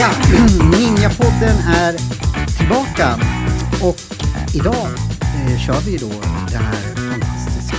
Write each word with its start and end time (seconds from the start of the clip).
Ja, 0.00 0.10
Ninjapodden 0.72 1.56
är 1.68 1.96
tillbaka 2.58 3.20
och 3.82 3.96
idag 4.54 4.88
eh, 5.22 5.58
kör 5.58 5.80
vi 5.80 5.96
då 5.96 6.10
det 6.50 6.56
här 6.56 6.94
fantastiska 6.94 7.76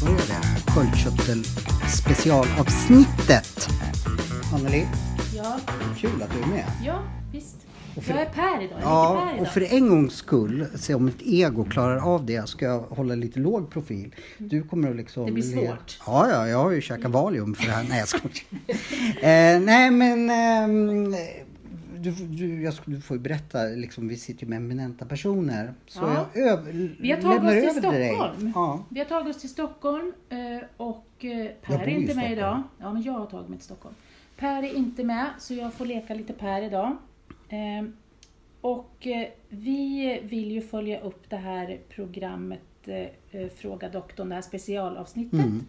påbörjade 0.00 0.34
sköldkörtel 0.66 1.44
specialavsnittet. 1.88 3.55
Kul 6.10 6.22
att 6.22 6.30
du 6.32 6.42
är 6.42 6.46
med. 6.46 6.64
ja 6.84 7.02
visst. 7.32 7.56
För- 8.00 8.12
Jag 8.12 8.22
är 8.22 8.26
Per 8.30 8.62
idag. 8.64 8.78
Jag 8.80 8.88
Ja, 8.90 9.30
idag. 9.34 9.40
och 9.42 9.48
för 9.48 9.74
en 9.74 9.88
gångs 9.88 10.14
skull, 10.14 10.66
se 10.74 10.94
om 10.94 11.04
mitt 11.04 11.22
ego 11.22 11.64
klarar 11.64 11.96
av 12.14 12.26
det, 12.26 12.48
ska 12.48 12.64
jag 12.64 12.80
hålla 12.80 13.14
lite 13.14 13.38
låg 13.40 13.70
profil. 13.70 14.14
Du 14.38 14.62
kommer 14.62 14.90
att 14.90 14.96
liksom... 14.96 15.26
Det 15.26 15.32
blir 15.32 15.42
svårt. 15.42 15.98
Ja, 16.06 16.28
ja, 16.30 16.48
jag 16.48 16.58
har 16.58 16.70
ju 16.70 16.80
käkat 16.80 17.10
Valium 17.10 17.54
för 17.54 17.64
det 17.66 17.70
här. 17.72 17.86
Nej, 17.88 17.98
jag 17.98 18.08
skojar. 18.08 18.36
eh, 19.56 19.60
nej, 19.60 19.90
men... 19.90 20.30
ehm, 20.30 21.14
du, 21.98 22.10
du, 22.10 22.62
jag, 22.62 22.74
du 22.84 23.00
får 23.00 23.16
ju 23.16 23.22
berätta, 23.22 23.62
liksom, 23.62 24.08
vi 24.08 24.16
sitter 24.16 24.42
ju 24.44 24.48
med 24.50 24.56
eminenta 24.56 25.04
personer. 25.06 25.74
Så 25.86 26.00
Ja. 26.02 26.26
jag 26.34 26.42
över, 26.48 26.90
Vi 27.00 27.10
har 27.12 27.20
tagit 27.20 27.42
oss 27.42 27.72
till. 27.72 27.82
Stockholm. 27.82 28.52
Ja. 28.54 28.84
Vi 28.88 28.98
har 28.98 29.06
tagit 29.06 29.36
oss 29.36 29.40
till 29.40 29.50
Stockholm 29.50 30.12
eh, 30.28 30.36
och 30.76 31.06
eh, 31.24 31.46
Per 31.62 31.78
är 31.82 31.86
inte 31.88 32.14
med 32.14 32.32
idag. 32.32 32.62
Ja, 32.78 32.92
men 32.92 33.02
jag 33.02 33.12
har 33.12 33.26
tagit 33.26 33.48
mig 33.48 33.58
till 33.58 33.64
Stockholm. 33.64 33.94
Per 34.36 34.62
är 34.62 34.74
inte 34.74 35.04
med, 35.04 35.26
så 35.38 35.54
jag 35.54 35.74
får 35.74 35.86
leka 35.86 36.14
lite 36.14 36.32
Per 36.32 36.62
idag. 36.62 36.96
Eh, 37.48 37.88
Och 38.60 39.06
eh, 39.06 39.28
vi 39.48 40.20
vill 40.22 40.50
ju 40.52 40.60
följa 40.62 41.00
upp 41.00 41.30
det 41.30 41.36
här 41.36 41.80
programmet 41.88 42.60
eh, 42.84 43.40
eh, 43.40 43.48
Fråga 43.56 43.88
doktorn, 43.88 44.28
det 44.28 44.34
här 44.34 44.42
specialavsnittet 44.42 45.32
Mm. 45.40 45.64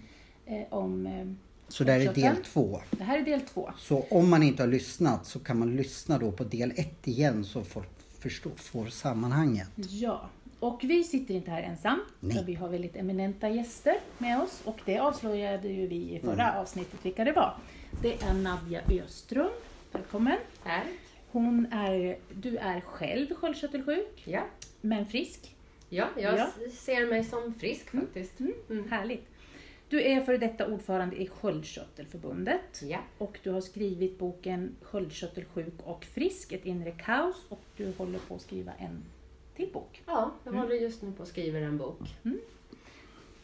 om... 0.70 1.38
Så 1.70 1.84
det 1.84 1.92
här 1.92 2.00
är 2.00 2.14
del 2.14 2.36
två. 2.36 2.82
Det 2.92 3.04
här 3.04 3.18
är 3.18 3.22
del 3.24 3.42
två. 3.42 3.72
Så 3.78 4.06
om 4.10 4.30
man 4.30 4.44
inte 4.44 4.64
har 4.64 4.68
lyssnat 4.68 5.26
så 5.26 5.40
kan 5.40 5.60
man 5.60 5.76
lyssna 5.76 6.18
då 6.18 6.32
på 6.32 6.44
del 6.44 6.72
ett 6.76 7.08
igen 7.08 7.44
så 7.46 7.64
folk 7.64 7.90
förstår, 8.20 8.52
får 8.56 8.86
sammanhanget. 8.86 9.70
Ja, 9.76 10.30
och 10.60 10.80
vi 10.84 11.04
sitter 11.04 11.34
inte 11.34 11.52
här 11.52 11.62
ensam. 11.64 12.00
Nej. 12.20 12.38
För 12.38 12.44
vi 12.44 12.56
har 12.56 12.70
väldigt 12.70 12.96
eminenta 12.96 13.50
gäster 13.50 13.96
med 14.18 14.42
oss 14.42 14.62
och 14.66 14.80
det 14.86 15.00
avslöjade 15.00 15.68
ju 15.68 15.88
vi 15.88 16.16
i 16.16 16.20
förra 16.20 16.48
Mm. 16.50 16.62
avsnittet 16.62 17.00
vilka 17.06 17.24
det 17.24 17.32
var. 17.32 17.54
Det 18.02 18.22
är 18.24 18.34
Nadja 18.34 18.82
Öström. 19.04 19.50
Välkommen. 19.92 20.38
Tack. 20.64 20.86
Hon 21.32 21.66
är, 21.72 22.18
du 22.34 22.58
är 22.58 22.82
själv 22.82 23.34
sköldkörtelsjuk, 23.36 24.24
Ja. 24.26 24.44
men 24.82 25.06
frisk. 25.06 25.56
Ja, 25.90 26.08
jag 26.18 26.38
Ja. 26.38 26.50
ser 26.72 27.06
mig 27.10 27.24
som 27.24 27.54
frisk 27.54 27.90
faktiskt. 27.92 28.40
Mm. 28.40 28.90
Härligt. 28.90 29.28
Du 29.90 30.02
är 30.02 30.22
före 30.22 30.38
detta 30.38 30.68
ordförande 30.68 31.16
i 31.22 31.28
Sköldkörtelförbundet 31.28 32.82
Ja. 32.84 33.00
och 33.18 33.40
du 33.44 33.50
har 33.52 33.62
skrivit 33.62 34.20
boken 34.20 34.76
Sköldkörtelsjuk 34.82 35.74
och 35.84 36.06
frisk, 36.06 36.52
ett 36.52 36.66
inre 36.66 36.92
kaos 36.92 37.36
och 37.50 37.62
du 37.78 37.94
håller 37.98 38.20
på 38.20 38.36
att 38.36 38.42
skriva 38.42 38.72
en 38.80 39.04
till 39.56 39.70
bok. 39.74 40.02
ja, 40.06 40.32
jag 40.44 40.52
håller 40.54 40.76
just 40.76 41.02
nu 41.02 41.12
på 41.12 41.24
att 41.24 41.30
skriva 41.30 41.60
en 41.60 41.78
bok. 41.78 42.00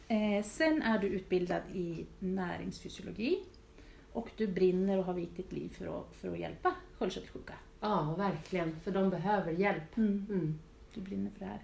Eh, 0.08 0.44
sen 0.44 0.82
är 0.82 0.98
du 0.98 1.06
utbildad 1.06 1.62
i 1.74 2.06
näringsfysiologi 2.18 3.38
och 4.14 4.30
du 4.36 4.46
brinner 4.46 4.98
och 4.98 5.04
har 5.04 5.14
vikt 5.14 5.36
ditt 5.36 5.52
liv 5.52 5.68
för 5.78 6.00
att, 6.00 6.14
för 6.16 6.32
att 6.32 6.38
hjälpa 6.38 6.74
sköldkörtelsjuka. 6.98 7.54
Ja, 7.80 8.14
verkligen. 8.18 8.80
För 8.80 8.90
de 8.90 9.10
behöver 9.10 9.52
hjälp. 9.52 9.96
Mm. 9.96 10.58
Du 10.94 11.00
brinner 11.00 11.30
för 11.30 11.38
det 11.38 11.44
här. 11.46 11.62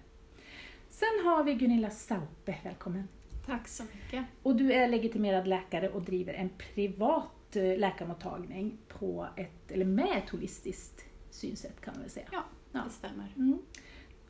Sen 0.89 1.25
har 1.25 1.43
vi 1.43 1.53
Gunilla 1.53 1.89
Saupe, 1.89 2.57
välkommen. 2.63 3.07
Tack 3.45 3.67
så 3.67 3.83
mycket. 3.83 4.25
Och 4.43 4.55
du 4.55 4.73
är 4.73 4.87
legitimerad 4.87 5.47
läkare 5.47 5.89
och 5.89 6.01
driver 6.01 6.33
en 6.33 6.49
privat 6.49 7.55
eh, 7.55 7.77
läkarmottagning 7.77 8.77
på 8.87 9.27
ett, 9.35 9.71
eller 9.71 9.85
med 9.85 10.17
ett 10.23 10.29
holistiskt 10.29 11.05
synsätt 11.29 11.81
kan 11.81 11.93
man 11.93 12.01
väl 12.01 12.11
säga. 12.11 12.27
Ja, 12.31 12.43
Ja. 12.71 12.81
det 12.85 12.89
stämmer. 12.89 13.33
Mm. 13.37 13.57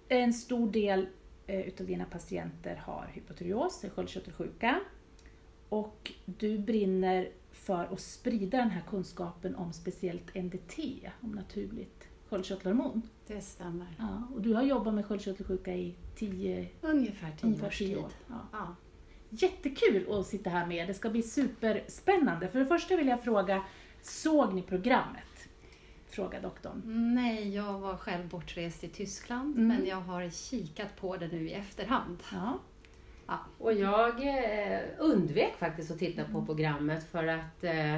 En 0.08 0.34
stor 0.34 0.72
del 0.72 1.08
eh, 1.48 1.60
utav 1.62 1.88
dina 1.88 2.06
patienter 2.06 2.76
har 2.76 3.10
hypotyreos, 3.14 3.86
sköldkörtelsjuka. 3.96 4.80
Och 5.72 6.12
du 6.26 6.58
brinner 6.60 7.30
för 7.52 7.84
att 7.94 8.00
sprida 8.00 8.58
den 8.58 8.70
här 8.70 8.82
kunskapen 8.90 9.56
om 9.56 9.74
speciellt 9.74 10.36
NDT, 10.36 10.80
om 11.22 11.32
naturligt 11.32 12.08
sköldkörtelhormon. 12.30 13.02
Det 13.28 13.42
stämmer. 13.42 13.88
Ja, 14.00 14.24
och 14.36 14.42
du 14.42 14.54
har 14.54 14.64
jobbat 14.64 14.94
med 14.94 15.06
sköldkörtelsjuka 15.06 15.74
i 15.76 15.96
tio, 16.16 16.68
Ungefär 16.82 17.32
tio 17.32 17.48
ungefär 17.48 17.68
års 17.68 17.78
tid. 17.78 17.98
år. 17.98 18.10
Ja. 18.30 18.36
Ja. 18.52 18.76
Jättekul 19.30 20.20
att 20.20 20.28
sitta 20.28 20.50
här 20.50 20.66
med 20.68 20.88
Det 20.88 20.94
ska 20.94 21.10
bli 21.10 21.22
superspännande. 21.24 22.48
För 22.48 22.60
det 22.60 22.66
första 22.66 22.96
vill 22.96 23.08
jag 23.08 23.24
fråga, 23.24 23.64
såg 24.02 24.54
ni 24.54 24.62
programmet? 24.62 25.48
Fråga 26.10 26.42
doktorn. 26.42 26.82
Nej, 27.16 27.56
jag 27.56 27.80
var 27.80 27.98
själv 27.98 28.28
bortrest 28.30 28.84
i 28.84 28.88
Tyskland, 28.88 29.56
Mm. 29.56 29.68
men 29.68 29.86
jag 29.88 30.02
har 30.02 30.30
kikat 30.30 30.96
på 31.00 31.18
det 31.18 31.28
nu 31.28 31.50
i 31.50 31.54
efterhand. 31.54 32.18
Ja. 32.32 32.60
Ja. 33.32 33.40
Och 33.58 33.74
jag 33.74 34.28
eh, 34.28 34.80
undvek 34.98 35.54
faktiskt 35.58 35.92
att 35.92 36.00
titta 36.00 36.24
på 36.24 36.46
programmet 36.46 37.12
för 37.12 37.28
att 37.28 37.64
eh, 37.64 37.98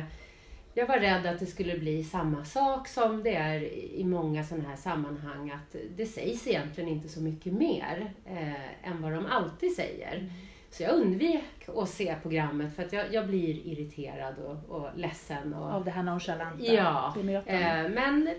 jag 0.73 0.87
var 0.87 0.97
rädd 0.99 1.25
att 1.25 1.39
det 1.39 1.45
skulle 1.45 1.77
bli 1.77 2.03
samma 2.03 2.45
sak 2.45 2.87
som 2.87 3.23
det 3.23 3.35
är 3.35 3.63
i 3.93 4.03
många 4.03 4.43
sådana 4.43 4.69
här 4.69 4.75
sammanhang. 4.75 5.51
Att 5.51 5.75
det 5.95 6.05
sägs 6.05 6.47
egentligen 6.47 6.89
inte 6.89 7.09
så 7.09 7.21
mycket 7.21 7.53
mer 7.53 8.13
eh, 8.25 8.87
än 8.89 9.01
vad 9.01 9.11
de 9.11 9.25
alltid 9.25 9.75
säger. 9.75 10.29
Så 10.69 10.83
jag 10.83 10.91
undvek 10.91 11.69
att 11.77 11.89
se 11.89 12.15
programmet 12.21 12.75
för 12.75 12.83
att 12.83 12.93
jag, 12.93 13.13
jag 13.13 13.27
blir 13.27 13.67
irriterad 13.67 14.35
och, 14.39 14.75
och 14.75 14.89
ledsen. 14.95 15.53
Och, 15.53 15.71
Av 15.71 15.85
det 15.85 15.91
här 15.91 16.03
nonchalanta 16.03 16.63
Ja. 16.63 17.13
Eh, 17.45 17.89
men 17.89 18.29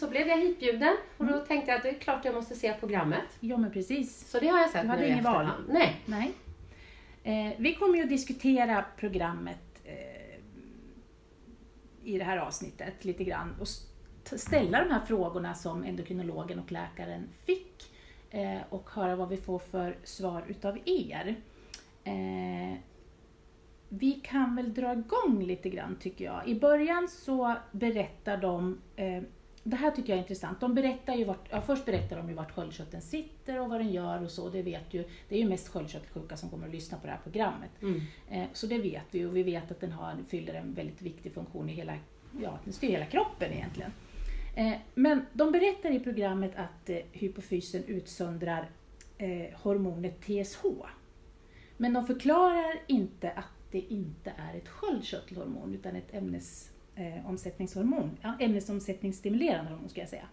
så 0.00 0.08
blev 0.08 0.28
jag 0.28 0.38
hitbjuden 0.38 0.96
och 1.16 1.26
då 1.26 1.38
tänkte 1.38 1.70
jag 1.70 1.76
att 1.76 1.82
det 1.82 1.90
är 1.90 1.94
klart 1.98 2.24
jag 2.24 2.34
måste 2.34 2.54
se 2.54 2.72
programmet. 2.72 3.38
Ja, 3.40 3.56
men 3.56 3.70
precis. 3.70 4.30
Så 4.30 4.40
det 4.40 4.48
har 4.48 4.58
jag 4.58 4.70
sett 4.70 4.82
Du 4.82 4.88
hade 4.88 5.02
nu 5.02 5.08
i 5.08 5.10
ingen 5.10 5.24
val? 5.24 5.34
efterhand. 5.34 5.64
Nej. 5.68 6.00
Nej. 6.06 6.32
Eh, 7.26 7.52
vi 7.58 7.74
kommer 7.74 7.96
ju 7.96 8.02
att 8.02 8.08
diskutera 8.08 8.84
programmet 8.96 9.80
eh, 9.84 10.38
i 12.04 12.18
det 12.18 12.24
här 12.24 12.36
avsnittet 12.36 13.04
lite 13.04 13.24
grann 13.24 13.54
och 13.60 13.62
st- 13.68 14.38
ställa 14.38 14.84
de 14.84 14.90
här 14.90 15.00
frågorna 15.00 15.54
som 15.54 15.84
endokrinologen 15.84 16.58
och 16.58 16.72
läkaren 16.72 17.28
fick 17.46 17.90
eh, 18.30 18.58
och 18.68 18.90
höra 18.90 19.16
vad 19.16 19.28
vi 19.28 19.36
får 19.36 19.58
för 19.58 19.96
svar 20.04 20.44
utav 20.48 20.78
er. 20.84 21.36
Eh, 22.04 22.78
vi 23.88 24.12
kan 24.12 24.56
väl 24.56 24.74
dra 24.74 24.92
igång 24.92 25.42
lite 25.42 25.68
grann 25.70 25.96
tycker 26.00 26.24
jag. 26.24 26.48
I 26.48 26.54
början 26.60 27.08
så 27.08 27.54
berättar 27.72 28.36
de 28.36 28.78
eh, 28.96 29.22
det 29.64 29.76
här 29.76 29.90
tycker 29.90 30.08
jag 30.08 30.16
är 30.16 30.22
intressant. 30.22 30.60
De 30.60 30.74
berättar 30.74 31.14
ju 31.14 31.24
vart, 31.24 31.48
ja, 31.50 31.60
först 31.60 31.84
berättar 31.84 32.16
de 32.16 32.28
ju 32.28 32.34
vart 32.34 32.50
sköldkörteln 32.50 33.02
sitter 33.02 33.60
och 33.60 33.68
vad 33.68 33.80
den 33.80 33.92
gör 33.92 34.22
och 34.22 34.30
så. 34.30 34.48
Det 34.48 34.62
vet 34.62 34.94
ju, 34.94 35.04
det 35.28 35.36
är 35.36 35.38
ju 35.38 35.48
mest 35.48 35.68
sköldkörtelsjuka 35.68 36.36
som 36.36 36.50
kommer 36.50 36.66
att 36.66 36.72
lyssna 36.72 36.98
på 36.98 37.06
det 37.06 37.12
här 37.12 37.20
programmet. 37.22 37.70
Mm. 37.82 38.00
Eh, 38.30 38.48
så 38.52 38.66
det 38.66 38.78
vet 38.78 39.02
vi 39.10 39.24
och 39.24 39.36
vi 39.36 39.42
vet 39.42 39.70
att 39.70 39.80
den 39.80 39.92
har, 39.92 40.16
fyller 40.28 40.54
en 40.54 40.74
väldigt 40.74 41.02
viktig 41.02 41.32
funktion 41.32 41.70
i 41.70 41.72
hela, 41.72 41.94
ja, 42.42 42.58
den 42.64 42.72
styr 42.72 42.88
hela 42.88 43.06
kroppen 43.06 43.52
egentligen. 43.52 43.92
Eh, 44.54 44.72
men 44.94 45.26
de 45.32 45.52
berättar 45.52 45.90
i 45.90 46.00
programmet 46.00 46.52
att 46.56 46.90
eh, 46.90 46.98
hypofysen 47.12 47.84
utsöndrar 47.84 48.68
hormonet 49.54 50.20
TSH. 50.20 50.64
Men 51.76 51.92
de 51.92 52.06
förklarar 52.06 52.80
inte 52.86 53.30
att 53.30 53.70
det 53.70 53.80
inte 53.80 54.32
är 54.36 54.56
ett 54.56 54.68
sköldkörtelhormon 54.68 55.74
utan 55.74 55.96
ett 55.96 56.10
Eh, 56.96 57.16
ämnesomsättningshormon, 57.16 58.16
ja, 58.22 58.36
ämnesomsättningsstimulerande 58.40 59.70
hormon 59.70 59.88
ska 59.88 60.00
jag 60.00 60.08
säga. 60.08 60.28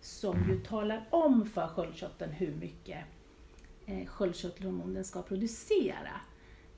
Som 0.00 0.48
ju 0.48 0.60
talar 0.60 1.06
om 1.10 1.46
för 1.46 1.68
sköldkörteln 1.68 2.32
hur 2.32 2.54
mycket 2.54 2.98
eh, 3.86 4.06
sköldkörtelhormon 4.06 4.94
den 4.94 5.04
ska 5.04 5.22
producera. 5.22 6.20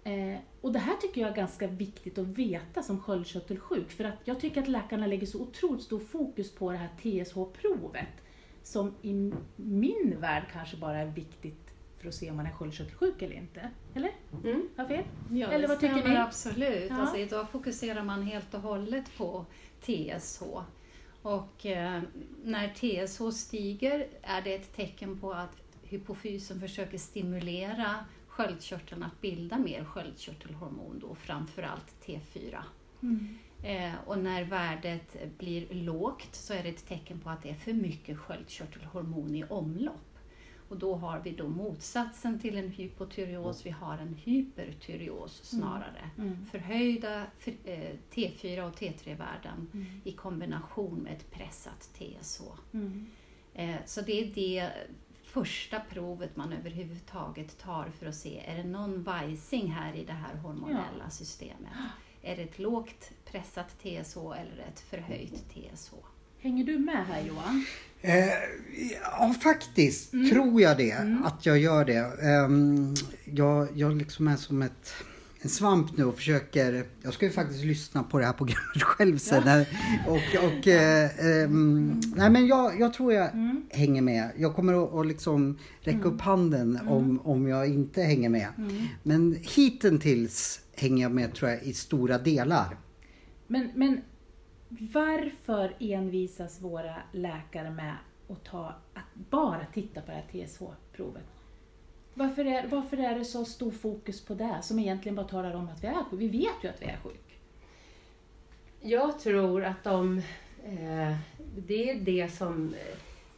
Eh, 0.05 0.39
och 0.61 0.73
det 0.73 0.79
här 0.79 0.97
tycker 0.97 1.21
jag 1.21 1.31
är 1.31 1.35
ganska 1.35 1.67
viktigt 1.67 2.19
att 2.19 2.27
veta 2.27 2.83
som 2.83 3.01
sköldkörtelsjuk 3.01 3.91
för 3.91 4.05
att 4.05 4.19
jag 4.25 4.41
tycker 4.41 4.63
att 4.63 4.69
läkarna 4.69 5.07
lägger 5.07 5.27
så 5.27 5.41
otroligt 5.43 5.83
stor 5.83 6.01
fokus 6.01 6.55
på 6.55 6.71
det 6.71 6.79
här 6.79 6.91
TSH-provet 7.03 8.23
som 8.63 8.95
i 9.03 9.33
min 9.57 10.17
värld 10.21 10.45
kanske 10.53 10.77
bara 10.77 10.99
är 10.99 11.07
viktigt 11.07 11.72
för 12.03 12.09
att 12.09 12.15
se 12.15 12.31
om 12.31 12.37
man 12.37 12.47
är 12.47 12.51
sköldkörtelsjuk 12.51 13.23
eller 13.23 13.37
inte. 13.37 13.71
Eller? 13.95 14.11
Mm. 14.45 14.69
Har 14.77 14.85
jag 14.85 14.89
fel? 14.89 15.05
Ja, 15.31 15.49
Eller 15.53 15.69
vad 15.69 15.81
tycker 15.81 16.09
ni? 16.09 16.17
absolut. 16.17 16.91
Ja. 16.91 16.97
Alltså, 16.97 17.17
idag 17.17 17.51
fokuserar 17.51 18.03
man 18.03 18.23
helt 18.23 18.55
och 18.55 18.61
hållet 18.61 19.17
på 19.17 19.47
TSH. 19.81 20.43
Och 21.23 21.67
eh, 21.67 22.03
när 22.45 22.69
TSH 22.69 23.37
stiger 23.37 24.09
är 24.23 24.43
det 24.43 24.55
ett 24.55 24.77
tecken 24.77 25.21
på 25.21 25.33
att 25.33 25.57
hypofysen 25.83 26.61
försöker 26.61 26.99
stimulera 26.99 27.97
sköldkörteln 28.29 29.03
att 29.03 29.21
bilda 29.21 29.59
mer 29.59 29.85
sköldkörtelhormon, 29.85 30.99
då, 30.99 31.15
framförallt 31.15 31.95
T4. 32.07 32.63
Eh, 33.63 33.93
och 34.07 34.19
när 34.19 34.45
värdet 34.45 35.39
blir 35.39 35.75
lågt 35.75 36.35
så 36.35 36.55
är 36.55 36.63
det 36.63 36.69
ett 36.69 36.87
tecken 36.89 37.21
på 37.21 37.31
att 37.31 37.43
det 37.43 37.51
är 37.51 37.55
för 37.55 37.73
mycket 37.73 38.19
sköldkörtelhormon 38.19 39.35
i 39.35 39.45
omlopp. 39.45 40.12
Och 40.73 40.79
då 40.79 40.95
har 40.95 41.21
vi 41.21 41.31
då 41.31 41.49
motsatsen 41.49 42.39
till 42.41 42.57
en 42.57 42.69
hypotyreos, 42.69 43.67
vi 43.67 43.71
har 43.71 43.99
en 43.99 44.15
hypertyreos 44.15 45.45
snarare. 45.45 46.11
Mm. 46.19 46.47
Förhöjda 46.47 47.27
för- 47.39 47.55
eh, 47.65 47.95
T4 48.15 48.63
och 48.69 48.75
T3-värden 48.77 49.69
Mm. 49.75 49.87
i 50.05 50.13
kombination 50.13 50.99
med 50.99 51.13
ett 51.13 51.31
pressat 51.31 51.91
TSH. 51.99 52.43
Mm. 52.73 53.07
Eh, 53.55 53.77
Så 53.87 54.01
det 54.01 54.13
är 54.21 54.35
det 54.35 54.71
första 55.23 55.81
provet 55.81 56.37
man 56.37 56.53
överhuvudtaget 56.53 57.59
tar 57.59 57.91
för 57.99 58.07
att 58.07 58.15
se, 58.15 58.41
är 58.47 58.57
det 58.57 58.65
någon 58.65 59.03
vajsing 59.03 59.71
här 59.71 59.95
i 59.95 60.05
det 60.05 60.13
här 60.13 60.35
hormonella 60.35 61.11
systemet? 61.11 61.73
Är 62.23 62.37
det 62.37 62.43
ett 62.43 62.59
lågt 62.59 63.11
pressat 63.25 63.79
TSH 63.79 64.17
eller 64.17 64.65
ett 64.69 64.81
förhöjt 64.81 65.45
TSH? 65.51 65.93
Hänger 66.43 66.65
du 66.65 66.79
med 66.79 67.07
här 67.07 67.23
Johan? 67.29 67.65
Eh, 68.03 68.27
ja, 69.03 69.35
faktiskt 69.43 70.13
Mm. 70.13 70.31
tror 70.31 70.61
jag 70.63 70.77
det. 70.77 71.19
Att 71.25 71.47
jag 71.47 71.59
gör 71.59 71.85
det. 71.85 72.23
Ehm, 72.23 72.95
jag, 73.25 73.69
jag 73.75 73.97
liksom 73.97 74.29
är 74.29 74.37
som 74.37 74.63
ett, 74.63 74.93
en 75.43 75.49
svamp 75.49 75.97
nu 75.97 76.05
och 76.05 76.17
försöker... 76.17 76.85
Jag 77.03 77.15
ska 77.15 77.27
ju 77.27 77.33
faktiskt 77.33 77.65
lyssna 77.65 78.03
på 78.03 78.19
det 78.19 78.25
här 78.27 78.33
programmet 78.33 78.83
själv 78.83 79.19
sen. 79.19 79.43
När- 79.45 79.67
Och, 80.09 80.45
och, 80.45 80.69
eh, 80.69 81.11
ehm, 81.45 82.01
nej 82.17 82.31
men 82.31 82.47
jag, 82.47 82.81
jag 82.81 82.93
tror 82.95 83.13
jag 83.13 83.33
Mm. 83.35 83.65
hänger 83.71 84.03
med. 84.03 84.31
Jag 84.37 84.55
kommer 84.55 84.85
att, 84.85 84.95
att 84.95 85.07
liksom 85.07 85.59
räcka 85.81 86.03
upp 86.09 86.21
handen 86.21 86.79
om, 86.89 87.21
om 87.25 87.49
jag 87.49 87.69
inte 87.69 88.03
hänger 88.03 88.29
med. 88.29 88.49
Mm. 88.59 88.85
Men 89.03 89.37
hittills 89.43 90.61
hänger 90.77 91.03
jag 91.03 91.13
med 91.13 91.35
tror 91.35 91.51
jag 91.51 91.63
i 91.63 91.73
stora 91.75 92.19
delar. 92.19 92.77
Men, 93.47 93.69
men 93.75 94.01
varför 94.81 95.77
envisas 95.81 96.61
våra 96.61 96.97
läkare 97.13 97.71
med 97.71 97.97
att, 98.29 98.45
ta, 98.45 98.75
att 98.95 99.15
bara 99.15 99.67
titta 99.73 100.01
på 100.01 100.07
det 100.07 100.13
här 100.13 100.47
TSH-provet? 100.47 101.25
Varför 102.15 102.45
är, 102.45 102.67
varför 102.67 102.97
är 102.97 103.19
det 103.19 103.25
så 103.25 103.45
stor 103.45 103.71
fokus 103.71 104.25
på 104.25 104.35
det 104.35 104.59
som 104.63 104.79
egentligen 104.79 105.17
bara 105.17 105.29
talar 105.29 105.55
om 105.55 105.69
att 105.69 105.85
vi 105.85 105.87
är 105.87 105.95
sjuka? 105.95 106.17
Vi 106.17 106.29
vet 106.29 106.65
ju 106.65 106.69
att 106.69 106.83
vi 106.83 106.87
är 106.87 106.97
sjuka. 106.97 107.35
Jag 108.81 109.21
tror 109.21 109.65
att 109.65 109.85
de, 109.85 110.19
eh, 110.65 111.17
det 111.57 111.91
är 111.91 112.01
det 112.01 112.33
som 112.33 112.75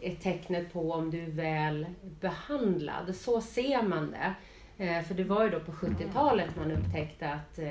är 0.01 0.15
tecknet 0.15 0.73
på 0.73 0.93
om 0.93 1.11
du 1.11 1.23
är 1.23 1.31
väl 1.31 1.87
behandlad. 2.21 3.17
Så 3.17 3.41
ser 3.41 3.83
man 3.83 4.11
det. 4.11 4.35
Eh, 4.85 5.03
för 5.03 5.15
det 5.15 5.25
var 5.25 5.45
ju 5.45 5.51
då 5.51 5.61
på 5.61 5.73
70-talet 5.73 6.57
man 6.57 6.73
upptäckte 6.73 7.29
att 7.29 7.59
eh, 7.59 7.67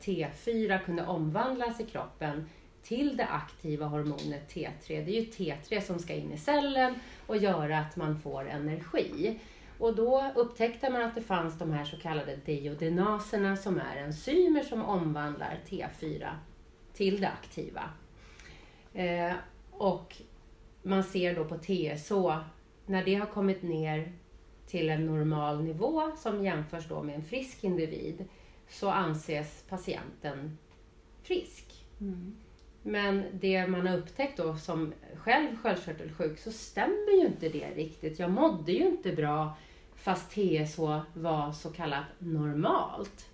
T4 0.00 0.84
kunde 0.84 1.06
omvandlas 1.06 1.80
i 1.80 1.84
kroppen 1.84 2.48
till 2.82 3.16
det 3.16 3.26
aktiva 3.26 3.86
hormonet 3.86 4.54
T3. 4.54 4.70
Det 4.86 5.18
är 5.18 5.20
ju 5.20 5.24
T3 5.24 5.80
som 5.80 5.98
ska 5.98 6.14
in 6.14 6.32
i 6.32 6.38
cellen 6.38 6.94
och 7.26 7.36
göra 7.36 7.78
att 7.78 7.96
man 7.96 8.20
får 8.20 8.48
energi. 8.48 9.40
Och 9.78 9.96
då 9.96 10.32
upptäckte 10.34 10.90
man 10.90 11.02
att 11.02 11.14
det 11.14 11.22
fanns 11.22 11.58
de 11.58 11.70
här 11.70 11.84
så 11.84 11.96
kallade 11.96 12.36
diodenaserna 12.36 13.56
som 13.56 13.78
är 13.78 13.96
enzymer 13.96 14.62
som 14.62 14.84
omvandlar 14.84 15.58
T4 15.68 16.28
till 16.92 17.20
det 17.20 17.28
aktiva. 17.28 17.90
Eh, 18.94 19.32
och 19.70 20.16
man 20.82 21.04
ser 21.04 21.34
då 21.34 21.44
på 21.44 21.58
TSH, 21.58 22.12
när 22.86 23.04
det 23.04 23.14
har 23.14 23.26
kommit 23.26 23.62
ner 23.62 24.12
till 24.66 24.90
en 24.90 25.06
normal 25.06 25.62
nivå 25.62 26.10
som 26.16 26.44
jämförs 26.44 26.88
då 26.88 27.02
med 27.02 27.14
en 27.14 27.24
frisk 27.24 27.64
individ, 27.64 28.24
så 28.68 28.90
anses 28.90 29.64
patienten 29.68 30.58
frisk. 31.22 31.86
Mm. 32.00 32.36
Men 32.88 33.24
det 33.32 33.66
man 33.66 33.86
har 33.86 33.96
upptäckt 33.96 34.36
då 34.36 34.56
som 34.56 34.92
själv 35.16 35.56
sköldkörtelsjuk 35.56 36.38
så 36.38 36.52
stämmer 36.52 37.20
ju 37.20 37.26
inte 37.26 37.48
det 37.48 37.70
riktigt. 37.74 38.18
Jag 38.18 38.30
mådde 38.30 38.72
ju 38.72 38.86
inte 38.86 39.12
bra 39.12 39.56
fast 39.96 40.30
TSH 40.30 40.80
var 41.14 41.52
så 41.52 41.70
kallat 41.70 42.04
normalt. 42.18 43.28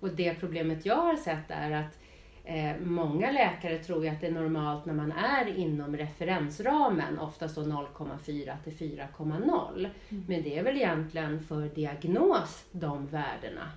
Och 0.00 0.08
det 0.08 0.34
problemet 0.34 0.86
jag 0.86 0.96
har 0.96 1.16
sett 1.16 1.50
är 1.50 1.70
att 1.70 1.98
eh, 2.44 2.72
många 2.80 3.30
läkare 3.30 3.78
tror 3.78 4.08
att 4.08 4.20
det 4.20 4.26
är 4.26 4.32
normalt 4.32 4.86
när 4.86 4.94
man 4.94 5.12
är 5.12 5.58
inom 5.58 5.96
referensramen, 5.96 7.18
oftast 7.18 7.56
då 7.56 7.62
0,4 7.62 8.54
till 8.64 8.72
4,0. 8.72 9.88
Men 10.08 10.42
det 10.42 10.58
är 10.58 10.62
väl 10.62 10.76
egentligen 10.76 11.42
för 11.42 11.68
diagnos 11.68 12.64
de 12.72 13.06
värdena. 13.06 13.72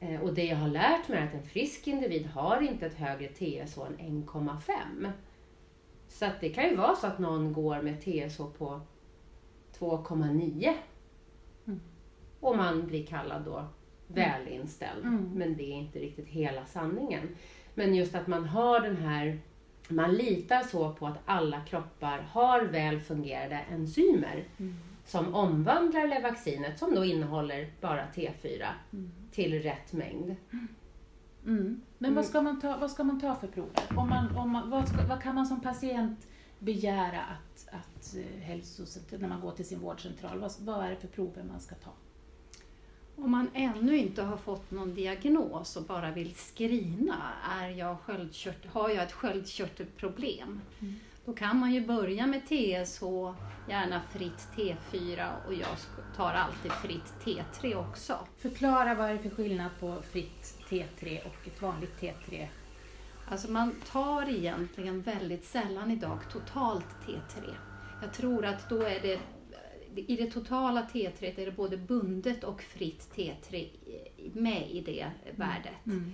Eh, 0.00 0.20
och 0.20 0.34
det 0.34 0.44
jag 0.44 0.56
har 0.56 0.68
lärt 0.68 1.08
mig 1.08 1.18
är 1.18 1.26
att 1.26 1.34
en 1.34 1.42
frisk 1.42 1.86
individ 1.86 2.26
har 2.26 2.60
inte 2.60 2.86
ett 2.86 2.94
högre 2.94 3.28
TSH 3.28 3.78
än 3.78 3.98
1,5. 3.98 5.10
Så 6.08 6.24
att 6.24 6.40
det 6.40 6.48
kan 6.48 6.64
ju 6.64 6.76
vara 6.76 6.96
så 6.96 7.06
att 7.06 7.18
någon 7.18 7.52
går 7.52 7.82
med 7.82 8.00
TSH 8.00 8.38
på 8.58 8.80
2,9 9.78 10.74
Mm. 11.66 11.80
och 12.40 12.56
man 12.56 12.86
blir 12.86 13.06
kallad 13.06 13.42
då 13.44 13.64
välinställd. 14.06 15.04
Mm. 15.04 15.30
Men 15.34 15.56
det 15.56 15.62
är 15.62 15.74
inte 15.76 15.98
riktigt 15.98 16.28
hela 16.28 16.64
sanningen. 16.66 17.28
Men 17.74 17.94
just 17.94 18.14
att 18.14 18.26
man 18.26 18.44
har 18.44 18.80
den 18.80 18.96
här, 18.96 19.38
man 19.88 20.14
litar 20.14 20.62
så 20.62 20.92
på 20.92 21.06
att 21.06 21.18
alla 21.24 21.60
kroppar 21.60 22.18
har 22.18 22.62
väl 22.62 23.00
fungerande 23.00 23.60
enzymer 23.70 24.44
som 25.04 25.34
omvandlar 25.34 26.06
Levaxinet 26.06 26.78
som 26.78 26.94
då 26.94 27.04
innehåller 27.04 27.70
bara 27.80 28.02
T4 28.14 28.66
till 29.38 29.62
rätt 29.62 29.92
mängd. 29.92 30.36
Mm. 31.46 31.80
Men 31.98 32.14
vad, 32.14 32.24
ska 32.24 32.42
man 32.42 32.60
ta, 32.60 32.76
vad 32.76 32.90
ska 32.90 33.04
man 33.04 33.20
ta 33.20 33.34
för 33.34 33.46
prover? 33.46 33.72
Om 33.96 34.08
man, 34.08 34.36
om 34.36 34.50
man, 34.50 34.70
vad, 34.70 34.88
ska, 34.88 35.06
vad 35.06 35.22
kan 35.22 35.34
man 35.34 35.46
som 35.46 35.60
patient 35.60 36.26
begära 36.58 37.20
att, 37.20 37.68
att 37.68 38.16
eh, 38.16 38.40
hälsocentral, 38.40 39.20
när 39.20 39.28
man 39.28 39.40
går 39.40 39.52
till 39.52 39.64
sin 39.64 39.80
vårdcentral? 39.80 40.38
Vad, 40.38 40.52
vad 40.60 40.84
är 40.84 40.90
det 40.90 40.96
för 40.96 41.08
prover 41.08 41.42
man 41.42 41.60
ska 41.60 41.74
ta? 41.74 41.90
Om 43.16 43.30
man 43.30 43.50
ännu 43.54 43.96
inte 43.96 44.22
har 44.22 44.36
fått 44.36 44.70
någon 44.70 44.94
diagnos 44.94 45.76
och 45.76 45.82
bara 45.82 46.10
vill 46.10 46.34
screena, 46.34 47.32
är 47.60 47.68
jag 47.68 48.00
sköldkört, 48.00 48.66
har 48.66 48.88
jag 48.88 49.02
ett 49.02 49.12
sköldkörtelproblem? 49.12 50.60
Då 51.28 51.34
kan 51.34 51.58
man 51.58 51.74
ju 51.74 51.86
börja 51.86 52.26
med 52.26 52.46
TSH, 52.46 53.02
gärna 53.68 54.02
fritt 54.12 54.48
T4 54.56 55.46
och 55.46 55.54
jag 55.54 55.76
tar 56.16 56.32
alltid 56.32 56.72
fritt 56.72 57.14
T3 57.24 57.74
också. 57.74 58.18
Förklara 58.38 58.94
vad 58.94 59.10
är 59.10 59.14
det 59.14 59.18
för 59.18 59.30
skillnad 59.30 59.70
på 59.80 60.02
fritt 60.12 60.58
T3 60.68 61.26
och 61.26 61.48
ett 61.48 61.62
vanligt 61.62 62.00
T3? 62.00 62.46
Alltså 63.30 63.50
man 63.50 63.74
tar 63.92 64.28
egentligen 64.28 65.02
väldigt 65.02 65.44
sällan 65.44 65.90
idag 65.90 66.18
totalt 66.32 66.86
T3. 67.06 67.54
Jag 68.02 68.12
tror 68.12 68.44
att 68.44 68.68
då 68.68 68.82
är 68.82 69.00
det 69.00 69.20
i 69.94 70.16
det 70.16 70.30
totala 70.30 70.88
T3 70.92 71.40
är 71.40 71.46
det 71.46 71.52
både 71.52 71.76
bundet 71.76 72.44
och 72.44 72.62
fritt 72.62 73.10
T3 73.14 73.68
med 74.32 74.70
i 74.70 74.80
det 74.80 75.10
värdet. 75.36 75.86
Mm. 75.86 76.12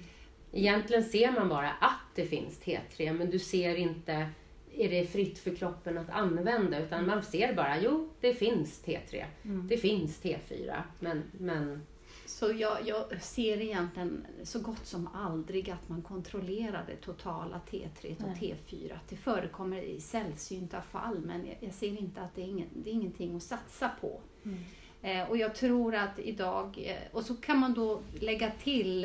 Egentligen 0.52 1.04
ser 1.04 1.32
man 1.32 1.48
bara 1.48 1.70
att 1.70 2.14
det 2.14 2.26
finns 2.26 2.60
T3 2.60 3.12
men 3.12 3.30
du 3.30 3.38
ser 3.38 3.74
inte 3.74 4.28
är 4.78 4.88
det 4.90 5.06
fritt 5.06 5.38
för 5.38 5.54
kroppen 5.54 5.98
att 5.98 6.10
använda 6.10 6.78
utan 6.78 7.06
man 7.06 7.22
ser 7.22 7.54
bara 7.54 7.80
jo 7.80 8.08
det 8.20 8.34
finns 8.34 8.84
T3, 8.84 9.24
Mm. 9.44 9.68
det 9.68 9.76
finns 9.76 10.22
T4 10.22 10.82
men, 11.00 11.22
men 11.38 11.82
Så 12.26 12.52
jag, 12.52 12.78
jag 12.86 13.22
ser 13.22 13.60
egentligen 13.60 14.26
så 14.42 14.58
gott 14.60 14.86
som 14.86 15.08
aldrig 15.14 15.70
att 15.70 15.88
man 15.88 16.02
kontrollerar 16.02 16.84
det 16.86 16.96
totala 16.96 17.60
T3 17.70 18.16
och 18.22 18.28
Nej. 18.40 18.56
T4. 18.68 18.98
Det 19.08 19.16
förekommer 19.16 19.82
i 19.82 20.00
sällsynta 20.00 20.82
fall 20.82 21.18
men 21.20 21.46
jag, 21.46 21.56
jag 21.60 21.72
ser 21.74 21.98
inte 21.98 22.20
att 22.20 22.34
det 22.34 22.42
är, 22.42 22.46
ingen, 22.46 22.68
det 22.72 22.90
är 22.90 22.94
ingenting 22.94 23.36
att 23.36 23.42
satsa 23.42 23.90
på. 24.00 24.20
Mm. 24.44 24.58
Eh, 25.02 25.30
och 25.30 25.36
jag 25.36 25.54
tror 25.54 25.94
att 25.94 26.18
idag, 26.18 26.78
eh, 26.86 27.12
och 27.16 27.24
så 27.24 27.34
kan 27.36 27.58
man 27.58 27.74
då 27.74 28.00
lägga 28.20 28.50
till 28.50 29.04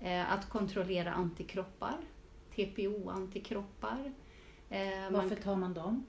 eh, 0.00 0.32
att 0.32 0.48
kontrollera 0.48 1.12
antikroppar, 1.12 1.96
TPO-antikroppar. 2.54 4.12
Eh, 4.70 4.80
man 5.02 5.12
Varför 5.12 5.36
tar 5.36 5.56
man 5.56 5.74
dem? 5.74 6.06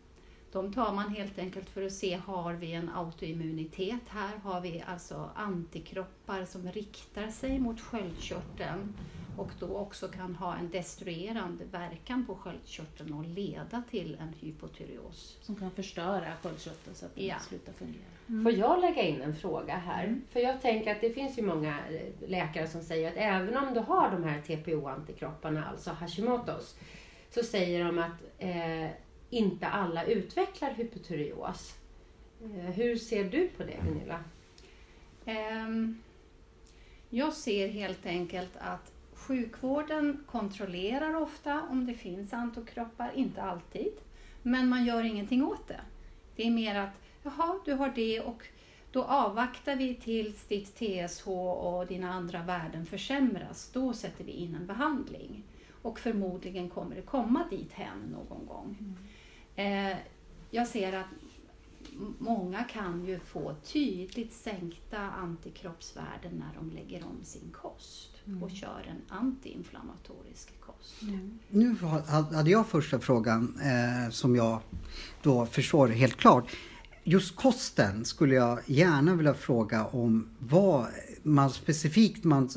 de 0.51 0.73
tar 0.73 0.93
man 0.93 1.15
helt 1.15 1.39
enkelt 1.39 1.69
för 1.69 1.85
att 1.85 1.93
se, 1.93 2.15
har 2.25 2.53
vi 2.53 2.73
en 2.73 2.89
autoimmunitet 2.89 4.01
här? 4.09 4.37
Har 4.43 4.61
vi 4.61 4.83
alltså 4.87 5.29
antikroppar 5.35 6.45
som 6.45 6.71
riktar 6.71 7.27
sig 7.27 7.59
mot 7.59 7.81
sköldkörteln 7.81 8.93
och 9.37 9.49
då 9.59 9.77
också 9.77 10.07
kan 10.07 10.35
ha 10.35 10.55
en 10.55 10.69
destruerande 10.69 11.65
verkan 11.71 12.25
på 12.25 12.35
sköldkörteln 12.35 13.13
och 13.13 13.23
leda 13.27 13.83
till 13.89 14.17
en 14.19 14.33
hypotyreos. 14.39 15.37
Som 15.41 15.55
kan 15.55 15.71
förstöra 15.71 16.33
sköldkörteln 16.43 16.95
så 16.95 17.05
att 17.05 17.15
den 17.15 17.25
Ja. 17.25 17.39
slutar 17.39 17.73
fungera. 17.73 18.43
Får 18.43 18.51
jag 18.51 18.81
lägga 18.81 19.01
in 19.03 19.21
en 19.21 19.35
fråga 19.35 19.75
här? 19.75 20.21
För 20.29 20.39
jag 20.39 20.61
tänker 20.61 20.91
att 20.91 21.01
det 21.01 21.09
finns 21.09 21.37
ju 21.37 21.41
många 21.41 21.79
eh, 21.89 22.29
läkare 22.29 22.67
som 22.67 22.81
säger 22.81 23.07
att 23.11 23.17
även 23.17 23.57
om 23.57 23.73
du 23.73 23.79
har 23.79 24.11
de 24.11 24.23
här 24.23 24.41
TPO-antikropparna, 24.41 25.65
alltså 25.69 25.91
Hashimotos, 25.91 26.75
så 27.29 27.43
säger 27.43 27.85
de 27.85 27.99
att 27.99 28.21
eh, 28.37 28.89
inte 29.29 29.67
alla 29.67 30.05
utvecklar 30.05 30.71
hypotyreos. 30.71 31.75
Eh, 32.43 32.71
hur 32.71 32.95
ser 32.95 33.23
du 33.23 33.47
på 33.47 33.63
det 33.63 33.77
Gunilla? 33.85 34.23
Ehm, 35.25 36.01
jag 37.09 37.33
ser 37.33 37.67
helt 37.67 38.05
enkelt 38.05 38.57
att 38.57 38.91
sjukvården 39.13 40.23
kontrollerar 40.31 41.15
ofta 41.15 41.61
om 41.71 41.85
det 41.85 41.93
finns 41.93 42.33
antikroppar, 42.33 43.11
inte 43.15 43.41
alltid. 43.41 43.93
Men 44.43 44.69
man 44.69 44.85
gör 44.85 45.03
ingenting 45.03 45.43
åt 45.43 45.67
det. 45.67 45.81
Det 46.35 46.47
är 46.47 46.51
mer 46.51 46.75
att, 46.75 47.01
jaha, 47.23 47.59
du 47.65 47.73
har 47.73 47.91
det 47.95 48.19
och 48.21 48.47
då 48.91 49.03
avvaktar 49.03 49.75
vi 49.75 49.95
tills 49.95 50.47
ditt 50.47 50.75
TSH 50.75 51.27
och 51.27 51.87
dina 51.87 52.13
andra 52.13 52.43
värden 52.43 52.85
försämras. 52.85 53.69
Då 53.73 53.93
sätter 53.93 54.23
vi 54.23 54.31
in 54.31 54.55
en 54.55 54.67
behandling. 54.67 55.43
Och 55.81 55.99
förmodligen 55.99 56.69
kommer 56.69 56.95
det 56.95 57.01
komma 57.01 57.43
dit 57.49 57.71
hen 57.71 57.99
någon 58.11 58.45
gång. 58.45 58.95
Eh, 59.55 59.97
jag 60.51 60.67
ser 60.67 60.93
att 60.93 61.05
många 62.19 62.63
kan 62.63 63.05
ju 63.05 63.19
få 63.19 63.55
tydligt 63.63 64.33
sänkta 64.33 64.99
antikroppsvärden 64.99 66.31
när 66.31 66.51
de 66.59 66.69
lägger 66.75 67.03
om 67.05 67.23
sin 67.23 67.49
kost 67.51 68.09
och 68.41 68.51
kör 68.51 68.85
en 68.89 69.17
antiinflammatorisk 69.17 70.59
kost. 70.59 70.95
Nu 71.49 71.75
har- 71.81 72.33
hade 72.35 72.49
jag 72.51 72.67
första 72.67 72.99
frågan 72.99 73.59
eh, 73.61 74.11
som 74.11 74.35
jag 74.35 74.59
då 75.23 75.45
förstår 75.45 75.87
helt 75.87 76.15
klart. 76.17 76.51
Just 77.03 77.35
kosten 77.35 78.05
skulle 78.05 78.35
jag 78.35 78.59
gärna 78.65 79.15
vilja 79.15 79.33
fråga 79.33 79.85
om 79.85 80.29
vad 80.39 80.85
man 81.23 81.49
specifikt 81.49 82.23
man 82.23 82.49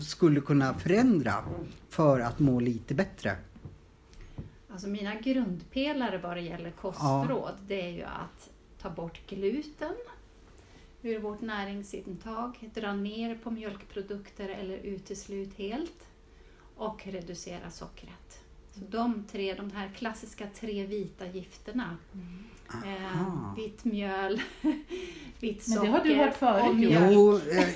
skulle 0.00 0.40
kunna 0.40 0.74
förändra 0.74 1.44
för 1.88 2.20
att 2.20 2.38
må 2.38 2.60
lite 2.60 2.94
bättre. 2.94 3.36
Alltså 4.72 4.88
mina 4.88 5.14
grundpelare 5.14 6.18
vad 6.18 6.36
det 6.36 6.40
gäller 6.40 6.70
kostråd 6.70 7.54
det 7.66 7.82
är 7.82 7.90
ju 7.90 8.02
att 8.02 8.50
ta 8.78 8.90
bort 8.90 9.26
gluten 9.26 9.94
ur 11.02 11.18
vårt 11.18 11.40
näringsintag, 11.40 12.70
dra 12.74 12.92
ner 12.92 13.34
på 13.34 13.50
mjölkprodukter 13.50 14.48
eller 14.48 14.76
uteslut 14.78 15.54
helt 15.54 16.08
och 16.76 17.06
reducera 17.06 17.70
sockret. 17.70 18.44
Så 18.70 18.80
de 18.80 19.24
tre, 19.24 19.54
de 19.54 19.70
här 19.70 19.88
klassiska 19.88 20.46
tre 20.54 20.86
vita 20.86 21.26
gifterna. 21.26 21.96
Eh, 22.74 23.54
vitt 23.56 23.84
mjöl, 23.84 24.42
vitt 25.40 25.68
Men 25.68 25.76
socker 25.76 25.86
det 25.86 25.92
har 25.92 26.04
du 26.04 26.14
hört 26.14 26.36
förut. 26.36 26.76
Jo, 27.12 27.36
eh, 27.36 27.68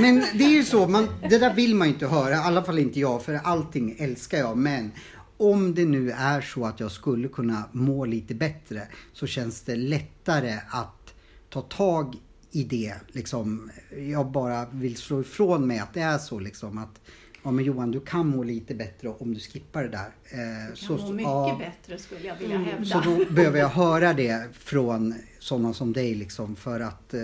men 0.00 0.24
det 0.34 0.44
är 0.44 0.50
ju 0.50 0.64
så, 0.64 0.88
man, 0.88 1.08
det 1.30 1.38
där 1.38 1.54
vill 1.54 1.74
man 1.74 1.88
ju 1.88 1.94
inte 1.94 2.06
höra, 2.06 2.34
i 2.34 2.38
alla 2.38 2.62
fall 2.62 2.78
inte 2.78 3.00
jag, 3.00 3.22
för 3.22 3.34
allting 3.34 3.96
älskar 3.98 4.38
jag. 4.38 4.56
Men 4.56 4.92
om 5.36 5.74
det 5.74 5.84
nu 5.84 6.10
är 6.10 6.40
så 6.40 6.64
att 6.64 6.80
jag 6.80 6.90
skulle 6.90 7.28
kunna 7.28 7.62
må 7.72 8.04
lite 8.04 8.34
bättre 8.34 8.88
så 9.12 9.26
känns 9.26 9.62
det 9.62 9.76
lättare 9.76 10.58
att 10.70 11.14
ta 11.48 11.62
tag 11.62 12.16
i 12.50 12.64
det. 12.64 12.94
Liksom, 13.08 13.70
jag 13.96 14.30
bara 14.30 14.66
vill 14.70 14.96
slå 14.96 15.20
ifrån 15.20 15.66
mig 15.66 15.78
att 15.78 15.94
det 15.94 16.00
är 16.00 16.18
så 16.18 16.38
liksom 16.38 16.78
att 16.78 17.00
Ja 17.46 17.50
men 17.50 17.64
Johan, 17.64 17.90
du 17.90 18.00
kan 18.00 18.28
må 18.28 18.42
lite 18.42 18.74
bättre 18.74 19.08
om 19.08 19.34
du 19.34 19.40
skippar 19.40 19.82
det 19.82 19.88
där. 19.88 20.10
Eh, 20.24 20.74
Kan 20.88 20.96
må 21.00 21.12
mycket 21.12 21.24
ja, 21.30 21.56
bättre 21.58 21.98
skulle 21.98 22.26
jag 22.26 22.36
vilja 22.36 22.56
Mm. 22.56 22.68
hävda. 22.68 22.84
så 22.84 23.00
då 23.00 23.34
behöver 23.34 23.58
jag 23.58 23.68
höra 23.68 24.12
det 24.12 24.48
från 24.52 25.14
sådana 25.38 25.72
som 25.72 25.92
dig 25.92 26.14
liksom 26.14 26.56
för 26.56 26.80
att 26.80 27.14
eh, 27.14 27.20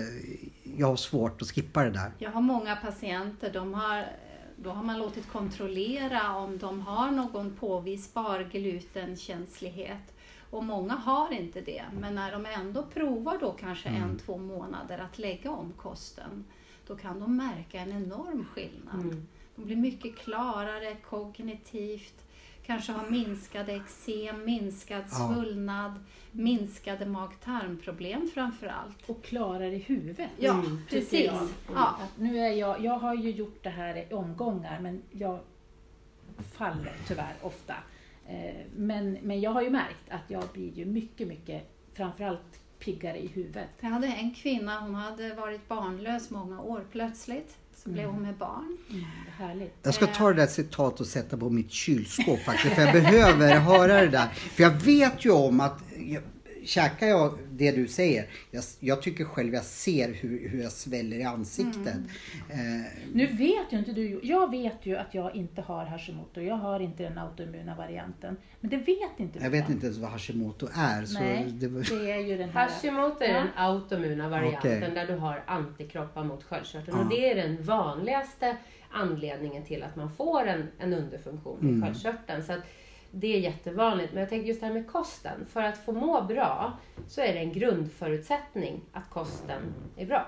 jag 0.77 0.87
har 0.87 0.95
svårt 0.95 1.41
att 1.41 1.47
skippa 1.51 1.83
det 1.83 1.89
där. 1.89 2.11
Jag 2.17 2.31
har 2.31 2.41
många 2.41 2.75
patienter, 2.75 3.53
de 3.53 3.73
har, 3.73 4.05
då 4.55 4.69
har 4.69 4.83
man 4.83 4.99
låtit 4.99 5.31
kontrollera 5.31 6.35
om 6.35 6.57
de 6.57 6.81
har 6.81 7.11
någon 7.11 7.55
påvisbar 7.55 8.49
glutenkänslighet. 8.51 10.13
Och 10.49 10.63
många 10.63 10.93
har 10.93 11.33
inte 11.33 11.61
det, 11.61 11.83
men 11.99 12.15
när 12.15 12.31
de 12.31 12.45
ändå 12.45 12.83
provar 12.93 13.37
då 13.41 13.51
kanske 13.51 13.89
en, 13.89 14.17
två 14.25 14.37
månader 14.37 14.97
att 14.97 15.19
lägga 15.19 15.51
om 15.51 15.73
kosten, 15.77 16.45
då 16.87 16.95
kan 16.95 17.19
de 17.19 17.35
märka 17.37 17.79
en 17.79 17.91
enorm 17.91 18.45
skillnad. 18.53 19.01
Mm. 19.01 19.27
De 19.55 19.65
blir 19.65 19.75
mycket 19.75 20.15
klarare 20.17 20.95
kognitivt, 20.95 22.25
kanske 22.65 22.91
har 22.91 23.09
minskade 23.09 23.73
eksem, 23.73 24.45
minskad 24.45 25.03
Ja. 25.11 25.33
svullnad, 25.33 25.93
minskade 26.31 27.05
mag-tarmproblem 27.05 28.29
framför 28.33 28.67
allt. 28.67 29.09
Och 29.09 29.23
klarare 29.23 29.75
i 29.75 29.79
huvudet. 29.79 30.29
Ja, 30.39 30.53
Mm, 30.53 30.79
precis. 30.89 31.25
jag. 31.25 31.47
Ja. 31.73 31.97
Nu 32.17 32.37
är 32.39 32.51
jag, 32.51 32.81
jag 32.85 32.99
har 32.99 33.15
ju 33.15 33.31
gjort 33.31 33.63
det 33.63 33.69
här 33.69 33.97
i 33.97 34.13
omgångar 34.13 34.79
men 34.79 35.01
jag 35.11 35.39
faller 36.53 36.93
tyvärr 37.07 37.33
ofta. 37.41 37.75
Eh, 38.27 38.55
Men, 38.75 39.11
men 39.21 39.41
jag 39.41 39.51
har 39.51 39.61
ju 39.61 39.69
märkt 39.69 40.09
att 40.09 40.21
jag 40.29 40.43
blir 40.53 40.73
ju 40.73 40.85
mycket, 40.85 41.27
mycket 41.27 41.69
framförallt 41.93 42.59
piggare 42.79 43.17
i 43.23 43.27
huvudet. 43.27 43.69
Jag 43.79 43.89
hade 43.89 44.07
en 44.07 44.33
kvinna, 44.33 44.79
hon 44.79 44.95
hade 44.95 45.33
varit 45.33 45.67
barnlös 45.67 46.29
många 46.29 46.61
år. 46.61 46.85
Plötsligt 46.91 47.57
så 47.83 47.89
blev 47.89 48.07
hon 48.09 48.21
med 48.21 48.35
barn. 48.37 48.77
Mm, 48.89 49.03
är 49.27 49.45
härligt. 49.47 49.73
Jag 49.83 49.93
ska 49.93 50.05
Eh. 50.05 50.13
ta 50.17 50.27
det 50.29 50.33
där 50.41 50.47
citatet 50.47 50.99
och 50.99 51.07
sätta 51.07 51.37
på 51.37 51.49
mitt 51.49 51.71
kylskåp 51.71 52.39
faktiskt. 52.39 52.75
För 52.75 52.81
jag 52.81 52.93
behöver 52.93 53.59
höra 53.59 54.01
det 54.01 54.07
där. 54.07 54.27
För 54.27 54.63
jag 54.63 54.71
vet 54.71 55.25
ju 55.25 55.31
om 55.31 55.59
att 55.59 55.79
jag, 56.07 56.21
käkar 56.65 57.07
jag 57.07 57.37
det 57.51 57.71
du 57.71 57.87
säger. 57.87 58.25
Jag, 58.51 58.63
jag 58.79 59.01
tycker 59.01 59.23
själv 59.25 59.53
jag 59.53 59.63
ser 59.63 60.13
hur, 60.13 60.49
hur 60.49 60.61
jag 60.63 60.71
sväller 60.71 61.17
i 61.17 61.23
ansiktet. 61.23 61.95
Mm. 62.49 62.81
Eh, 62.81 62.85
Nu 63.13 63.27
vet 63.27 63.65
ju 63.73 63.77
inte 63.79 63.91
du, 63.91 64.19
jag 64.23 64.51
vet 64.51 64.85
ju 64.85 64.95
att 64.97 65.13
jag 65.13 65.35
inte 65.35 65.61
har 65.61 65.85
Hashimoto, 65.85 66.41
jag 66.41 66.55
har 66.55 66.79
inte 66.79 67.03
den 67.03 67.17
autoimmuna 67.17 67.75
varianten. 67.75 68.37
Men 68.59 68.69
det 68.69 68.77
vet 68.77 69.19
inte 69.19 69.39
du. 69.39 69.43
jag 69.45 69.51
vet 69.51 69.69
inte 69.69 69.85
ens 69.85 69.97
vad 69.99 70.11
Hashimoto 70.11 70.67
är. 70.73 71.05
Så 71.05 71.19
Nej, 71.19 71.45
det, 71.51 71.67
var- 71.67 71.99
det 72.05 72.11
är 72.11 72.19
ju 72.19 72.37
den 72.37 72.49
här... 72.49 72.69
Hashimoto 72.69 73.23
är 73.23 73.27
Ja. 73.29 73.33
den 73.39 73.47
autoimmuna 73.55 74.29
varianten 74.29 74.77
Okej. 74.83 74.91
där 74.95 75.07
du 75.07 75.13
har 75.15 75.43
antikroppar 75.47 76.23
mot 76.23 76.43
sköldkörteln. 76.43 76.97
Ja. 76.97 77.03
Och 77.03 77.09
det 77.09 77.31
är 77.31 77.35
den 77.35 77.63
vanligaste 77.63 78.57
anledningen 78.91 79.63
till 79.63 79.83
att 79.83 79.95
man 79.95 80.11
får 80.11 80.47
en, 80.47 80.67
en 80.79 80.93
underfunktion 80.93 81.59
i 81.61 81.69
Mm. 81.69 81.81
sköldkörteln. 81.81 82.43
Så 82.43 82.53
att 82.53 82.59
det 83.11 83.35
är 83.35 83.39
jättevanligt. 83.39 84.13
Men 84.13 84.19
jag 84.19 84.29
tänker 84.29 84.47
just 84.47 84.59
det 84.59 84.65
här 84.67 84.73
med 84.73 84.87
kosten. 84.91 85.45
För 85.49 85.61
att 85.61 85.77
få 85.77 85.91
må 85.91 86.21
bra 86.21 86.73
så 87.07 87.21
är 87.21 87.33
det 87.33 87.39
en 87.39 87.53
grundförutsättning 87.53 88.81
att 88.93 89.09
kosten 89.09 89.61
är 89.97 90.05
bra. 90.05 90.27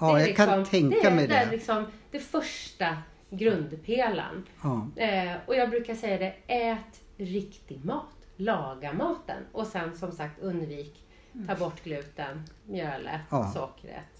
ja, 0.00 0.20
är 0.20 0.26
jag 0.26 0.36
kan 0.36 0.64
tänka 0.64 0.96
det 1.00 1.06
är, 1.06 1.14
mig 1.14 1.26
Det 1.26 1.34
är 1.34 1.44
det. 1.46 1.52
liksom 1.52 1.86
det 2.10 2.18
första 2.20 2.96
grundpelaren. 3.30 4.46
Ja. 4.62 4.86
Eh, 5.02 5.32
och 5.46 5.54
jag 5.56 5.70
brukar 5.70 5.94
säga 5.94 6.18
det, 6.18 6.34
ät 6.54 7.00
riktig 7.16 7.84
mat. 7.84 8.04
Laga 8.36 8.92
maten. 8.92 9.42
Och 9.52 9.66
sen 9.66 9.96
som 9.96 10.12
sagt 10.12 10.38
undvik, 10.40 11.04
ta 11.48 11.54
bort 11.54 11.84
gluten, 11.84 12.42
mjölet, 12.66 13.20
Ja. 13.30 13.50
sockret. 13.54 14.17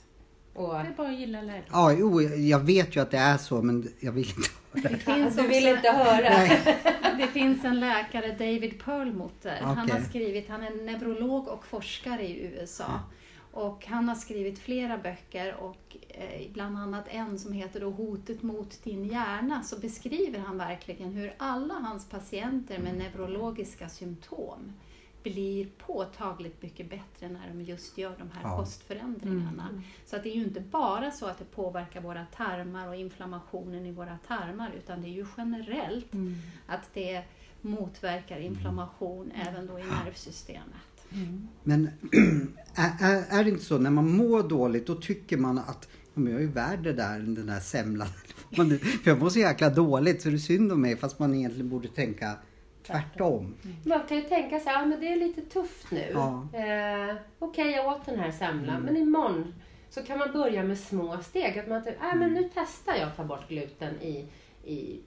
Och, 0.58 0.74
Det 0.74 0.80
är 0.80 0.94
bara 0.96 1.08
att 1.08 1.18
gilla 1.18 1.42
läget. 1.42 1.66
Ja, 1.72 1.92
jo, 1.92 2.22
jag 2.22 2.58
vet 2.58 2.96
ju 2.96 3.00
att 3.00 3.10
det 3.10 3.18
är 3.18 3.36
så 3.36 3.62
men 3.62 3.92
jag 4.00 4.12
vill 4.12 4.28
inte 4.28 4.50
höra 4.72 4.90
Det 4.90 4.98
finns, 4.98 5.36
du 5.36 5.48
vill 5.48 5.66
inte 5.66 5.88
höra. 5.88 6.28
Nej. 6.28 6.76
det 7.18 7.26
finns 7.26 7.64
en 7.64 7.80
läkare, 7.80 8.32
David 8.32 8.84
Perlmutter. 8.84 9.60
Han 9.60 9.90
har 9.90 10.00
skrivit, 10.00 10.48
han 10.48 10.62
är 10.62 10.70
neurolog 10.70 11.48
och 11.48 11.66
forskare 11.66 12.22
i 12.22 12.46
USA. 12.46 13.00
Och 13.52 13.86
han 13.86 14.08
har 14.08 14.14
skrivit 14.14 14.58
flera 14.58 14.98
böcker 14.98 15.54
och 15.54 15.96
eh, 16.08 16.52
bland 16.52 16.78
annat 16.78 17.04
en 17.08 17.38
som 17.38 17.52
heter 17.52 17.80
då 17.80 17.90
Hotet 17.90 18.42
mot 18.42 18.84
din 18.84 19.04
hjärna 19.04 19.62
så 19.62 19.78
beskriver 19.78 20.38
han 20.38 20.58
verkligen 20.58 21.12
hur 21.12 21.34
alla 21.36 21.74
hans 21.74 22.08
patienter 22.08 22.78
med 22.78 22.94
neurologiska 22.98 23.88
symptom 23.88 24.72
blir 25.22 25.68
påtagligt 25.86 26.62
mycket 26.62 26.90
bättre 26.90 27.28
när 27.28 27.48
de 27.48 27.62
just 27.62 27.98
gör 27.98 28.14
de 28.18 28.30
här 28.34 28.42
Ja. 28.42 28.56
kostförändringarna. 28.56 29.82
Så 30.06 30.16
att 30.16 30.22
det 30.22 30.28
är 30.28 30.34
ju 30.34 30.44
inte 30.44 30.60
bara 30.60 31.10
så 31.10 31.26
att 31.26 31.38
det 31.38 31.44
påverkar 31.44 32.00
våra 32.00 32.24
tarmar 32.36 32.88
och 32.88 32.96
inflammationen 32.96 33.86
i 33.86 33.92
våra 33.92 34.18
tarmar 34.28 34.72
utan 34.78 35.02
det 35.02 35.08
är 35.08 35.12
ju 35.12 35.26
generellt 35.36 36.06
att 36.66 36.90
det 36.94 37.22
motverkar 37.60 38.38
inflammation 38.40 39.32
även 39.46 39.66
då 39.66 39.78
i 39.78 39.82
nervsystemet. 39.84 41.06
Men 41.62 41.88
är, 42.74 43.24
är, 43.40 43.44
det 43.44 43.50
inte 43.50 43.64
så 43.64 43.78
när 43.78 43.90
man 43.90 44.10
mår 44.16 44.42
dåligt 44.48 44.86
då 44.86 44.94
tycker 44.94 45.36
man 45.36 45.58
att 45.58 45.88
men 46.14 46.26
jag 46.32 46.36
är 46.36 46.46
ju 46.46 46.50
värd 46.52 46.82
det 46.82 46.92
där, 46.92 47.18
den 47.18 47.46
där 47.46 47.60
semlan. 47.60 48.08
Man- 48.56 48.78
För 49.02 49.10
jag 49.10 49.18
mår 49.18 49.28
så 49.30 49.38
jäkla 49.38 49.70
dåligt 49.70 50.22
så 50.22 50.28
det 50.28 50.34
är 50.34 50.38
synd 50.38 50.72
om 50.72 50.80
mig 50.80 50.96
fast 50.96 51.18
man 51.18 51.34
egentligen 51.34 51.68
borde 51.68 51.88
tänka 51.88 52.36
tvärtom. 52.88 53.54
Man 53.84 54.00
kan 54.08 54.16
ju 54.16 54.22
tänka 54.22 54.60
sig, 54.60 54.72
ja 54.72 54.84
men 54.84 55.00
det 55.00 55.12
är 55.12 55.16
lite 55.16 55.40
tufft 55.42 55.90
nu. 55.90 56.10
Ja. 56.12 56.48
Eh, 56.52 57.16
Okej, 57.38 57.70
jag 57.70 57.86
åt 57.86 58.06
den 58.06 58.18
här 58.18 58.30
semlan, 58.30 58.80
men 58.82 58.96
imorgon 58.96 59.54
så 59.90 60.02
kan 60.02 60.18
man 60.18 60.32
börja 60.32 60.62
med 60.62 60.78
små 60.78 61.18
steg. 61.22 61.58
Att 61.58 61.68
man 61.68 61.84
typ, 61.84 62.02
äh, 62.02 62.14
men 62.14 62.32
nu 62.34 62.48
testar 62.54 62.94
jag 62.94 63.08
att 63.08 63.16
ta 63.16 63.24
bort 63.24 63.48
gluten 63.48 64.00
i, 64.02 64.24
i 64.64 65.00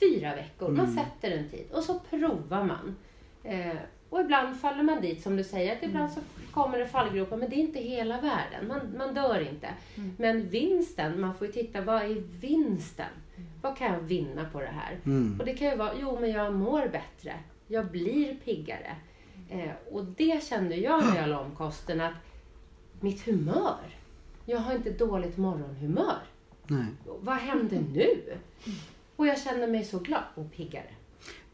fyra 0.00 0.34
veckor. 0.34 0.68
Man 0.70 0.86
sätter 0.94 1.30
en 1.36 1.48
tid 1.48 1.66
och 1.72 1.84
så 1.84 1.98
provar 2.10 2.64
man. 2.64 2.96
Eh, 3.44 3.76
och 4.10 4.20
ibland 4.20 4.60
faller 4.60 4.82
man 4.82 5.00
dit 5.00 5.22
som 5.22 5.36
du 5.36 5.44
säger, 5.44 5.76
att 5.76 5.82
ibland 5.82 6.12
så 6.12 6.20
kommer 6.52 6.78
det 6.78 6.86
fallgropar, 6.86 7.36
men 7.36 7.50
det 7.50 7.56
är 7.56 7.60
inte 7.60 7.78
hela 7.78 8.20
världen. 8.20 8.68
Man, 8.68 8.80
man 8.98 9.14
dör 9.14 9.40
inte. 9.40 9.68
Men 10.18 10.48
vinsten, 10.48 11.20
man 11.20 11.34
får 11.34 11.46
ju 11.46 11.52
titta, 11.52 11.80
vad 11.80 12.02
är 12.02 12.40
vinsten? 12.40 13.06
Vad 13.64 13.76
kan 13.76 13.92
jag 13.92 14.00
vinna 14.00 14.44
på 14.52 14.60
det 14.60 14.66
här? 14.66 15.00
Mm. 15.04 15.40
Och 15.40 15.46
det 15.46 15.54
kan 15.54 15.68
ju 15.70 15.76
vara, 15.76 15.92
jo 16.00 16.20
men 16.20 16.30
jag 16.30 16.54
mår 16.54 16.88
bättre. 16.88 17.34
Jag 17.66 17.90
blir 17.90 18.34
piggare. 18.34 18.96
Eh, 19.50 19.70
och 19.90 20.04
det 20.04 20.44
kände 20.44 20.76
jag 20.76 21.04
när 21.04 21.16
jag 21.16 21.28
la 21.28 21.40
om 21.40 21.50
kosten 21.50 22.00
att 22.00 22.14
mitt 23.00 23.26
humör, 23.26 23.96
jag 24.44 24.58
har 24.58 24.74
inte 24.74 24.90
dåligt 24.90 25.36
morgonhumör. 25.36 26.18
Nej. 26.66 26.86
Vad 27.20 27.36
händer 27.36 27.84
nu? 27.92 28.38
Och 29.16 29.26
jag 29.26 29.40
känner 29.40 29.66
mig 29.66 29.84
så 29.84 29.98
glad 29.98 30.24
och 30.34 30.52
piggare. 30.52 30.90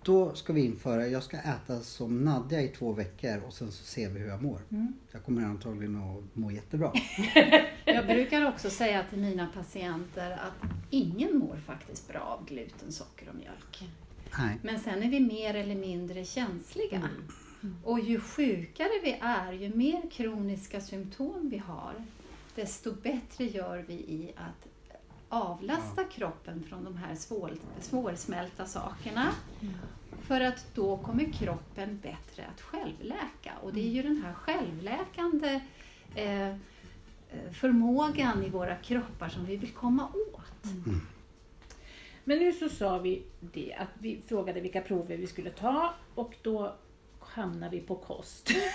Då 0.03 0.35
ska 0.35 0.53
vi 0.53 0.65
införa, 0.65 1.07
jag 1.07 1.23
ska 1.23 1.37
äta 1.37 1.81
som 1.81 2.25
Nadja 2.25 2.63
i 2.63 2.69
två 2.69 2.93
veckor 2.93 3.43
och 3.47 3.53
sen 3.53 3.73
så 3.73 3.85
ser 3.85 4.11
vi 4.11 4.21
hur 4.21 4.29
jag 4.29 4.43
mår. 4.43 4.61
Mm. 4.71 4.93
Jag 5.13 5.25
kommer 5.25 5.43
antagligen 5.43 5.97
att 5.97 6.37
må 6.37 6.51
jättebra. 6.51 6.93
Jag 7.85 8.07
brukar 8.07 8.49
också 8.49 8.71
säga 8.71 9.05
till 9.11 9.19
mina 9.19 9.47
patienter 9.55 10.31
att 10.31 10.71
ingen 10.91 11.39
mår 11.39 11.57
faktiskt 11.67 12.09
bra 12.09 12.21
av 12.21 12.47
gluten, 12.47 12.93
socker 12.93 13.29
och 13.29 13.35
mjölk. 13.35 13.91
Nej. 14.39 14.59
Men 14.63 14.81
sen 14.81 15.03
är 15.03 15.11
vi 15.11 15.21
mer 15.21 15.55
eller 15.55 15.75
mindre 15.75 16.25
känsliga. 16.25 16.97
Mm. 17.63 17.77
Och 17.85 18.01
ju 18.01 18.21
sjukare 18.21 19.01
vi 19.05 19.19
är, 19.21 19.53
ju 19.53 19.75
mer 19.75 20.11
kroniska 20.11 20.81
symptom 20.81 21.49
vi 21.51 21.59
har, 21.59 21.95
desto 22.55 22.93
bättre 22.93 23.45
gör 23.45 23.85
vi 23.89 23.95
i 23.95 24.33
att 24.37 24.69
avlasta 25.31 26.05
kroppen 26.05 26.65
från 26.69 26.85
de 26.85 26.97
här 26.97 27.15
svår, 27.15 27.53
svårsmälta 27.81 28.67
sakerna. 28.67 29.33
För 30.23 30.41
att 30.41 30.75
då 30.75 30.97
kommer 30.97 31.33
kroppen 31.33 32.01
bättre 32.03 32.45
att 32.55 32.61
självläka. 32.61 33.53
Och 33.63 33.73
det 33.73 33.81
är 33.81 33.91
ju 33.91 34.03
den 34.03 34.23
här 34.25 34.33
självläkande 34.33 35.61
eh, 36.15 36.49
eh, 36.49 36.57
förmågan 37.53 38.45
i 38.45 38.49
våra 38.49 38.77
kroppar 38.77 39.29
som 39.29 39.47
vi 39.47 39.57
vill 39.57 39.73
komma 39.73 40.09
åt. 40.35 40.73
Men 42.25 42.39
nu 42.39 42.53
så 42.53 42.69
sa 42.69 42.99
vi 42.99 43.23
det 43.41 43.75
att 43.79 43.89
vi 43.99 44.23
frågade 44.29 44.61
vilka 44.61 44.81
prover 44.81 45.17
vi 45.17 45.27
skulle 45.27 45.51
ta 45.51 45.95
och 46.15 46.35
då 46.43 46.75
hamnar 47.21 47.71
vi 47.71 47.81
på 47.81 47.97
kost. 47.97 48.49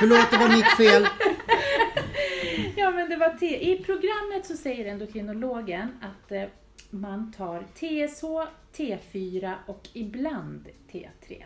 Förlåt, 0.00 0.30
det 0.30 0.38
var 0.38 0.48
mitt 0.48 0.76
fel. 0.76 1.06
ja, 2.76 2.90
men 2.90 3.08
det 3.10 3.16
var 3.16 3.28
te- 3.28 3.72
I 3.72 3.84
programmet 3.84 4.46
så 4.46 4.56
säger 4.56 4.86
endokrinologen 4.92 5.88
att 6.00 6.32
eh, 6.32 6.44
man 6.90 7.32
tar 7.32 7.60
TSH, 7.74 8.24
T4 8.76 9.54
och 9.66 9.88
ibland 9.92 10.64
T3. 10.92 11.44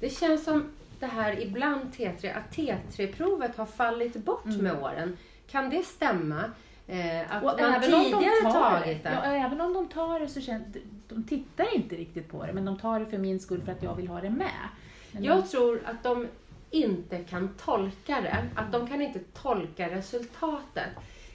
Det 0.00 0.10
känns 0.10 0.44
som 0.44 0.64
det 1.00 1.06
här 1.06 1.40
ibland 1.42 1.80
T3, 1.96 2.34
att 2.36 2.56
T3-provet 2.56 3.56
har 3.56 3.66
fallit 3.66 4.16
bort 4.16 4.44
Mm. 4.44 4.58
med 4.58 4.82
åren. 4.82 5.16
Kan 5.50 5.70
det 5.70 5.82
stämma? 5.82 6.44
Eh, 6.88 7.32
att 7.36 7.42
Och 7.42 7.60
man 7.60 7.72
även 7.74 7.94
om, 7.94 8.02
de 8.02 8.04
tidigare 8.04 8.42
tar 8.52 8.72
det, 8.78 8.84
tagit 8.84 9.02
det? 9.02 9.10
ja, 9.24 9.24
även 9.24 9.60
om 9.60 9.72
de 9.74 9.88
tar 9.88 10.20
det 10.20 10.28
så 10.28 10.40
känns 10.40 10.62
de 11.08 11.24
tittar 11.24 11.76
inte 11.76 11.96
riktigt 11.96 12.28
på 12.30 12.46
det, 12.46 12.52
men 12.52 12.64
de 12.64 12.78
tar 12.78 13.00
det 13.00 13.06
för 13.06 13.18
min 13.18 13.40
skull 13.40 13.62
för 13.62 13.72
att 13.72 13.82
jag 13.82 13.94
vill 13.94 14.08
ha 14.08 14.20
det 14.20 14.30
med. 14.30 14.68
Men 15.12 15.24
Jag 15.24 15.50
tror 15.50 15.82
att 15.84 16.02
de 16.02 16.26
inte 16.72 17.18
kan 17.18 17.54
tolka 17.54 18.20
det, 18.20 18.48
att 18.56 18.72
de 18.72 18.88
kan 18.88 19.02
inte 19.02 19.20
tolka 19.34 19.90
resultatet. 19.90 20.88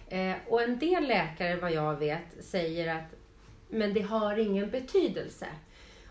Eh, 0.07 0.35
och 0.47 0.61
en 0.61 0.79
del 0.79 1.07
läkare, 1.07 1.55
vad 1.55 1.71
jag 1.71 1.95
vet, 1.95 2.45
säger 2.45 2.95
att 2.95 3.17
men 3.69 3.93
det 3.93 4.01
har 4.01 4.37
ingen 4.37 4.69
betydelse. 4.69 5.47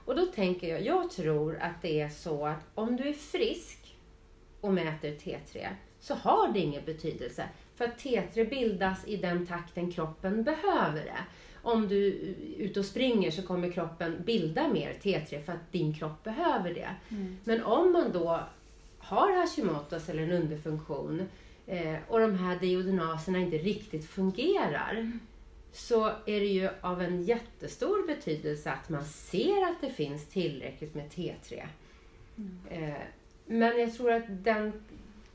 Och 0.05 0.17
då 0.17 0.27
tänker 0.27 0.69
jag, 0.69 0.83
jag 0.83 1.11
tror 1.11 1.59
att 1.59 1.83
det 1.83 2.01
är 2.01 2.09
så 2.09 2.47
att 2.47 2.61
om 2.75 2.97
du 2.97 3.09
är 3.09 3.13
frisk 3.13 3.97
och 4.61 4.73
mäter 4.73 5.11
T3 5.11 5.69
så 6.01 6.15
har 6.15 6.53
det 6.53 6.59
ingen 6.59 6.85
betydelse. 6.85 7.49
För 7.75 7.85
att 7.85 8.01
T3 8.03 8.51
bildas 8.51 9.07
i 9.07 9.17
den 9.17 9.47
takten 9.47 9.93
kroppen 9.93 10.43
behöver 10.43 11.05
det. 11.05 11.19
Om 11.63 11.89
du 11.89 12.07
är 12.07 12.65
ute 12.65 12.81
och 12.81 12.87
springer 12.87 13.31
så 13.31 13.43
kommer 13.43 13.73
kroppen 13.73 14.23
bilda 14.25 14.69
mer 14.69 14.95
T3 15.03 15.45
för 15.45 15.53
att 15.53 15.73
din 15.73 15.95
kropp 15.95 16.25
behöver 16.25 16.75
det. 16.75 16.91
Mm. 17.09 17.37
Men 17.45 17.63
om 17.65 17.93
man 17.93 18.13
då 18.13 18.41
har 19.07 19.29
Hashimoto's 19.47 20.11
eller 20.11 20.23
en 20.23 20.33
underfunktion 20.33 21.23
eh, 21.67 21.97
och 22.09 22.21
de 22.21 22.35
här 22.39 22.59
deodenaserna 22.61 23.39
inte 23.39 23.57
riktigt 23.59 24.07
fungerar 24.09 25.13
så 25.73 26.05
är 26.07 26.41
det 26.41 26.47
ju 26.47 26.69
av 26.81 27.03
en 27.03 27.23
jättestor 27.23 28.07
betydelse 28.07 28.71
att 28.73 28.89
man 28.89 29.05
ser 29.05 29.63
att 29.69 29.81
det 29.81 29.91
finns 29.91 30.27
tillräckligt 30.29 30.95
med 30.95 31.09
T3. 31.11 31.67
Eh, 32.71 32.95
men 33.47 33.81
jag 33.81 33.95
tror 33.95 34.13
att 34.13 34.25
den, 34.29 34.73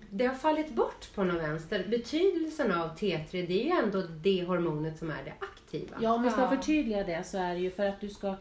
det 0.09 0.25
har 0.25 0.35
fallit 0.35 0.69
bort 0.75 1.15
på 1.15 1.23
något 1.23 1.41
vänster. 1.41 1.85
Betydelsen 1.89 2.71
av 2.71 2.95
T3 2.97 3.31
det 3.47 3.61
är 3.61 3.65
ju 3.65 3.83
ändå 3.85 4.01
det 4.01 4.43
hormonet 4.43 4.97
som 4.99 5.09
är 5.09 5.23
det 5.25 5.33
aktiva. 5.39 5.97
Ja, 6.01 6.13
om 6.13 6.23
vi 6.23 6.29
ska 6.29 6.41
Ja. 6.41 6.49
förtydliga 6.49 7.03
det 7.03 7.23
så 7.23 7.37
är 7.37 7.53
det 7.53 7.59
ju 7.59 7.71
för 7.71 7.85
att 7.85 8.01
du 8.01 8.09
ska 8.09 8.35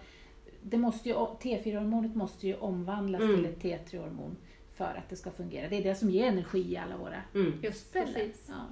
det 0.62 0.76
måste 0.76 1.08
ju, 1.08 1.14
T4-hormonet 1.14 2.14
måste 2.14 2.46
ju 2.46 2.54
omvandlas 2.56 3.20
Mm. 3.22 3.36
till 3.36 3.46
ett 3.46 3.62
T3-hormon 3.90 4.36
för 4.80 4.94
att 4.98 5.08
det 5.08 5.16
ska 5.16 5.30
fungera. 5.30 5.68
Det 5.68 5.76
är 5.76 5.82
det 5.82 5.94
som 5.94 6.10
ger 6.10 6.26
energi 6.26 6.72
i 6.72 6.76
alla 6.76 6.96
våra 6.96 7.22
Mm. 7.34 7.52
Just 7.62 7.92
precis. 7.92 8.48
Ja. 8.48 8.66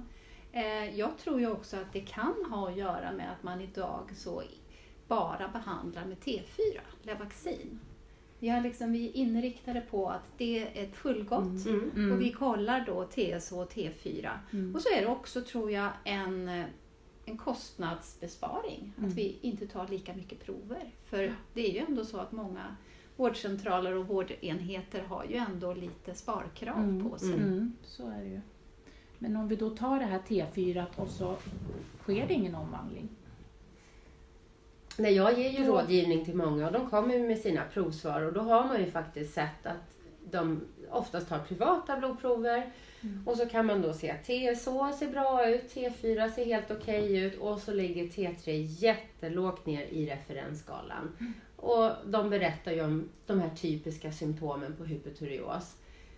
Eh, 0.51 0.99
jag 0.99 1.17
tror 1.17 1.39
ju 1.39 1.51
också 1.51 1.77
att 1.77 1.93
det 1.93 2.01
kan 2.01 2.33
ha 2.49 2.69
att 2.69 2.77
göra 2.77 3.11
med 3.11 3.31
att 3.31 3.43
man 3.43 3.61
idag 3.61 4.11
så 4.15 4.43
bara 5.07 5.47
behandlar 5.47 6.05
med 6.05 6.17
T4, 6.17 6.79
Levaxin. 7.03 7.79
Vi, 8.39 8.49
har 8.49 8.61
liksom, 8.61 8.91
vi 8.91 9.07
är 9.09 9.15
inriktade 9.15 9.81
på 9.81 10.09
att 10.09 10.31
det 10.37 10.59
är 10.59 10.83
ett 10.83 10.95
fullgott 10.95 11.65
Mm. 11.65 11.91
Mm. 11.95 12.11
och 12.11 12.21
vi 12.21 12.31
kollar 12.31 12.85
då 12.85 13.03
TSH 13.03 13.53
och 13.53 13.71
T4. 13.73 14.29
Mm. 14.53 14.75
Och 14.75 14.81
så 14.81 14.89
är 14.89 15.01
det 15.01 15.07
också, 15.07 15.41
tror 15.41 15.71
jag, 15.71 15.89
en, 16.05 16.63
en 17.25 17.37
kostnadsbesparing. 17.37 18.93
Mm. 18.97 19.09
Att 19.09 19.15
vi 19.15 19.37
inte 19.41 19.67
tar 19.67 19.87
lika 19.87 20.13
mycket 20.13 20.45
prover. 20.45 20.91
För 21.05 21.35
det 21.53 21.61
är 21.69 21.73
ju 21.73 21.79
ändå 21.79 22.05
så 22.05 22.17
att 22.17 22.31
många 22.31 22.75
vårdcentraler 23.19 23.93
och 23.95 24.07
vårdenheter 24.07 25.01
har 25.01 25.23
ju 25.25 25.35
ändå 25.35 25.73
lite 25.73 26.13
sparkrav 26.13 26.77
Mm. 26.83 27.09
på 27.09 27.17
sig. 27.17 27.33
Mm, 27.33 27.73
så 27.83 28.09
är 28.09 28.17
det 28.19 28.29
ju. 28.29 28.41
Men 29.19 29.35
om 29.35 29.47
vi 29.47 29.55
då 29.55 29.69
tar 29.69 29.99
det 29.99 30.05
här 30.05 30.19
T4 30.19 30.85
och 30.95 31.07
så 31.07 31.35
sker 32.01 32.27
det 32.27 32.33
ingen 32.33 32.55
omvandling. 32.55 33.09
Nej, 34.97 35.13
jag 35.13 35.39
ger 35.39 35.49
ju 35.49 35.65
Då- 35.65 35.71
rådgivning 35.73 36.25
till 36.25 36.35
många 36.35 36.67
och 36.67 36.73
de 36.73 36.89
kommer 36.89 37.19
med 37.19 37.37
sina 37.39 37.61
provsvar 37.73 38.21
och 38.21 38.33
då 38.33 38.39
har 38.41 38.67
man 38.67 38.79
ju 38.79 38.91
faktiskt 38.91 39.33
sett 39.33 39.65
att 39.65 39.95
de 40.31 40.61
oftast 40.91 41.29
tar 41.29 41.39
privata 41.39 41.97
blodprover 41.97 42.71
Mm. 43.01 43.27
och 43.27 43.37
så 43.37 43.45
kan 43.45 43.65
man 43.65 43.81
då 43.81 43.93
se 43.93 44.11
att 44.11 44.23
TSH 44.23 44.97
ser 44.99 45.11
bra 45.11 45.49
ut, 45.49 45.73
T4 45.75 46.29
ser 46.31 46.45
helt 46.45 46.71
okej 46.71 47.17
ut 47.17 47.39
och 47.39 47.59
så 47.59 47.73
ligger 47.73 48.03
T3 48.05 48.51
jättelågt 48.79 49.65
ner 49.65 49.81
i 49.85 50.05
referensskalan. 50.09 51.11
Mm. 51.19 51.33
Och 51.61 51.91
de 52.05 52.29
berättar 52.29 52.71
ju 52.71 52.81
om 52.83 53.09
de 53.25 53.39
här 53.39 53.49
typiska 53.49 54.11
symptomen 54.11 54.75
på 54.75 54.83
hypotyreos. 54.85 55.75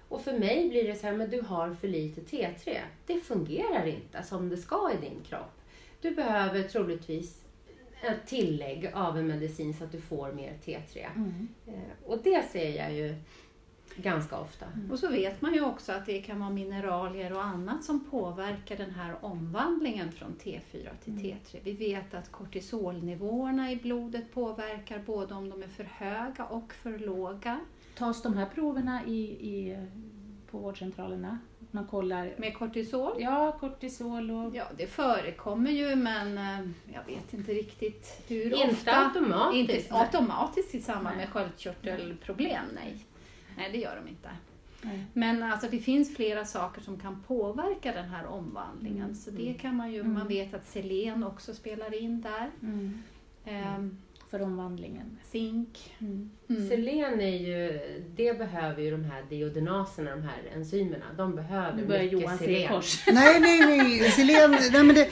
Och 0.08 0.22
för 0.22 0.40
mig 0.40 0.70
blir 0.70 0.88
det 0.88 0.96
så 0.96 1.08
här, 1.08 1.14
men 1.14 1.30
du 1.30 1.42
har 1.42 1.74
för 1.74 1.88
lite 1.88 2.22
T3. 2.22 2.78
Det 3.06 3.20
fungerar 3.20 3.86
inte 3.86 4.24
som 4.24 4.50
det 4.50 4.58
ska 4.58 4.92
i 4.94 5.06
din 5.06 5.24
kropp. 5.24 5.62
Du 6.02 6.12
behöver 6.16 6.64
troligtvis 6.64 7.42
ett 8.02 8.28
tillägg 8.28 8.92
av 8.94 9.18
en 9.18 9.28
medicin 9.28 9.74
så 9.74 9.84
att 9.84 9.92
du 9.92 10.02
får 10.02 10.32
mer 10.32 10.54
T3. 10.66 11.06
Mm. 11.16 11.48
Eh, 11.68 11.74
Och 12.06 12.18
det 12.24 12.46
ser 12.52 12.70
jag 12.78 12.94
ju 12.94 13.16
ganska 14.02 14.38
ofta. 14.40 14.66
Och 14.92 15.00
så 15.00 15.08
vet 15.10 15.42
man 15.42 15.54
ju 15.54 15.62
också 15.66 15.92
att 15.92 16.06
det 16.06 16.22
kan 16.22 16.40
vara 16.40 16.50
mineralier 16.50 17.34
och 17.34 17.44
annat 17.44 17.84
som 17.84 18.06
påverkar 18.10 18.78
den 18.78 18.92
här 18.92 19.16
omvandlingen 19.22 20.12
från 20.12 20.36
T4 20.44 20.90
till 21.04 21.14
Mm. 21.14 21.24
T3. 21.24 21.60
Vi 21.64 21.72
vet 21.72 22.14
att 22.14 22.32
kortisolnivåerna 22.32 23.72
i 23.72 23.76
blodet 23.76 24.34
påverkar 24.34 25.00
både 25.06 25.34
om 25.34 25.50
de 25.50 25.64
är 25.64 25.68
för 25.68 25.84
höga 25.84 26.46
och 26.46 26.74
för 26.74 26.98
låga. 27.00 27.60
Tas 27.98 28.22
de 28.22 28.38
här 28.38 28.46
proverna 28.46 29.06
i, 29.06 29.22
i, 29.24 29.88
på 30.52 30.58
vårdcentralerna? 30.58 31.38
Man 31.74 31.88
kollar 31.88 32.34
Med 32.38 32.58
kortisol? 32.58 33.12
ja, 33.20 33.58
kortisol 33.60 34.32
och... 34.32 34.56
Ja, 34.56 34.64
det 34.78 34.88
förekommer 34.88 35.72
ju 35.72 35.96
men 35.96 36.38
eh, 36.38 36.70
jag 36.94 37.04
vet 37.16 37.34
inte 37.34 37.52
riktigt 37.54 38.24
hur 38.28 38.46
Inte 38.54 38.68
ofta. 38.72 38.92
automatiskt. 38.92 39.70
Inte 39.86 39.96
automatiskt 39.96 40.76
i 40.76 40.82
samband 40.82 41.18
Nej. 41.18 41.26
med 41.26 41.30
sköldkörtelproblem, 41.30 42.66
nej. 42.76 43.06
Nej, 43.62 43.72
det 43.72 43.78
gör 43.78 43.96
de 44.04 44.10
inte. 44.10 44.30
Nej. 44.82 45.06
Men 45.14 45.44
alltså, 45.44 45.68
det 45.72 45.80
finns 45.80 46.16
flera 46.16 46.46
saker 46.46 46.82
som 46.82 46.98
kan 47.00 47.24
påverka 47.28 47.92
den 47.94 48.10
här 48.10 48.26
omvandlingen. 48.26 49.04
Mm. 49.04 49.16
Så 49.16 49.32
det 49.32 49.54
kan 49.54 49.76
man 49.76 49.92
ju, 49.92 50.00
Mm. 50.00 50.14
man 50.14 50.28
vet 50.28 50.54
att 50.54 50.68
selen 50.68 51.24
också 51.24 51.54
spelar 51.54 52.02
in 52.02 52.22
där. 52.22 52.50
Mm. 52.64 52.98
Ehm, 53.46 53.98
För 54.30 54.42
omvandlingen. 54.42 55.18
zink. 55.24 55.94
Mm. 56.00 56.30
Mm. 56.50 56.70
Selen 56.70 57.22
är 57.22 57.38
ju, 57.38 57.80
det 58.16 58.38
behöver 58.38 58.82
ju 58.82 58.92
de 58.92 59.04
här 59.04 59.24
deodenaserna, 59.30 60.12
de 60.12 60.22
här 60.22 60.38
enzymerna. 60.56 61.06
De 61.18 61.36
behöver 61.36 61.78
Nu 61.78 61.86
börjar 61.86 62.04
mycket 62.04 62.22
Johan 62.22 62.38
se 62.38 62.46
selen. 62.46 62.68
kors. 62.70 63.08
Nej, 63.14 63.40
nej, 63.40 63.60
nej. 63.68 64.00
Selen, 64.12 64.52
nej 64.72 64.84
men 64.84 64.96
det, 64.96 65.10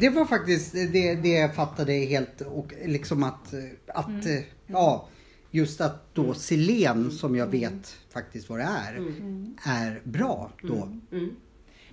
det 0.00 0.08
var 0.08 0.24
faktiskt 0.24 0.72
det, 0.72 1.14
det 1.14 1.28
jag 1.28 1.54
fattade 1.54 1.92
helt 1.92 2.40
och 2.40 2.72
liksom 2.84 3.22
att, 3.24 3.54
att 3.86 4.08
Mm. 4.08 4.42
ja, 4.66 5.08
just 5.50 5.80
att 5.80 6.14
då 6.14 6.34
selen 6.34 7.10
som 7.10 7.36
jag 7.36 7.46
vet 7.46 7.96
faktiskt 8.10 8.48
vad 8.48 8.58
det 8.58 8.64
är, 8.64 8.96
Mm. 8.96 9.16
Mm. 9.16 9.56
är 9.66 10.00
bra 10.04 10.50
då. 10.62 10.74
Mm. 10.74 11.00
Mm. 11.12 11.36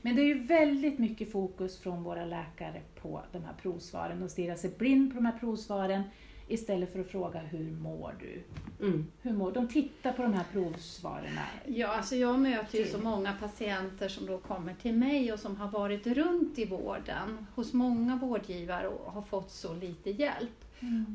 Men 0.01 0.15
det 0.15 0.21
är 0.21 0.25
ju 0.25 0.43
väldigt 0.43 0.99
mycket 0.99 1.31
fokus 1.31 1.79
från 1.79 2.03
våra 2.03 2.25
läkare 2.25 2.81
på 3.01 3.21
de 3.31 3.43
här 3.43 3.53
provsvaren 3.61 4.23
och 4.23 4.31
stirra 4.31 4.55
sig 4.55 4.71
blind 4.77 5.11
på 5.11 5.15
de 5.15 5.25
här 5.25 5.39
provsvaren 5.39 6.03
istället 6.47 6.93
för 6.93 6.99
att 6.99 7.07
fråga 7.07 7.39
hur 7.39 7.71
mår 7.71 8.15
du? 8.19 8.43
Mm. 8.85 9.07
Hur 9.21 9.33
mår? 9.33 9.51
De 9.51 9.67
tittar 9.67 10.13
på 10.13 10.21
de 10.21 10.33
här 10.33 10.45
provsvaren. 10.53 11.39
Ja, 11.65 11.87
alltså 11.87 12.15
jag 12.15 12.39
möter 12.39 12.77
ju 12.77 12.85
så 12.85 12.97
många 12.97 13.33
patienter 13.33 14.09
som 14.09 14.25
då 14.25 14.37
kommer 14.37 14.73
till 14.73 14.93
mig 14.93 15.33
och 15.33 15.39
som 15.39 15.55
har 15.55 15.71
varit 15.71 16.07
runt 16.07 16.59
i 16.59 16.65
vården 16.65 17.45
hos 17.55 17.73
många 17.73 18.15
vårdgivare 18.15 18.87
och 18.87 19.11
har 19.11 19.21
fått 19.21 19.51
så 19.51 19.73
lite 19.73 20.09
hjälp. 20.11 20.65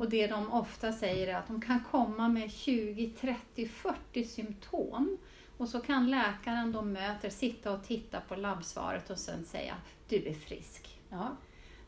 Och 0.01 0.11
det 0.11 0.27
de 0.27 0.53
ofta 0.53 0.92
säger 0.92 1.27
är 1.29 1.35
att 1.35 1.46
de 1.46 1.61
kan 1.61 1.81
komma 1.90 2.29
med 2.29 2.51
20, 2.51 3.12
30, 3.20 3.68
40 3.68 4.25
symptom. 4.25 5.18
Och 5.57 5.68
så 5.68 5.81
kan 5.81 6.11
läkaren 6.11 6.72
de 6.72 6.92
möter 6.92 7.31
sitta 7.31 7.72
och 7.72 7.85
titta 7.85 8.20
på 8.20 8.37
labbsvaret 8.37 9.11
och 9.11 9.18
sen 9.18 9.44
säga 9.44 9.75
du 10.09 10.16
är 10.27 10.35
frisk. 10.35 11.01
Ja, 11.09 11.37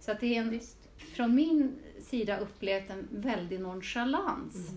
Så 0.01 0.13
att 0.13 0.21
det 0.21 0.37
är 0.37 0.41
en, 0.41 0.51
visst. 0.51 0.77
från 0.97 1.35
min 1.35 1.77
sida 2.01 2.39
upplevt 2.39 2.91
en 2.91 3.09
väldig 3.11 3.61
nonchalans 3.61 4.71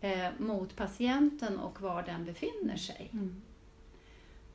eh, 0.00 0.28
mot 0.38 0.76
patienten 0.76 1.58
och 1.58 1.80
var 1.80 2.02
den 2.02 2.24
befinner 2.24 2.76
sig. 2.76 3.10
Mm. 3.12 3.42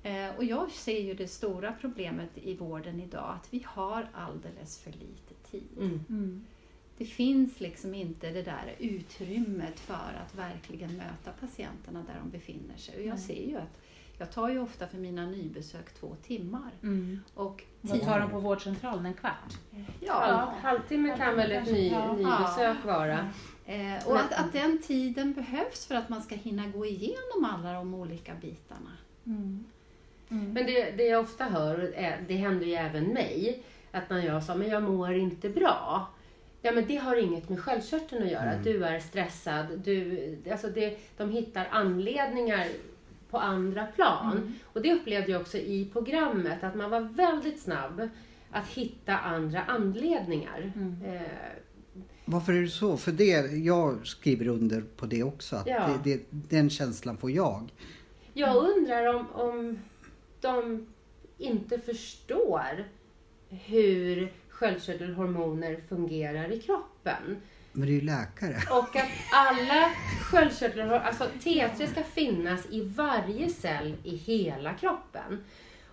Eh, 0.04 0.36
och 0.36 0.43
jag 0.43 0.71
ser 0.71 0.99
ju 1.02 1.13
det 1.13 1.28
stora 1.28 1.73
problemet 1.82 2.30
i 2.36 2.56
vården 2.56 2.99
idag, 2.99 3.36
att 3.36 3.54
vi 3.54 3.65
har 3.67 4.08
alldeles 4.13 4.80
för 4.80 4.91
lite 4.91 5.34
tid. 5.52 5.78
Mm. 5.78 6.06
Mm. 6.10 6.45
Det 6.97 7.06
finns 7.06 7.60
liksom 7.60 7.93
inte 7.93 8.29
det 8.29 8.41
där 8.41 8.75
utrymmet 8.79 9.79
för 9.79 10.21
att 10.25 10.36
verkligen 10.36 10.97
möta 10.97 11.32
patienterna 11.39 12.03
där 12.08 12.15
de 12.19 12.29
befinner 12.29 12.77
sig. 12.77 12.95
Och 12.95 13.01
jag 13.01 13.15
Nej. 13.15 13.17
ser 13.17 13.49
ju 13.49 13.58
att 13.58 13.79
jag 14.17 14.32
tar 14.32 14.49
ju 14.49 14.60
ofta 14.60 14.88
för 14.88 14.97
mina 14.97 15.25
nybesök 15.25 15.93
två 15.93 16.15
timmar. 16.27 16.71
Mm. 16.84 17.19
Och 17.34 17.63
Vad 17.82 18.01
tar 18.01 18.19
de 18.19 18.29
på 18.29 18.39
vårdcentralen? 18.39 19.06
En 19.06 19.13
kvart? 19.13 19.53
Ja, 19.99 20.53
halvtimme 20.62 21.17
kan 21.17 21.36
väl 21.36 21.51
ett 21.51 21.71
ny, 21.71 21.89
Ja. 21.89 22.13
nybesök 22.13 22.86
vara. 22.86 23.29
Eh, 23.65 24.08
och 24.08 24.19
att, 24.19 24.34
att 24.34 24.53
den 24.53 24.82
tiden 24.82 25.34
behövs 25.34 25.86
för 25.86 25.95
att 25.95 26.10
man 26.10 26.21
ska 26.21 26.36
hinna 26.36 26.67
gå 26.67 26.86
igenom 26.86 27.45
alla 27.53 27.73
de 27.73 27.93
olika 27.93 28.34
bitarna. 28.41 28.91
Mm. 29.25 29.65
Mm. 30.29 30.53
Men 30.53 30.65
det, 30.65 30.91
det 30.91 31.03
jag 31.03 31.21
ofta 31.21 31.43
hör, 31.43 31.79
är, 31.95 32.25
det 32.27 32.36
händer 32.36 32.65
ju 32.65 32.73
även 32.73 33.03
mig, 33.03 33.63
att 33.91 34.10
när 34.10 34.21
jag 34.25 34.43
sa 34.43 34.56
men 34.56 34.69
jag 34.69 34.84
mår 34.84 35.13
inte 35.13 35.49
bra. 35.49 36.08
Ja 36.65 36.71
men 36.71 36.86
det 36.88 36.95
har 36.95 37.15
inget 37.15 37.49
med 37.49 37.60
sköldkörteln 37.60 38.23
att 38.23 38.32
göra. 38.32 38.52
Mm. 38.52 38.63
Du 38.63 38.84
är 38.86 38.99
stressad. 38.99 39.65
Du, 39.84 40.38
alltså 40.52 40.67
det, 40.67 40.97
de 41.17 41.30
hittar 41.30 41.67
anledningar 41.71 42.67
på 43.30 43.38
andra 43.38 43.86
plan. 43.86 44.32
Mm. 44.38 44.54
Och 44.63 44.82
det 44.82 44.93
upplevde 44.93 45.32
jag 45.32 45.41
också 45.41 45.58
i 45.58 45.89
programmet, 45.93 46.63
att 46.63 46.76
man 46.76 46.89
var 46.91 46.99
väldigt 47.02 47.60
snabb 47.62 48.10
att 48.52 48.67
hitta 48.67 49.17
andra 49.17 49.62
anledningar. 49.63 50.71
Mm. 50.76 51.15
Eh, 51.15 51.21
Varför 52.26 52.54
är 52.54 52.62
det 52.62 52.67
så? 52.67 52.97
För 52.97 53.12
det, 53.12 53.52
jag 53.52 54.08
skriver 54.08 54.47
under 54.47 54.82
på 54.82 55.06
det 55.06 55.23
också. 55.23 55.56
Att 55.56 55.67
Ja. 55.67 55.89
det, 56.04 56.15
det, 56.15 56.26
den 56.30 56.69
känslan 56.69 57.17
får 57.17 57.32
jag. 57.32 57.71
Jag 58.34 58.56
undrar 58.56 59.13
om, 59.15 59.28
om 59.34 59.80
de 60.41 60.88
inte 61.38 61.80
förstår 61.80 62.86
hur 63.49 64.32
sköldkörtelhormoner 64.53 65.79
fungerar 65.89 66.51
i 66.51 66.61
kroppen. 66.61 67.41
Men 67.71 67.87
det 67.87 67.91
är 67.91 67.95
ju 67.95 68.01
läkare. 68.01 68.55
Och 68.71 68.95
att 68.95 69.09
alla 69.31 69.91
sköldkörtelhormoner, 70.21 70.99
alltså 70.99 71.23
T3 71.23 71.91
ska 71.91 72.03
finnas 72.03 72.65
i 72.69 72.81
varje 72.81 73.49
cell 73.49 73.95
i 74.03 74.15
hela 74.15 74.73
kroppen. 74.73 75.43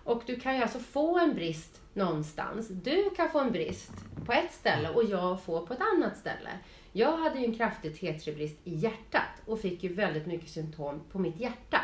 Och 0.03 0.23
du 0.25 0.39
kan 0.39 0.55
ju 0.55 0.61
alltså 0.61 0.79
få 0.79 1.19
en 1.19 1.33
brist 1.33 1.81
någonstans. 1.93 2.67
Du 2.67 3.09
kan 3.09 3.29
få 3.29 3.39
en 3.39 3.51
brist 3.51 3.91
på 4.25 4.33
ett 4.33 4.53
ställe 4.53 4.89
och 4.89 5.03
jag 5.03 5.43
får 5.43 5.65
på 5.65 5.73
ett 5.73 5.81
annat 5.93 6.17
ställe. 6.17 6.49
Jag 6.91 7.17
hade 7.17 7.39
ju 7.39 7.45
en 7.45 7.55
kraftig 7.55 7.95
T3-brist 7.95 8.57
i 8.63 8.75
hjärtat 8.75 9.41
och 9.45 9.61
fick 9.61 9.83
ju 9.83 9.93
väldigt 9.93 10.25
mycket 10.25 10.49
symptom 10.49 11.01
på 11.11 11.19
mitt 11.19 11.39
hjärta. 11.39 11.81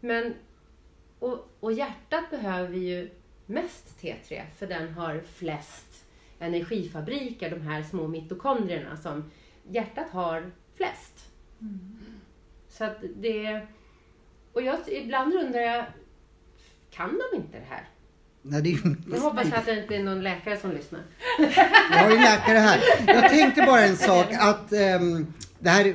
Men, 0.00 0.34
och, 1.18 1.48
och 1.60 1.72
hjärtat 1.72 2.30
behöver 2.30 2.76
ju 2.76 3.10
mest 3.48 4.00
T3 4.00 4.42
för 4.58 4.66
den 4.66 4.92
har 4.94 5.22
flest 5.34 6.04
energifabriker, 6.38 7.50
de 7.50 7.60
här 7.60 7.82
små 7.82 8.08
mitokondrierna 8.08 8.96
som 8.96 9.30
hjärtat 9.68 10.10
har 10.10 10.50
flest. 10.76 11.28
Så 12.68 12.84
att 12.84 12.96
det... 13.16 13.66
Och 14.52 14.62
jag, 14.62 14.78
ibland 14.88 15.34
undrar 15.34 15.60
jag, 15.60 15.84
kan 16.90 17.20
de 17.30 17.36
inte 17.36 17.58
det 17.58 17.66
här? 17.68 17.88
Nej, 18.42 18.62
det 18.62 18.72
är. 18.72 18.96
Jag 19.12 19.20
hoppas 19.20 19.52
att 19.52 19.66
det 19.66 19.82
inte 19.82 19.96
är 19.96 20.02
någon 20.02 20.22
läkare 20.22 20.56
som 20.56 20.72
lyssnar. 20.72 21.00
Jag 21.90 21.98
har 21.98 22.10
ju 22.10 22.16
läkare 22.16 22.58
här. 22.58 22.80
Jag 23.06 23.30
tänkte 23.30 23.62
bara 23.62 23.80
en 23.80 23.96
sak 23.96 24.26
att 24.32 24.72
ehm, 24.72 25.26
det, 25.58 25.70
här, 25.70 25.94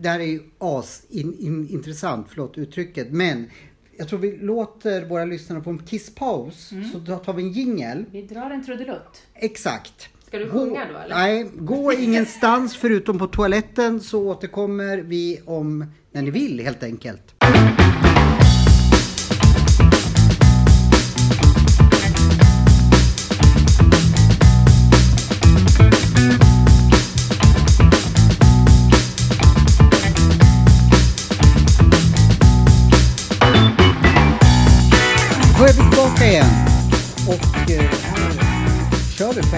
det 0.00 0.08
här 0.08 0.20
är 0.20 0.24
ju 0.24 0.40
as 0.58 1.02
in, 1.08 1.82
förlåt 2.28 2.58
uttrycket, 2.58 3.12
men 3.12 3.50
jag 3.98 4.08
tror 4.08 4.18
vi 4.18 4.36
låter 4.36 5.04
våra 5.04 5.24
lyssnare 5.24 5.62
få 5.62 5.70
en 5.70 5.78
kisspaus 5.78 6.70
så 6.92 6.98
då 6.98 7.16
tar 7.16 7.32
vi 7.32 7.42
en 7.42 7.52
jingel. 7.52 8.04
Vi 8.12 8.22
drar 8.22 8.50
en 8.50 8.64
trudelutt. 8.64 9.22
Exakt. 9.34 10.08
Ska 10.26 10.38
du 10.38 10.44
Gå- 10.44 10.50
sjunga 10.50 10.86
då 10.92 10.98
eller? 10.98 11.14
Nej, 11.14 11.50
gå 11.58 11.92
ingenstans 11.98 12.76
förutom 12.76 13.18
på 13.18 13.26
toaletten 13.26 14.00
så 14.00 14.28
återkommer 14.28 14.98
vi 14.98 15.40
om 15.44 15.84
när 16.12 16.22
ni 16.22 16.30
vill 16.30 16.60
helt 16.60 16.82
enkelt. 16.82 17.34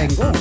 En 0.01 0.09
gång. 0.09 0.35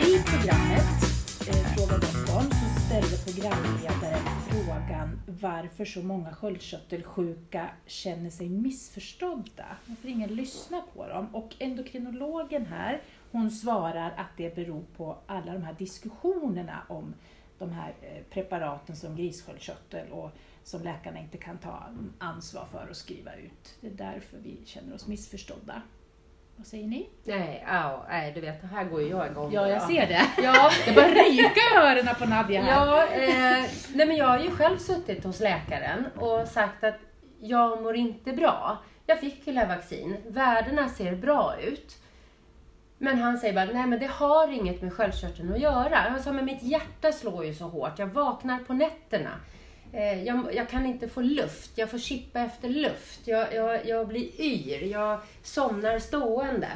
I 0.00 0.22
programmet 0.22 0.88
eh, 1.48 1.74
Fråga 1.76 1.98
doktorn 1.98 2.50
så 2.50 2.80
ställde 2.86 3.16
programledaren 3.26 4.22
frågan 4.50 5.20
varför 5.40 5.84
så 5.84 6.02
många 6.02 6.34
sköldkörtelsjuka 6.34 7.70
känner 7.86 8.30
sig 8.30 8.48
missförstådda. 8.48 9.66
Varför 9.86 10.08
ingen 10.08 10.34
lyssnar 10.34 10.82
på 10.94 11.08
dem. 11.08 11.34
Och 11.34 11.54
endokrinologen 11.58 12.66
här, 12.66 13.02
hon 13.32 13.50
svarar 13.50 14.14
att 14.16 14.36
det 14.36 14.54
beror 14.54 14.84
på 14.96 15.18
alla 15.26 15.52
de 15.52 15.62
här 15.62 15.74
diskussionerna 15.78 16.82
om 16.88 17.14
de 17.58 17.70
här 17.70 17.94
eh, 18.02 18.22
preparaten 18.30 18.96
som 18.96 19.16
grissköldkörtel 19.16 20.12
och 20.12 20.30
som 20.68 20.82
läkarna 20.82 21.18
inte 21.18 21.38
kan 21.38 21.58
ta 21.58 21.82
ansvar 22.18 22.64
för 22.72 22.88
att 22.90 22.96
skriva 22.96 23.34
ut. 23.34 23.74
Det 23.80 23.86
är 23.86 23.90
därför 24.12 24.38
vi 24.38 24.60
känner 24.64 24.94
oss 24.94 25.06
missförstådda. 25.06 25.82
Vad 26.56 26.66
säger 26.66 26.86
ni? 26.86 27.08
Nej, 27.24 27.66
au, 27.68 27.98
nej, 28.08 28.32
du 28.32 28.40
vet, 28.40 28.62
här 28.62 28.84
går 28.84 29.02
ju 29.02 29.08
jag 29.08 29.26
igång. 29.30 29.52
Ja, 29.52 29.68
jag 29.68 29.82
ser 29.82 30.06
det. 30.06 30.26
Ja, 30.42 30.70
Det 30.86 30.92
bara 30.92 31.06
ryka 31.06 31.60
i 31.74 31.76
öronen 31.76 32.14
på 32.14 32.24
Nadja 32.26 32.62
här. 32.62 32.86
Ja, 32.86 33.06
eh, 33.06 33.70
nej 33.94 34.06
men 34.06 34.16
jag 34.16 34.26
har 34.26 34.38
ju 34.38 34.50
själv 34.50 34.78
suttit 34.78 35.24
hos 35.24 35.40
läkaren 35.40 36.06
och 36.16 36.48
sagt 36.48 36.84
att 36.84 36.98
jag 37.40 37.82
mår 37.82 37.96
inte 37.96 38.32
bra. 38.32 38.78
Jag 39.06 39.20
fick 39.20 39.46
ju 39.46 39.52
vaccin, 39.52 40.16
värdena 40.26 40.88
ser 40.88 41.16
bra 41.16 41.54
ut. 41.60 41.96
Men 42.98 43.18
han 43.18 43.38
säger 43.38 43.54
bara, 43.54 43.78
nej 43.78 43.86
men 43.86 44.00
det 44.00 44.06
har 44.06 44.52
inget 44.52 44.82
med 44.82 44.92
sköldkörteln 44.92 45.52
att 45.52 45.60
göra. 45.60 45.96
Han 45.96 46.22
sa, 46.22 46.32
men 46.32 46.44
mitt 46.44 46.62
hjärta 46.62 47.12
slår 47.12 47.44
ju 47.44 47.54
så 47.54 47.64
hårt, 47.64 47.98
jag 47.98 48.06
vaknar 48.06 48.58
på 48.58 48.74
nätterna. 48.74 49.30
Eh, 49.92 50.24
jag, 50.24 50.54
jag 50.54 50.68
kan 50.68 50.86
inte 50.86 51.08
få 51.08 51.20
luft, 51.20 51.70
jag 51.74 51.90
får 51.90 51.98
chippa 51.98 52.40
efter 52.40 52.68
luft. 52.68 53.20
Jag, 53.24 53.54
jag, 53.54 53.86
jag 53.86 54.08
blir 54.08 54.40
yr, 54.40 54.82
jag 54.92 55.20
somnar 55.42 55.98
stående. 55.98 56.68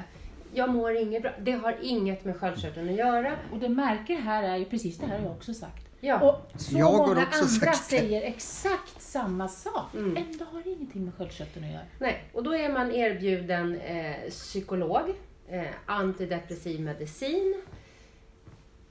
Jag 0.54 0.70
mår 0.70 0.96
inget 0.96 1.22
bra. 1.22 1.30
Det 1.40 1.52
har 1.52 1.76
inget 1.82 2.24
med 2.24 2.36
sköldkörteln 2.36 2.88
att 2.88 2.94
göra. 2.94 3.36
Och 3.52 3.58
det 3.58 3.68
märker 3.68 4.16
här 4.16 4.42
är 4.42 4.56
ju 4.56 4.64
precis 4.64 4.98
det 4.98 5.06
här 5.06 5.18
har 5.18 5.24
jag 5.24 5.32
också 5.36 5.54
sagt. 5.54 5.88
Ja. 6.00 6.20
Och 6.20 6.60
så 6.60 6.78
Jag 6.78 6.86
har 6.86 6.98
många 7.06 7.22
också 7.22 7.38
andra 7.38 7.72
sagt 7.72 7.90
det. 7.90 7.96
säger 7.98 8.22
exakt 8.22 9.02
samma 9.02 9.48
sak. 9.48 9.94
Mm. 9.94 10.16
Ändå 10.16 10.44
har 10.44 10.62
det 10.62 10.70
ingenting 10.70 11.04
med 11.04 11.14
sköldkörteln 11.14 11.64
att 11.64 11.72
göra. 11.72 11.82
Nej, 11.98 12.24
och 12.32 12.42
då 12.42 12.54
är 12.56 12.72
man 12.72 12.92
erbjuden 12.92 13.80
eh, 13.80 14.30
psykolog, 14.30 15.02
eh, 15.48 15.64
antidepressiv 15.86 16.80
medicin. 16.80 17.62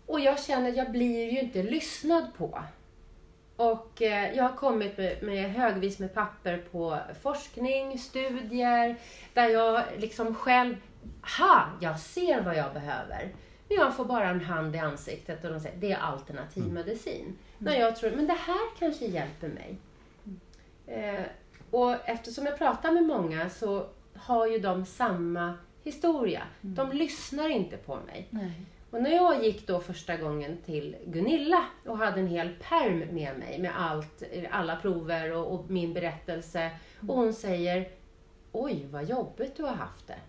Och 0.06 0.20
jag 0.20 0.44
känner 0.44 0.70
att 0.70 0.78
jag 0.78 0.92
blir 0.92 1.32
ju 1.32 1.40
inte 1.40 1.64
lyssnad 1.64 2.26
på. 2.38 2.64
Och 3.62 4.02
eh, 4.02 4.36
jag 4.36 4.43
har 4.43 4.56
kommit 4.56 4.97
med, 4.97 5.24
med 5.24 5.52
högvis 5.52 6.00
med 6.00 6.13
papper 6.13 6.63
på 6.71 7.00
forskning, 7.21 8.00
studier, 8.00 8.95
där 9.34 9.50
jag 9.50 9.84
liksom 9.97 10.36
själv, 10.36 10.76
ha, 11.39 11.65
jag 11.82 12.00
ser 12.00 12.41
vad 12.41 12.58
jag 12.58 12.74
behöver. 12.74 13.30
Men 13.67 13.78
jag 13.78 13.95
får 13.95 14.06
bara 14.06 14.30
en 14.30 14.41
hand 14.41 14.76
i 14.76 14.80
ansiktet 14.80 15.43
och 15.43 15.52
de 15.54 15.60
säger 15.60 15.78
det 15.78 15.91
är 15.91 15.97
alternativ 15.97 16.74
medicin. 16.74 17.38
När 17.58 17.80
jag 17.80 17.95
tror, 17.95 18.12
men 18.12 18.28
det 18.28 18.38
här 18.39 18.78
kanske 18.80 19.06
hjälper 19.06 19.47
mig. 19.47 19.78
Eh, 20.88 21.26
och 21.71 22.10
eftersom 22.10 22.45
jag 22.45 22.58
pratar 22.58 22.91
med 22.91 23.04
många 23.04 23.50
så 23.50 23.88
har 24.15 24.47
ju 24.47 24.60
de 24.60 24.86
samma 24.86 25.54
historia. 25.84 26.43
De 26.62 26.91
lyssnar 26.91 27.50
inte 27.50 27.78
på 27.78 27.95
mig. 27.95 28.28
Nej. 28.30 28.65
Och 28.92 29.02
när 29.02 29.12
jag 29.12 29.44
gick 29.44 29.68
då 29.68 29.80
första 29.80 30.18
gången 30.18 30.58
till 30.66 30.96
Gunilla 31.06 31.66
och 31.86 31.98
hade 31.98 32.20
en 32.20 32.28
hel 32.28 32.50
perm 32.70 33.00
med 33.00 33.40
mig 33.40 33.60
med 33.60 33.72
allt, 33.78 34.24
alla 34.52 34.76
prover 34.76 35.32
och, 35.34 35.54
och 35.54 35.70
min 35.70 35.94
berättelse. 35.94 36.72
Och 37.08 37.16
hon 37.16 37.34
säger, 37.34 37.90
oj 38.52 38.88
vad 38.92 39.10
jobbigt 39.10 39.58
du 39.58 39.64
har 39.64 39.74
haft 39.74 40.08
det. 40.08 40.20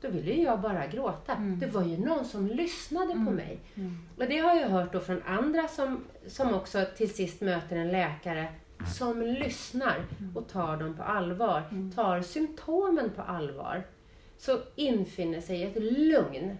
då 0.00 0.08
ville 0.08 0.34
jag 0.34 0.60
bara 0.60 0.86
gråta. 0.86 1.34
Mm. 1.34 1.58
Det 1.58 1.66
var 1.66 1.82
ju 1.84 1.96
någon 1.98 2.24
som 2.24 2.46
lyssnade 2.46 3.06
på 3.06 3.12
Mm. 3.12 3.34
mig. 3.34 3.58
Mm. 3.74 3.98
Och 4.18 4.24
det 4.26 4.38
har 4.38 4.54
jag 4.56 4.68
hört 4.68 4.92
då 4.92 5.00
från 5.00 5.22
andra 5.22 5.68
som, 5.68 6.04
som 6.26 6.54
också 6.54 6.84
till 6.96 7.14
sist 7.14 7.40
möter 7.40 7.76
en 7.76 7.88
läkare 7.92 8.52
som 8.96 9.22
lyssnar 9.22 10.04
och 10.34 10.48
tar 10.48 10.76
dem 10.76 10.96
på 10.96 11.02
allvar, 11.02 11.62
Mm. 11.70 11.92
tar 11.92 12.22
symptomen 12.22 13.10
på 13.16 13.22
allvar. 13.22 13.86
Så 14.38 14.58
infinner 14.76 15.40
sig 15.40 15.62
ett 15.62 15.76
lugn 15.82 16.58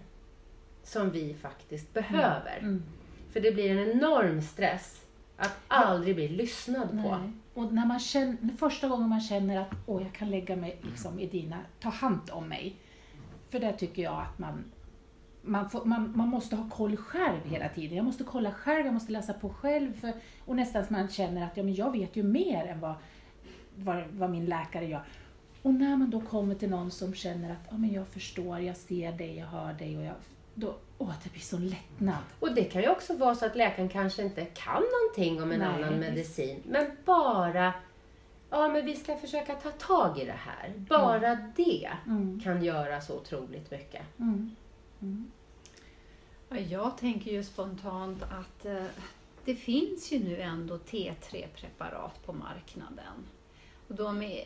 som 0.83 1.11
vi 1.11 1.33
faktiskt 1.33 1.93
behöver. 1.93 2.57
Mm. 2.57 2.83
För 3.29 3.39
det 3.39 3.51
blir 3.51 3.71
en 3.71 3.91
enorm 3.91 4.41
stress 4.41 5.05
att 5.37 5.57
aldrig 5.67 6.15
bli 6.15 6.27
lyssnad 6.27 6.89
på. 6.89 7.17
Nej. 7.17 7.31
Och 7.53 7.73
när 7.73 7.85
man 7.85 7.99
känner, 7.99 8.57
första 8.57 8.87
gången 8.87 9.09
man 9.09 9.21
känner 9.21 9.61
att 9.61 9.71
åh, 9.85 10.03
jag 10.03 10.13
kan 10.13 10.29
lägga 10.29 10.55
mig 10.55 10.79
liksom 10.81 11.19
i 11.19 11.27
dina, 11.27 11.57
ta 11.79 11.89
hand 11.89 12.29
om 12.31 12.47
mig. 12.49 12.75
För 13.49 13.59
där 13.59 13.73
tycker 13.73 14.03
jag 14.03 14.21
att 14.21 14.39
man, 14.39 14.63
man, 15.41 15.69
får, 15.69 15.85
man, 15.85 16.13
man 16.15 16.27
måste 16.27 16.55
ha 16.55 16.69
koll 16.69 16.97
själv 16.97 17.45
hela 17.45 17.69
tiden. 17.69 17.97
Jag 17.97 18.05
måste 18.05 18.23
kolla 18.23 18.51
själv, 18.51 18.85
jag 18.85 18.93
måste 18.93 19.11
läsa 19.11 19.33
på 19.33 19.49
själv. 19.49 19.93
För, 19.93 20.13
och 20.45 20.55
nästan 20.55 20.85
som 20.85 20.95
man 20.95 21.09
känner 21.09 21.45
att 21.45 21.57
ja, 21.57 21.63
men 21.63 21.73
jag 21.73 21.91
vet 21.91 22.15
ju 22.15 22.23
mer 22.23 22.65
än 22.65 22.79
vad, 22.79 22.95
vad, 23.75 24.03
vad 24.07 24.29
min 24.29 24.45
läkare 24.45 24.85
gör. 24.85 25.03
Och 25.61 25.73
när 25.73 25.97
man 25.97 26.09
då 26.09 26.21
kommer 26.21 26.55
till 26.55 26.69
någon 26.69 26.91
som 26.91 27.13
känner 27.13 27.51
att 27.51 27.67
ja, 27.69 27.77
men 27.77 27.93
jag 27.93 28.07
förstår, 28.07 28.59
jag 28.59 28.77
ser 28.77 29.11
dig, 29.11 29.37
jag 29.37 29.47
hör 29.47 29.73
dig. 29.73 29.97
Och 29.97 30.03
jag, 30.03 30.15
då, 30.53 30.75
åh, 30.97 31.13
det 31.23 31.29
blir 31.29 31.41
sån 31.41 31.67
lättnad. 31.67 32.23
Och 32.39 32.53
det 32.55 32.63
kan 32.63 32.81
ju 32.81 32.89
också 32.89 33.17
vara 33.17 33.35
så 33.35 33.45
att 33.45 33.55
läkaren 33.55 33.89
kanske 33.89 34.21
inte 34.23 34.45
kan 34.45 34.83
någonting 35.01 35.43
om 35.43 35.51
en 35.51 35.59
Nej, 35.59 35.67
annan 35.67 35.99
medicin. 35.99 36.61
Men 36.65 36.91
bara, 37.05 37.73
ja 38.49 38.67
men 38.67 38.85
vi 38.85 38.95
ska 38.95 39.15
försöka 39.17 39.55
ta 39.55 39.71
tag 39.71 40.19
i 40.19 40.25
det 40.25 40.31
här. 40.39 40.73
Bara 40.77 41.35
det 41.55 41.91
Mm. 42.07 42.39
kan 42.43 42.63
göra 42.63 43.01
så 43.01 43.15
otroligt 43.17 43.71
mycket. 43.71 44.01
Mm. 44.19 44.55
Mm. 45.01 45.31
Ja, 46.49 46.57
jag 46.57 46.97
tänker 46.97 47.31
ju 47.31 47.43
spontant 47.43 48.23
att 48.23 48.65
eh, 48.65 48.83
det 49.45 49.55
finns 49.55 50.11
ju 50.11 50.19
nu 50.23 50.41
ändå 50.41 50.77
T3-preparat 50.77 52.25
på 52.25 52.33
marknaden. 52.33 53.27
Och 53.87 53.95
de 53.95 54.21
är 54.21 54.45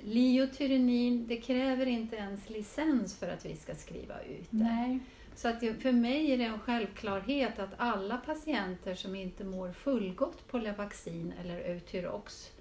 Liotyrenin, 0.00 1.26
det 1.26 1.36
kräver 1.36 1.86
inte 1.86 2.16
ens 2.16 2.50
licens 2.50 3.18
för 3.18 3.28
att 3.28 3.46
vi 3.46 3.56
ska 3.56 3.74
skriva 3.74 4.22
ut 4.22 4.48
det. 4.50 4.64
Nej. 4.64 4.98
Så 5.34 5.48
att 5.48 5.60
det, 5.60 5.74
för 5.74 5.92
mig 5.92 6.32
är 6.32 6.38
det 6.38 6.44
en 6.44 6.58
självklarhet 6.58 7.58
att 7.58 7.74
alla 7.76 8.16
patienter 8.16 8.94
som 8.94 9.14
inte 9.14 9.44
mår 9.44 9.72
fullgott 9.72 10.48
på 10.48 10.58
Levaxin 10.58 11.32
eller 11.40 11.60
Eutyrox, 11.60 12.52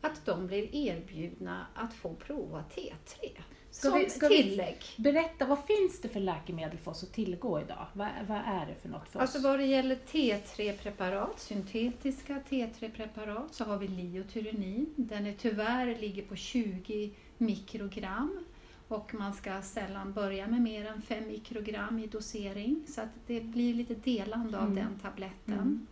att 0.00 0.26
de 0.26 0.46
blir 0.46 0.74
erbjudna 0.74 1.66
att 1.74 1.94
få 1.94 2.14
prova 2.14 2.64
T3 2.74 3.40
Ska 3.72 3.88
som 3.90 3.98
vi- 3.98 4.10
ska 4.10 4.28
vi- 4.28 4.42
tillägg. 4.42 4.76
Berätta, 4.96 5.46
vad 5.46 5.58
finns 5.64 6.00
det 6.00 6.08
för 6.08 6.20
läkemedel 6.20 6.78
för 6.78 6.90
oss 6.90 7.02
att 7.02 7.12
tillgå 7.12 7.60
idag? 7.60 7.86
Vad, 7.92 8.08
vad 8.28 8.36
är 8.38 8.66
det 8.66 8.74
för 8.82 8.88
något 8.88 9.08
för 9.08 9.20
Alltså 9.20 9.38
oss? 9.38 9.44
vad 9.44 9.58
det 9.58 9.64
gäller 9.66 9.94
T3-preparat, 9.96 11.40
syntetiska 11.40 12.40
T3-preparat, 12.50 13.54
så 13.54 13.64
har 13.64 13.76
vi 13.78 13.88
Liotyrenin. 13.88 14.86
Den 14.96 15.26
är 15.26 15.32
tyvärr 15.34 15.98
ligger 16.00 16.22
på 16.22 16.36
20 16.36 17.10
mikrogram 17.38 18.44
och 18.88 19.14
man 19.14 19.32
ska 19.32 19.62
sällan 19.62 20.12
börja 20.12 20.46
med 20.46 20.60
mer 20.62 20.86
än 20.86 21.02
5 21.02 21.26
mikrogram 21.26 21.98
i 21.98 22.06
dosering 22.06 22.84
så 22.88 23.00
att 23.00 23.08
det 23.26 23.40
blir 23.40 23.74
lite 23.74 23.94
delande 23.94 24.58
av 24.58 24.64
Mm. 24.64 24.74
den 24.76 24.98
tabletten. 25.02 25.54
Mm. 25.54 25.86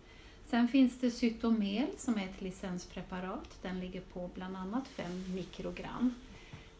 Sen 0.47 0.69
finns 0.69 1.01
det 1.01 1.11
Cytomel 1.11 1.87
som 1.97 2.19
är 2.19 2.25
ett 2.25 2.41
licenspreparat. 2.41 3.59
Den 3.63 3.81
ligger 3.81 4.01
på 4.01 4.31
bland 4.35 4.57
annat 4.57 4.89
5 4.89 5.35
mikrogram. 5.35 6.15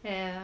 Eh, 0.03 0.43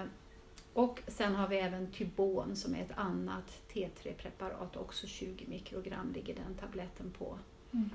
och 0.77 1.01
sen 1.07 1.35
har 1.35 1.47
vi 1.47 1.57
även 1.57 1.91
Tybon 1.91 2.55
som 2.55 2.75
är 2.75 2.81
ett 2.81 2.97
annat 2.97 3.61
T3-preparat, 3.73 4.75
också 4.75 5.07
20 5.07 5.45
mikrogram 5.47 6.11
ligger 6.15 6.35
den 6.35 6.55
tabletten 6.55 7.13
på. 7.17 7.39
Mm. 7.71 7.89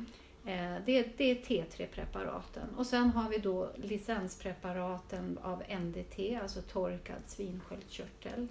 Eh, 0.45 0.83
det, 0.87 1.17
det 1.17 1.31
är 1.31 1.35
T3-preparaten. 1.35 2.75
Och 2.77 2.87
sen 2.87 3.11
har 3.11 3.31
vi 3.31 3.39
då 3.39 3.71
licenspreparaten 3.77 5.39
av 5.43 5.63
NDT, 5.81 6.39
alltså 6.43 6.61
torkad 6.63 7.23
svinsköldkörtel. 7.27 8.49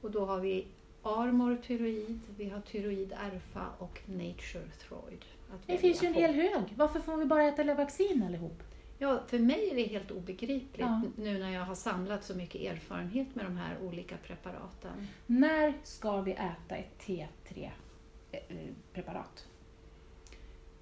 Och 0.00 0.10
då 0.10 0.24
har 0.24 0.40
vi 0.40 0.66
Armor 1.02 1.58
tyroid, 1.66 2.20
vi 2.36 2.48
har 2.48 2.60
tyroid 2.60 3.12
erfa 3.12 3.66
och 3.78 4.00
Nature 4.06 4.68
Throid. 4.88 5.24
Det 5.66 5.78
finns 5.78 6.02
ju 6.02 6.06
en 6.06 6.14
hel 6.14 6.34
hög. 6.34 6.62
Varför 6.76 7.00
får 7.00 7.16
vi 7.16 7.24
bara 7.24 7.44
äta 7.44 7.62
Levaxin 7.62 8.22
allihop? 8.22 8.62
Ja, 9.02 9.20
för 9.26 9.38
mig 9.38 9.70
är 9.70 9.74
det 9.74 9.82
helt 9.82 10.10
obegripligt 10.10 10.80
Ja. 10.80 11.02
nu 11.16 11.38
när 11.38 11.50
jag 11.50 11.64
har 11.64 11.74
samlat 11.74 12.24
så 12.24 12.34
mycket 12.36 12.60
erfarenhet 12.72 13.34
med 13.34 13.44
de 13.44 13.56
här 13.56 13.78
olika 13.82 14.16
preparaten. 14.16 15.06
När 15.26 15.74
ska 15.84 16.20
vi 16.20 16.32
äta 16.32 16.76
ett 16.76 17.02
T3-preparat? 17.06 19.46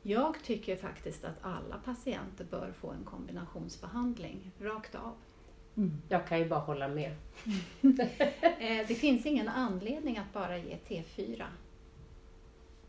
Jag 0.02 0.42
tycker 0.44 0.76
faktiskt 0.76 1.24
att 1.24 1.36
alla 1.42 1.76
patienter 1.84 2.44
bör 2.50 2.72
få 2.72 2.90
en 2.90 3.04
kombinationsbehandling 3.04 4.50
rakt 4.60 4.94
av. 4.94 5.14
Mm. 5.76 5.92
Jag 6.08 6.26
kan 6.26 6.38
ju 6.38 6.48
bara 6.48 6.60
hålla 6.60 6.88
med. 6.88 7.14
Eh, 8.60 8.86
Det 8.88 8.94
finns 8.94 9.26
ingen 9.26 9.48
anledning 9.48 10.18
att 10.18 10.32
bara 10.32 10.58
ge 10.58 10.76
T4. 10.88 11.44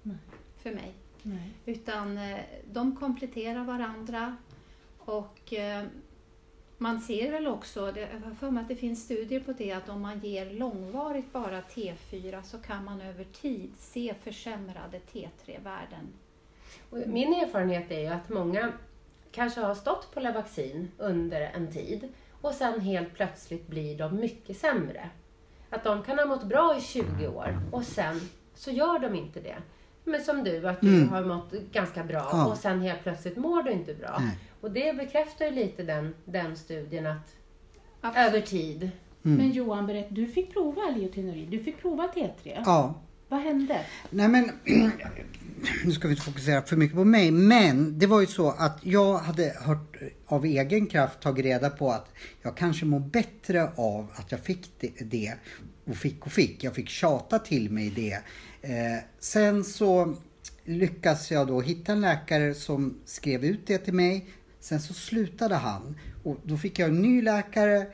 Nej. 0.04 0.18
För 0.58 0.72
mig. 0.72 0.94
Nej. 1.24 1.50
Utan 1.66 2.18
eh, 2.18 2.40
de 2.72 2.96
kompletterar 2.96 3.64
varandra 3.64 4.38
och 5.00 5.54
eh, 5.54 5.84
man 6.78 7.02
ser 7.02 7.32
väl 7.32 7.48
också, 7.48 7.92
det, 7.92 8.00
jag 8.00 8.30
har 8.30 8.36
för 8.36 8.52
mig 8.52 8.62
att 8.62 8.68
det 8.68 8.76
finns 8.76 9.04
studier 9.04 9.40
på 9.40 9.52
det, 9.52 9.72
att 9.72 9.90
om 9.90 10.02
man 10.02 10.20
ger 10.20 10.50
långvarigt 10.50 11.34
bara 11.34 11.62
T4 11.62 12.42
så 12.44 12.58
kan 12.58 12.86
man 12.86 13.02
över 13.02 13.24
tid 13.24 13.72
se 13.78 14.14
försämrade 14.24 15.00
T3-värden. 15.14 16.08
Min 16.90 17.34
erfarenhet 17.34 17.92
är 17.92 18.00
ju 18.00 18.08
att 18.08 18.30
många 18.30 18.74
kanske 19.32 19.62
har 19.62 19.76
stått 19.76 20.14
på 20.14 20.20
Levaxin 20.20 20.92
under 20.98 21.42
en 21.42 21.72
tid 21.72 22.08
och 22.42 22.54
sen 22.54 22.82
helt 22.82 23.14
plötsligt 23.14 23.68
blir 23.68 23.98
de 23.98 24.16
mycket 24.16 24.58
sämre. 24.58 25.10
Att 25.70 25.84
de 25.84 26.04
kan 26.04 26.20
ha 26.20 26.26
mått 26.26 26.44
bra 26.44 26.78
i 26.78 26.82
20 26.82 27.28
år 27.28 27.60
och 27.72 27.84
sen 27.84 28.20
så 28.56 28.72
gör 28.72 29.00
de 29.00 29.16
inte 29.16 29.42
det. 29.42 29.58
Men 30.04 30.22
som 30.24 30.44
du, 30.44 30.68
att 30.68 30.82
du 30.82 30.96
Mm. 30.98 31.10
har 31.10 31.26
mått 31.26 31.54
ganska 31.72 32.04
bra 32.04 32.30
Ja. 32.32 32.46
och 32.46 32.58
sen 32.58 32.82
helt 32.82 33.04
plötsligt 33.04 33.38
mår 33.38 33.64
du 33.64 33.72
inte 33.72 33.94
bra. 33.94 34.18
Nej. 34.20 34.38
Och 34.62 34.72
det 34.72 34.98
bekräftar 34.98 35.46
ju 35.46 35.52
lite 35.52 35.84
den, 35.84 36.14
den 36.26 36.56
studien 36.56 37.06
att 37.08 37.36
Absolut. 38.02 38.28
över 38.28 38.42
tid. 38.42 38.90
Mm. 39.26 39.38
Men 39.38 39.52
Johan, 39.52 39.88
berätt, 39.88 40.08
du 40.10 40.28
fick 40.28 40.54
prova 40.54 40.82
Liotynerin. 40.98 41.50
Du 41.50 41.60
fick 41.60 41.82
prova 41.82 42.08
T3. 42.16 42.62
Ja, 42.66 43.02
Vad 43.28 43.40
hände? 43.42 43.80
Nej 44.10 44.28
men, 44.28 44.52
nu 45.86 45.92
ska 45.92 46.08
vi 46.08 46.14
inte 46.14 46.26
fokusera 46.26 46.62
för 46.62 46.76
mycket 46.76 46.98
på 46.98 47.06
mig, 47.06 47.32
men 47.32 48.00
det 48.00 48.08
var 48.08 48.20
ju 48.22 48.28
så 48.28 48.50
att 48.50 48.80
jag 48.84 49.18
hade 49.18 49.54
hört 49.62 49.96
av 50.26 50.46
egen 50.46 50.88
kraft 50.88 51.20
tagit 51.20 51.46
reda 51.46 51.70
på 51.70 51.92
att 51.92 52.14
jag 52.42 52.58
kanske 52.58 52.86
mår 52.86 53.00
bättre 53.00 53.70
av 53.76 54.08
att 54.16 54.32
jag 54.32 54.40
fick 54.40 54.72
det 55.00 55.34
och 55.90 55.98
fick 55.98 56.26
och 56.26 56.32
fick. 56.32 56.64
Jag 56.64 56.76
fick 56.76 56.90
tjata 56.90 57.40
till 57.40 57.72
mig 57.72 57.90
det. 57.90 58.20
Eh, 58.62 59.04
sen 59.20 59.64
så 59.64 60.16
lyckas 60.64 61.32
jag 61.32 61.48
då 61.48 61.62
hitta 61.62 61.92
en 61.92 62.02
läkare 62.02 62.54
som 62.54 63.00
skrev 63.06 63.46
ut 63.46 63.68
det 63.68 63.78
till 63.78 63.94
mig. 63.94 64.26
Sen 64.60 64.82
så 64.82 64.94
slutade 64.94 65.56
han 65.56 65.98
och 66.24 66.38
då 66.44 66.58
fick 66.58 66.80
jag 66.80 66.90
en 66.90 67.02
ny 67.02 67.22
läkare 67.22 67.88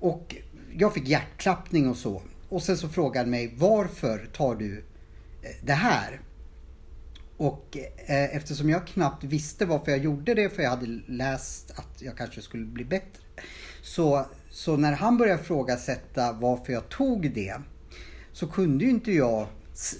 och 0.00 0.36
jag 0.76 0.94
fick 0.94 1.08
hjärtklappning 1.08 1.88
och 1.88 1.96
så. 1.96 2.22
Och 2.48 2.62
sen 2.62 2.76
så 2.76 2.88
frågade 2.88 3.18
han 3.18 3.30
mig 3.30 3.54
varför 3.56 4.28
tar 4.32 4.54
du 4.54 4.78
eh, 5.42 5.50
det 5.62 5.72
här? 5.72 6.20
Och 7.36 7.76
eh, 8.06 8.36
eftersom 8.36 8.70
jag 8.70 8.86
knappt 8.86 9.24
visste 9.24 9.66
varför 9.66 9.90
jag 9.90 10.00
gjorde 10.00 10.34
det, 10.34 10.50
för 10.50 10.62
jag 10.62 10.70
hade 10.70 11.00
läst 11.06 11.70
att 11.70 12.02
jag 12.02 12.16
kanske 12.16 12.42
skulle 12.42 12.64
bli 12.64 12.84
bättre. 12.84 13.22
Så, 13.82 14.26
så 14.58 14.76
när 14.76 14.92
han 14.92 15.18
började 15.18 15.42
ifrågasätta 15.42 16.32
varför 16.32 16.72
jag 16.72 16.88
tog 16.88 17.30
det, 17.34 17.54
så 18.32 18.46
kunde 18.46 18.84
ju 18.84 18.90
inte 18.90 19.12
jag 19.12 19.46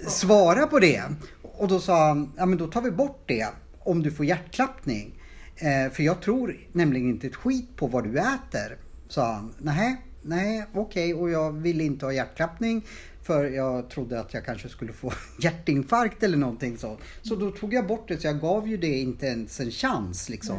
svara 0.09 0.67
på 0.67 0.79
det. 0.79 1.03
Och 1.43 1.69
då 1.69 1.81
sa 1.81 2.09
han, 2.09 2.33
ja 2.37 2.47
men 2.47 2.59
då 2.59 2.67
tar 2.67 2.83
vi 2.83 2.91
bort 2.91 3.23
det 3.27 3.49
om 3.79 4.03
du 4.03 4.11
får 4.11 4.27
hjärtklappning. 4.27 5.21
Eh, 5.57 5.93
för 5.93 6.03
jag 6.03 6.21
tror 6.21 6.57
nämligen 6.73 7.09
inte 7.09 7.27
ett 7.27 7.37
skit 7.37 7.77
på 7.77 7.87
vad 7.87 8.05
du 8.05 8.19
äter, 8.19 8.79
sa 9.09 9.33
han. 9.33 9.55
Nej, 9.59 9.97
nej, 10.23 10.65
okej, 10.75 11.15
och 11.15 11.31
jag 11.31 11.53
ville 11.53 11.85
inte 11.85 12.07
ha 12.07 12.13
hjärtklappning 12.13 12.87
för 13.23 13.45
jag 13.45 13.91
trodde 13.91 14.21
att 14.21 14.35
jag 14.35 14.45
kanske 14.45 14.69
skulle 14.69 14.93
få 14.93 15.13
hjärtinfarkt 15.41 16.23
eller 16.23 16.37
någonting 16.37 16.79
sånt. 16.79 17.01
Så 17.23 17.35
då 17.35 17.51
tog 17.51 17.75
jag 17.75 17.87
bort 17.87 18.09
det, 18.09 18.21
så 18.21 18.27
jag 18.27 18.41
gav 18.41 18.69
ju 18.69 18.77
det 18.77 18.99
inte 18.99 19.27
ens 19.27 19.61
en 19.61 19.71
chans 19.71 20.29
liksom. 20.29 20.59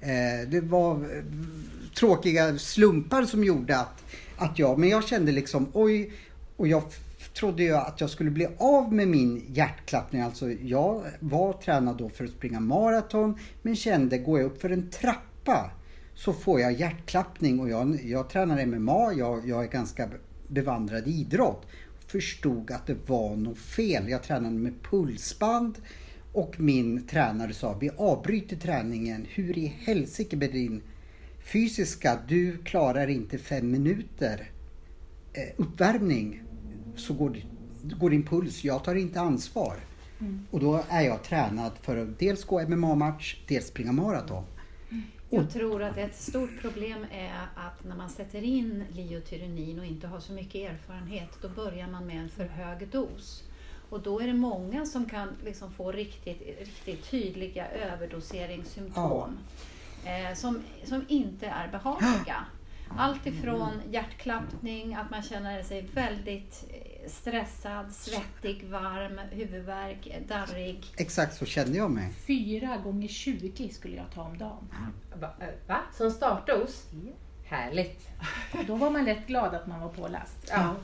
Eh, 0.00 0.48
det 0.48 0.60
var 0.60 1.22
tråkiga 1.98 2.58
slumpar 2.58 3.24
som 3.24 3.44
gjorde 3.44 3.78
att, 3.78 4.04
att 4.36 4.58
jag, 4.58 4.78
men 4.78 4.88
jag 4.88 5.04
kände 5.04 5.32
liksom 5.32 5.68
oj, 5.72 6.12
och 6.56 6.68
jag 6.68 6.82
trodde 7.34 7.62
ju 7.62 7.76
att 7.76 8.00
jag 8.00 8.10
skulle 8.10 8.30
bli 8.30 8.48
av 8.58 8.92
med 8.92 9.08
min 9.08 9.44
hjärtklappning. 9.48 10.22
Alltså 10.22 10.50
jag 10.50 11.02
var 11.20 11.52
tränad 11.52 11.96
då 11.96 12.08
för 12.08 12.24
att 12.24 12.30
springa 12.30 12.60
maraton, 12.60 13.38
men 13.62 13.76
kände 13.76 14.18
går 14.18 14.40
jag 14.40 14.46
upp 14.46 14.60
för 14.60 14.70
en 14.70 14.90
trappa 14.90 15.70
så 16.14 16.32
får 16.32 16.60
jag 16.60 16.72
hjärtklappning 16.72 17.60
och 17.60 17.68
jag, 17.68 18.00
jag 18.04 18.30
tränar 18.30 18.66
MMA, 18.66 19.12
jag, 19.12 19.48
jag 19.48 19.64
är 19.64 19.68
ganska 19.68 20.08
bevandrad 20.48 21.08
i 21.08 21.10
idrott. 21.10 21.66
Förstod 22.06 22.70
att 22.70 22.86
det 22.86 22.96
var 23.06 23.36
något 23.36 23.58
fel. 23.58 24.08
Jag 24.08 24.22
tränade 24.22 24.54
med 24.54 24.82
pulsband 24.90 25.78
och 26.32 26.60
min 26.60 27.06
tränare 27.06 27.54
sa 27.54 27.76
vi 27.80 27.90
avbryter 27.96 28.56
träningen. 28.56 29.26
Hur 29.28 29.58
i 29.58 29.66
helsike 29.66 30.36
blir 30.36 30.52
din 30.52 30.82
fysiska, 31.46 32.18
du 32.28 32.58
klarar 32.58 33.08
inte 33.08 33.38
fem 33.38 33.70
minuter 33.70 34.50
eh, 35.32 35.54
uppvärmning 35.56 36.42
så 36.96 37.14
går, 37.14 37.36
går 37.82 38.10
din 38.10 38.22
puls, 38.22 38.64
jag 38.64 38.84
tar 38.84 38.94
inte 38.94 39.20
ansvar. 39.20 39.76
Mm. 40.20 40.46
Och 40.50 40.60
då 40.60 40.84
är 40.88 41.02
jag 41.02 41.22
tränad 41.22 41.72
för 41.82 41.96
att 41.96 42.18
dels 42.18 42.44
gå 42.44 42.68
MMA-match, 42.68 43.36
dels 43.48 43.66
springa 43.66 43.92
maraton. 43.92 44.44
Jag 45.30 45.50
tror 45.50 45.82
att 45.82 45.96
ett 45.96 46.16
stort 46.16 46.60
problem 46.60 47.06
är 47.12 47.48
att 47.54 47.84
när 47.84 47.96
man 47.96 48.10
sätter 48.10 48.42
in 48.42 48.84
liotyrenin 48.92 49.78
och 49.78 49.84
inte 49.84 50.06
har 50.06 50.20
så 50.20 50.32
mycket 50.32 50.70
erfarenhet, 50.70 51.28
då 51.42 51.48
börjar 51.48 51.88
man 51.88 52.06
med 52.06 52.16
en 52.16 52.28
för 52.28 52.44
hög 52.44 52.88
dos. 52.88 53.44
Och 53.90 54.02
då 54.02 54.20
är 54.20 54.26
det 54.26 54.34
många 54.34 54.86
som 54.86 55.04
kan 55.04 55.28
liksom 55.44 55.72
få 55.72 55.92
riktigt, 55.92 56.58
riktigt 56.58 57.10
tydliga 57.10 57.68
överdoseringssymptom 57.68 58.92
ja. 58.94 59.30
Eh, 60.06 60.34
som, 60.34 60.62
som 60.84 61.04
inte 61.08 61.46
är 61.46 61.68
behagliga. 61.68 62.44
Allt 62.98 63.26
ifrån 63.26 63.82
hjärtklappning, 63.90 64.94
att 64.94 65.10
man 65.10 65.22
känner 65.22 65.62
sig 65.62 65.88
väldigt 65.94 66.64
eh, 66.70 67.10
stressad, 67.10 67.92
svettig, 67.92 68.64
varm, 68.68 69.20
huvudvärk, 69.30 70.28
darrig. 70.28 70.84
Exakt 70.96 71.36
så 71.36 71.44
kände 71.46 71.78
jag 71.78 71.90
mig. 71.90 72.12
Fyra 72.26 72.76
gånger 72.76 73.08
20 73.08 73.68
skulle 73.68 73.96
jag 73.96 74.10
ta 74.14 74.22
om 74.22 74.38
dagen. 74.38 74.68
Va? 75.14 75.30
Eh, 75.40 75.68
va? 75.68 75.80
Som 75.92 76.10
startdos? 76.10 76.86
Ja. 76.92 77.12
Härligt. 77.44 78.08
Då 78.66 78.74
var 78.74 78.90
man 78.90 79.06
rätt 79.06 79.26
glad 79.26 79.54
att 79.54 79.66
man 79.66 79.80
var 79.80 79.88
påläst. 79.88 80.48
Ja. 80.50 80.74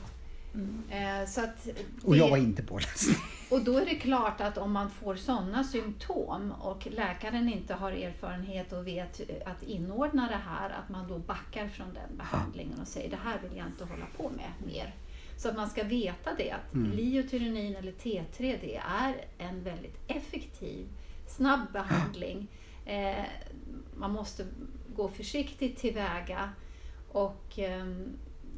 Mm. 0.53 0.83
Eh, 0.89 1.27
så 1.27 1.41
att 1.41 1.63
det, 1.63 2.03
och 2.03 2.17
jag 2.17 2.29
var 2.29 2.37
inte 2.37 2.63
påläst. 2.63 3.19
Och 3.49 3.61
då 3.61 3.77
är 3.77 3.85
det 3.85 3.95
klart 3.95 4.41
att 4.41 4.57
om 4.57 4.71
man 4.71 4.89
får 4.89 5.15
sådana 5.15 5.63
symptom 5.63 6.51
och 6.51 6.87
läkaren 6.91 7.49
inte 7.49 7.73
har 7.73 7.91
erfarenhet 7.91 8.73
och 8.73 8.87
vet 8.87 9.21
att 9.45 9.63
inordna 9.63 10.27
det 10.27 10.39
här, 10.49 10.69
att 10.69 10.89
man 10.89 11.07
då 11.07 11.19
backar 11.19 11.67
från 11.67 11.93
den 11.93 12.17
behandlingen 12.17 12.79
och 12.81 12.87
säger 12.87 13.09
det 13.09 13.19
här 13.23 13.39
vill 13.43 13.57
jag 13.57 13.67
inte 13.67 13.85
hålla 13.85 14.05
på 14.17 14.29
med 14.29 14.73
mer. 14.73 14.95
Så 15.37 15.49
att 15.49 15.55
man 15.55 15.69
ska 15.69 15.83
veta 15.83 16.29
det 16.37 16.51
att 16.51 16.73
mm. 16.73 16.91
liotyronin 16.91 17.75
eller 17.75 17.91
T3 17.91 18.23
det 18.37 18.75
är 18.75 19.25
en 19.37 19.63
väldigt 19.63 19.97
effektiv, 20.07 20.87
snabb 21.27 21.71
behandling. 21.73 22.47
Eh, 22.85 23.25
man 23.95 24.11
måste 24.11 24.45
gå 24.95 25.09
försiktigt 25.09 25.77
tillväga 25.77 26.49
och 27.11 27.59
eh, 27.59 27.85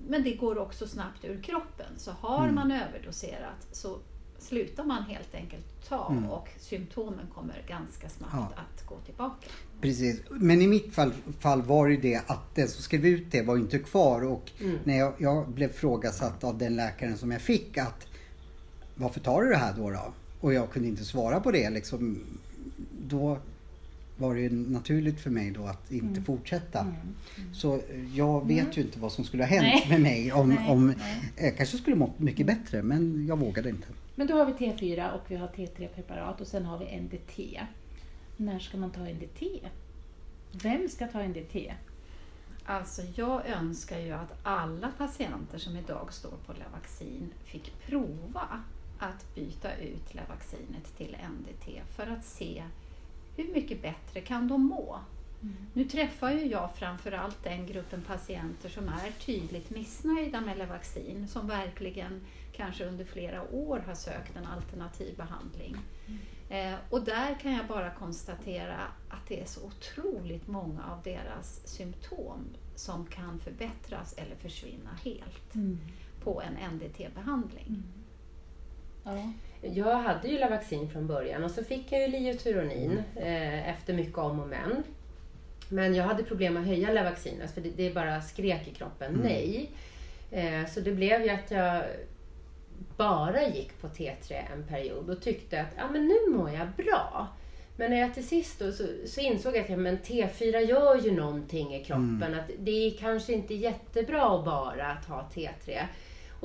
men 0.07 0.23
det 0.23 0.33
går 0.33 0.57
också 0.57 0.87
snabbt 0.87 1.25
ur 1.25 1.41
kroppen. 1.41 1.85
Så 1.97 2.11
har 2.11 2.43
mm. 2.43 2.55
man 2.55 2.71
överdoserat 2.71 3.67
så 3.71 3.97
slutar 4.39 4.83
man 4.83 5.03
helt 5.03 5.35
enkelt 5.35 5.65
ta 5.89 6.11
mm. 6.11 6.29
och 6.29 6.49
symptomen 6.59 7.27
kommer 7.33 7.63
ganska 7.67 8.09
snabbt 8.09 8.33
ja. 8.33 8.49
att 8.55 8.85
gå 8.85 8.95
tillbaka. 9.05 9.47
Precis, 9.81 10.21
men 10.29 10.61
i 10.61 10.67
mitt 10.67 10.93
fall, 10.93 11.11
fall 11.39 11.61
var 11.61 11.89
det 11.89 11.97
det 11.97 12.21
att 12.27 12.55
den 12.55 12.67
som 12.67 12.83
skrev 12.83 13.05
ut 13.05 13.31
det 13.31 13.41
var 13.41 13.57
inte 13.57 13.79
kvar 13.79 14.23
och 14.23 14.51
mm. 14.59 14.79
när 14.83 14.97
jag, 14.97 15.13
jag 15.17 15.49
blev 15.49 15.73
frågasatt 15.73 16.43
av 16.43 16.57
den 16.57 16.75
läkaren 16.75 17.17
som 17.17 17.31
jag 17.31 17.41
fick 17.41 17.77
att 17.77 18.07
varför 18.95 19.19
tar 19.19 19.41
du 19.43 19.49
det 19.49 19.57
här 19.57 19.73
då? 19.77 19.89
då? 19.89 20.13
Och 20.41 20.53
jag 20.53 20.71
kunde 20.71 20.87
inte 20.87 21.05
svara 21.05 21.39
på 21.39 21.51
det 21.51 21.69
liksom. 21.69 22.23
Då 23.07 23.37
var 24.17 24.35
det 24.35 24.51
naturligt 24.51 25.19
för 25.19 25.29
mig 25.29 25.51
då 25.51 25.65
att 25.65 25.91
inte 25.91 26.07
mm. 26.07 26.23
fortsätta. 26.23 26.79
Mm. 26.79 26.95
Mm. 27.37 27.53
Så 27.53 27.81
jag 28.13 28.47
vet 28.47 28.59
mm. 28.59 28.71
ju 28.71 28.81
inte 28.81 28.99
vad 28.99 29.11
som 29.11 29.23
skulle 29.23 29.43
ha 29.43 29.47
hänt 29.47 29.63
nej. 29.63 29.85
med 29.89 30.01
mig 30.01 30.33
om, 30.33 30.49
nej, 30.49 30.69
om 30.69 30.87
nej. 30.87 31.31
jag 31.35 31.57
kanske 31.57 31.77
skulle 31.77 31.95
må 31.95 32.13
mycket 32.17 32.45
bättre 32.45 32.83
men 32.83 33.27
jag 33.27 33.39
vågade 33.39 33.69
inte. 33.69 33.87
Men 34.15 34.27
då 34.27 34.37
har 34.37 34.45
vi 34.45 34.51
T4 34.51 35.11
och 35.11 35.21
vi 35.27 35.35
har 35.35 35.47
T3-preparat 35.47 36.41
och 36.41 36.47
sen 36.47 36.65
har 36.65 36.79
vi 36.79 37.01
NDT. 37.01 37.61
När 38.37 38.59
ska 38.59 38.77
man 38.77 38.91
ta 38.91 39.01
NDT? 39.01 39.43
Vem 40.51 40.89
ska 40.89 41.07
ta 41.07 41.23
NDT? 41.23 41.55
Alltså 42.65 43.01
jag 43.15 43.47
önskar 43.47 43.99
ju 43.99 44.11
att 44.11 44.39
alla 44.43 44.91
patienter 44.97 45.57
som 45.57 45.77
idag 45.77 46.13
står 46.13 46.37
på 46.45 46.53
Levaxin 46.53 47.33
fick 47.45 47.73
prova 47.87 48.63
att 48.99 49.35
byta 49.35 49.75
ut 49.75 50.13
Levaxinet 50.13 50.97
till 50.97 51.17
NDT 51.39 51.95
för 51.95 52.07
att 52.07 52.25
se 52.25 52.63
hur 53.35 53.53
mycket 53.53 53.81
bättre 53.81 54.21
kan 54.21 54.47
de 54.47 54.65
må? 54.65 54.99
Mm. 55.41 55.55
Nu 55.73 55.83
träffar 55.83 56.31
ju 56.31 56.45
jag 56.45 56.75
framförallt 56.75 57.43
den 57.43 57.65
gruppen 57.65 58.01
patienter 58.01 58.69
som 58.69 58.87
är 58.87 59.11
tydligt 59.25 59.69
missnöjda 59.69 60.41
med 60.41 60.57
Levaxin, 60.57 61.27
som 61.27 61.47
verkligen 61.47 62.21
kanske 62.51 62.85
under 62.85 63.05
flera 63.05 63.55
år 63.55 63.83
har 63.87 63.95
sökt 63.95 64.35
en 64.35 64.45
alternativ 64.45 65.17
behandling. 65.17 65.77
Mm. 66.07 66.19
Eh, 66.49 66.79
och 66.89 67.03
där 67.03 67.39
kan 67.39 67.53
jag 67.53 67.67
bara 67.67 67.89
konstatera 67.89 68.77
att 69.09 69.27
det 69.27 69.41
är 69.41 69.45
så 69.45 69.61
otroligt 69.65 70.47
många 70.47 70.83
av 70.91 71.03
deras 71.03 71.67
symptom 71.67 72.45
som 72.75 73.05
kan 73.05 73.39
förbättras 73.39 74.13
eller 74.17 74.35
försvinna 74.35 74.89
helt 75.03 75.55
mm. 75.55 75.79
på 76.23 76.41
en 76.41 76.73
NDT-behandling. 76.73 77.67
Mm. 77.67 77.83
Ja. 79.03 79.31
Jag 79.73 79.95
hade 79.95 80.27
ju 80.27 80.37
Lavaxin 80.37 80.89
från 80.89 81.07
början 81.07 81.43
och 81.43 81.51
så 81.51 81.63
fick 81.63 81.91
jag 81.91 82.01
ju 82.01 82.07
Liotyronin 82.07 83.01
eh, 83.15 83.69
efter 83.69 83.93
mycket 83.93 84.17
om 84.17 84.39
och 84.39 84.47
men. 84.47 84.83
Men 85.69 85.95
jag 85.95 86.03
hade 86.03 86.23
problem 86.23 86.57
att 86.57 86.65
höja 86.65 86.91
Lavaxinet 86.91 87.51
för 87.51 87.61
det, 87.61 87.69
det 87.69 87.93
bara 87.93 88.21
skrek 88.21 88.67
i 88.67 88.71
kroppen 88.71 89.15
mm. 89.15 89.21
nej. 89.21 89.71
Eh, 90.31 90.65
så 90.65 90.79
det 90.79 90.91
blev 90.91 91.23
ju 91.23 91.29
att 91.29 91.51
jag 91.51 91.83
bara 92.97 93.47
gick 93.47 93.81
på 93.81 93.87
T3 93.87 94.41
en 94.53 94.63
period 94.63 95.09
och 95.09 95.21
tyckte 95.21 95.61
att 95.61 95.73
ja, 95.77 95.83
men 95.91 96.07
nu 96.07 96.37
mår 96.37 96.49
jag 96.49 96.67
bra. 96.67 97.27
Men 97.77 97.91
när 97.91 97.97
jag 97.97 98.13
till 98.13 98.27
sist 98.27 98.59
då, 98.59 98.71
så, 98.71 98.83
så 99.05 99.21
insåg 99.21 99.55
jag 99.55 99.63
att 99.63 99.69
ja, 99.69 99.77
men 99.77 99.97
T4 99.97 100.59
gör 100.59 101.01
ju 101.01 101.11
någonting 101.11 101.75
i 101.75 101.83
kroppen. 101.83 102.23
Mm. 102.23 102.39
Att 102.39 102.51
det 102.59 102.71
är 102.71 102.97
kanske 102.97 103.33
inte 103.33 103.53
jättebra 103.53 104.41
bara 104.45 104.91
att 104.91 105.05
ha 105.05 105.29
T3. 105.33 105.81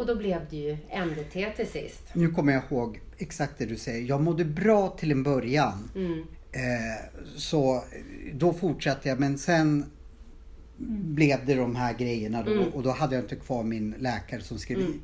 Och 0.01 0.07
då 0.07 0.15
blev 0.15 0.41
det 0.51 0.57
ju 0.57 0.77
NDT 1.07 1.57
till 1.57 1.67
sist. 1.67 2.03
Nu 2.13 2.31
kommer 2.31 2.53
jag 2.53 2.63
ihåg 2.71 3.01
exakt 3.19 3.59
det 3.59 3.67
du 3.67 3.77
säger. 3.77 4.09
Jag 4.09 4.23
mådde 4.23 4.45
bra 4.45 4.89
till 4.89 5.11
en 5.11 5.23
början. 5.23 5.91
Mm. 5.95 6.19
Eh, 6.53 7.21
så 7.37 7.85
då 8.33 8.53
fortsatte 8.53 9.09
jag 9.09 9.21
men 9.21 9.39
sen 9.39 9.69
mm. 9.69 11.15
blev 11.15 11.47
det 11.47 11.55
de 11.55 11.77
här 11.77 11.95
grejerna 11.95 12.43
då 12.43 12.53
mm. 12.53 12.69
och 12.69 12.83
då 12.83 12.91
hade 12.91 13.15
jag 13.15 13.25
inte 13.25 13.37
kvar 13.37 13.63
min 13.63 13.95
läkare 13.99 14.41
som 14.41 14.59
skrev 14.59 14.79
mm 14.79 15.01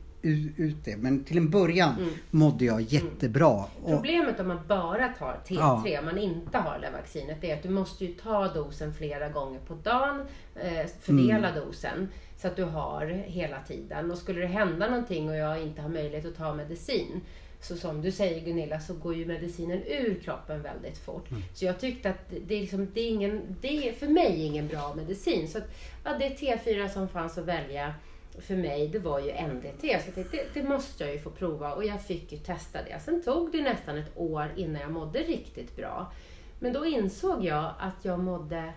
ut 0.57 0.85
det. 0.85 0.97
Men 0.97 1.25
till 1.25 1.37
en 1.37 1.51
början 1.51 1.95
mm. 1.99 2.11
mådde 2.31 2.65
jag 2.65 2.81
jättebra. 2.81 3.65
Problemet 3.87 4.41
om 4.41 4.49
man 4.49 4.59
bara 4.69 5.09
tar 5.09 5.41
T3, 5.47 5.89
ja. 5.89 6.03
man 6.03 6.19
inte 6.19 6.59
har 6.59 6.79
det 6.79 6.91
vaccinet, 6.91 7.45
är 7.45 7.57
att 7.57 7.63
du 7.63 7.69
måste 7.69 8.05
ju 8.05 8.13
ta 8.13 8.49
dosen 8.49 8.95
flera 8.95 9.29
gånger 9.29 9.61
på 9.61 9.75
dagen, 9.75 10.21
eh, 10.55 10.87
fördela 11.01 11.49
mm. 11.49 11.65
dosen 11.65 12.09
så 12.37 12.49
att 12.49 12.57
du 12.57 12.65
har 12.65 13.07
hela 13.07 13.63
tiden. 13.63 14.11
Och 14.11 14.19
skulle 14.19 14.41
det 14.41 14.47
hända 14.47 14.89
någonting 14.89 15.31
och 15.31 15.37
jag 15.37 15.63
inte 15.63 15.83
har 15.83 15.89
möjlighet 15.89 16.27
att 16.27 16.37
ta 16.37 16.55
medicin, 16.55 17.21
så 17.61 17.77
som 17.77 18.03
du 18.03 18.13
säger 18.13 18.41
Gunilla, 18.41 18.81
så 18.81 18.95
går 18.95 19.15
ju 19.15 19.27
medicinen 19.27 19.83
ur 19.87 20.21
kroppen 20.25 20.63
väldigt 20.63 20.99
fort. 20.99 21.31
Mm. 21.31 21.43
Så 21.55 21.65
jag 21.65 21.81
tyckte 21.81 22.11
att 22.11 22.31
det 22.47 22.55
är, 22.55 22.61
liksom, 22.61 22.89
det 22.95 23.01
är, 23.01 23.09
ingen, 23.09 23.57
det 23.61 23.89
är 23.89 23.93
för 23.93 24.09
mig 24.09 24.43
ingen 24.43 24.69
bra 24.69 24.95
medicin. 24.95 25.49
Så 25.49 25.59
att, 25.59 25.65
ja, 26.05 26.19
det 26.19 26.27
är 26.27 26.31
T4 26.31 26.89
som 26.89 27.09
fanns 27.09 27.39
att 27.39 27.45
välja 27.45 27.95
för 28.39 28.57
mig, 28.57 28.89
det 28.89 28.99
var 28.99 29.21
ju 29.21 29.33
NDT. 29.33 30.03
Så 30.05 30.11
det, 30.15 30.55
det, 30.55 30.63
måste 30.63 31.05
jag 31.05 31.13
ju 31.13 31.21
få 31.21 31.31
prova 31.31 31.75
och 31.75 31.85
jag 31.85 32.03
fick 32.03 32.33
ju 32.33 32.39
testa 32.39 32.83
det. 32.83 33.01
Sen 33.01 33.23
tog 33.23 33.53
det 33.53 33.63
nästan 33.63 33.99
ett 33.99 34.13
år 34.15 34.53
innan 34.57 34.83
jag 34.83 34.93
mådde 34.93 35.19
riktigt 35.19 35.77
bra. 35.77 36.13
Men 36.59 36.73
då 36.73 36.87
insåg 36.87 37.45
jag 37.45 37.75
att 37.79 38.05
jag 38.05 38.19
mådde... 38.19 38.73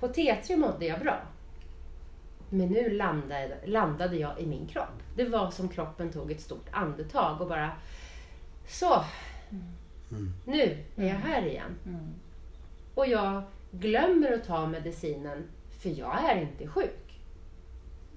På 0.00 0.08
T3 0.08 0.56
mådde 0.56 0.86
jag 0.86 1.00
bra. 1.00 1.20
Men 2.52 2.68
nu 2.68 2.90
landade, 2.90 3.56
landade 3.64 4.16
jag 4.16 4.40
i 4.40 4.46
min 4.46 4.66
kropp. 4.66 5.02
Det 5.16 5.24
var 5.24 5.50
som 5.50 5.68
kroppen 5.68 6.12
tog 6.12 6.30
ett 6.30 6.40
stort 6.40 6.66
andetag 6.70 7.40
och 7.40 7.48
bara... 7.48 7.70
Så! 8.68 9.04
Mm. 10.10 10.32
Nu 10.44 10.78
är 10.96 11.08
jag 11.08 11.14
här 11.14 11.46
igen. 11.46 11.76
Mm. 11.86 12.14
Och 12.94 13.06
jag 13.06 13.42
glömmer 13.70 14.32
att 14.32 14.46
ta 14.46 14.66
medicinen 14.66 15.48
för 15.82 15.90
jag 15.90 16.30
är 16.30 16.40
inte 16.40 16.66
sjuk. 16.66 17.20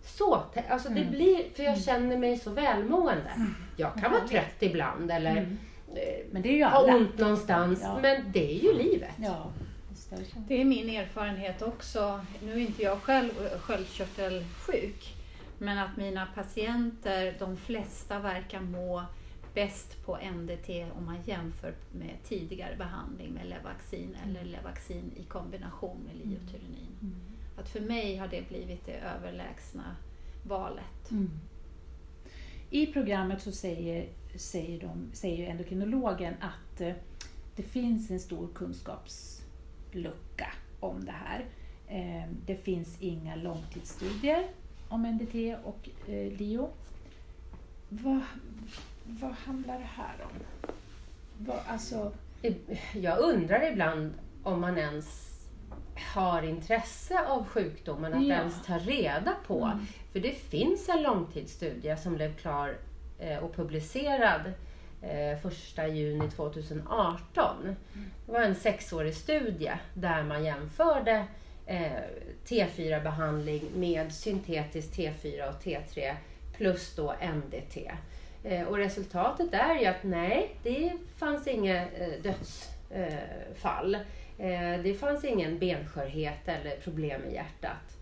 Så, 0.04 0.44
alltså 0.70 0.90
det 0.90 1.02
mm. 1.02 1.12
blir, 1.12 1.44
för 1.56 1.64
jag 1.64 1.74
mm. 1.74 1.84
känner 1.84 2.18
mig 2.18 2.38
så 2.38 2.50
välmående. 2.50 3.30
Mm. 3.36 3.56
Jag 3.78 3.94
kan 3.94 4.12
vara 4.12 4.28
trött 4.28 4.58
ibland 4.60 5.12
eller 5.12 5.32
mm. 5.32 5.58
Eh, 5.96 6.26
men 6.32 6.42
det 6.42 6.50
är 6.50 6.54
ju 6.54 6.64
ha 6.64 6.96
ont 6.96 7.18
någonstans, 7.18 7.80
ja. 7.84 8.00
men 8.02 8.32
det 8.32 8.56
är 8.56 8.64
ju 8.64 8.74
livet. 8.74 9.14
Ja. 9.18 9.52
Det 10.48 10.62
är 10.62 10.66
min 10.66 10.90
erfarenhet 10.90 11.62
också. 11.62 12.26
Nu 12.44 12.52
är 12.52 12.58
inte 12.58 12.84
jag 12.84 13.02
själv 13.02 13.32
sköldkörtelsjuk, 13.60 15.16
men 15.58 15.78
att 15.78 15.98
mina 15.98 16.28
patienter, 16.36 17.36
de 17.40 17.58
flesta 17.58 18.20
verkar 18.20 18.62
må 18.62 19.04
bäst 19.54 20.06
på 20.06 20.18
NDT 20.18 20.70
om 20.98 21.06
man 21.06 21.18
jämför 21.26 21.74
med 21.92 22.16
tidigare 22.24 22.76
behandling 22.76 23.34
med 23.34 23.48
Levaxin 23.48 24.18
eller 24.24 24.44
Levaxin 24.46 25.12
i 25.16 25.24
kombination 25.24 25.98
med 26.06 26.16
liotyronin. 26.16 26.98
Mm. 27.02 27.16
Att 27.58 27.70
för 27.70 27.80
mig 27.80 28.18
har 28.18 28.28
det 28.28 28.50
blivit 28.50 28.86
det 28.86 28.94
överlägsna 28.94 29.96
valet. 30.44 31.12
Mm. 31.12 31.32
I 32.70 32.86
programmet 32.86 33.42
så 33.42 33.52
säger, 33.52 34.10
säger, 34.36 34.82
de, 34.82 35.10
säger 35.14 35.50
endokrinologen 35.50 36.34
att 36.40 36.82
eh, 36.82 36.94
det 37.56 37.64
finns 37.64 38.12
en 38.12 38.20
stor 38.20 38.48
kunskapslucka 39.96 40.48
om 40.80 41.06
det 41.06 41.12
här. 41.12 41.46
Eh, 41.88 42.30
det 42.46 42.56
finns 42.56 42.98
inga 43.02 43.36
långtidsstudier 43.36 44.48
om 44.90 45.02
NDT 45.04 45.56
och 45.64 45.90
eh, 46.10 46.32
LIO. 46.38 46.70
Vad, 47.90 48.22
vad 49.06 49.32
handlar 49.32 49.80
det 49.80 49.90
här 49.96 50.16
om? 50.24 50.70
Vad, 51.38 51.60
alltså, 51.68 52.12
Jag 52.94 53.20
undrar 53.20 53.72
ibland 53.72 54.14
om 54.44 54.62
man 54.62 54.78
ens 54.78 55.32
har 56.16 56.42
intresse 56.44 57.28
av 57.28 57.46
sjukdomen, 57.46 58.14
att 58.14 58.28
Ja. 58.28 58.36
ens 58.36 58.66
ta 58.66 58.78
reda 58.78 59.36
på. 59.48 59.64
Mm. 59.66 59.86
För 60.12 60.20
det 60.20 60.32
finns 60.32 60.90
en 60.90 61.02
långtidsstudie 61.04 61.98
som 61.98 62.14
blev 62.16 62.36
klar 62.36 62.78
eh, 63.20 63.38
och 63.38 63.56
publicerad 63.56 64.42
Eh, 65.10 65.38
första 65.38 65.84
1 65.84 65.96
juni 65.96 66.30
2018. 66.32 67.76
Det 68.26 68.32
var 68.32 68.42
en 68.42 68.56
sexårig 68.56 69.16
studie 69.16 69.72
där 69.94 70.24
man 70.24 70.44
jämförde 70.44 71.26
eh, 71.66 71.92
T4-behandling 72.46 73.64
med 73.76 74.14
syntetiskt 74.14 74.98
T4 74.98 75.50
och 75.50 75.64
T3 75.64 76.16
plus 76.58 76.96
då 76.96 77.14
MDT. 77.22 77.92
Eh, 78.44 78.68
och 78.68 78.78
resultatet 78.78 79.54
är 79.54 79.76
ju 79.80 79.86
att 79.86 80.04
nej, 80.04 80.56
det 80.64 80.94
fanns 81.18 81.48
inga 81.48 81.90
eh, 81.90 82.14
dödsfall. 82.22 83.96
Eh, 84.38 84.74
eh, 84.74 84.84
det 84.84 84.94
fanns 84.94 85.24
ingen 85.24 85.60
benskörhet 85.60 86.48
eller 86.48 86.76
problem 86.76 87.22
i 87.30 87.34
hjärtat. 87.34 87.98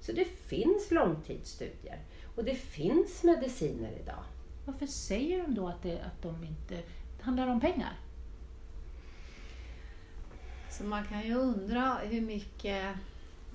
Så 0.00 0.12
det 0.12 0.24
finns 0.24 0.90
långtidsstudier 0.90 1.98
och 2.36 2.44
det 2.44 2.54
finns 2.54 3.22
mediciner 3.22 3.90
idag 4.00 4.24
varför 4.68 4.86
säger 4.86 5.42
de 5.42 5.54
då 5.54 5.68
att, 5.68 5.82
det, 5.82 6.00
att 6.00 6.22
de 6.22 6.44
inte... 6.44 6.74
Det 7.16 7.24
handlar 7.24 7.48
om 7.48 7.60
pengar? 7.60 7.92
Så 10.70 10.84
man 10.84 11.04
kan 11.04 11.26
ju 11.26 11.34
undra 11.34 11.94
hur 11.94 12.20
mycket 12.20 12.96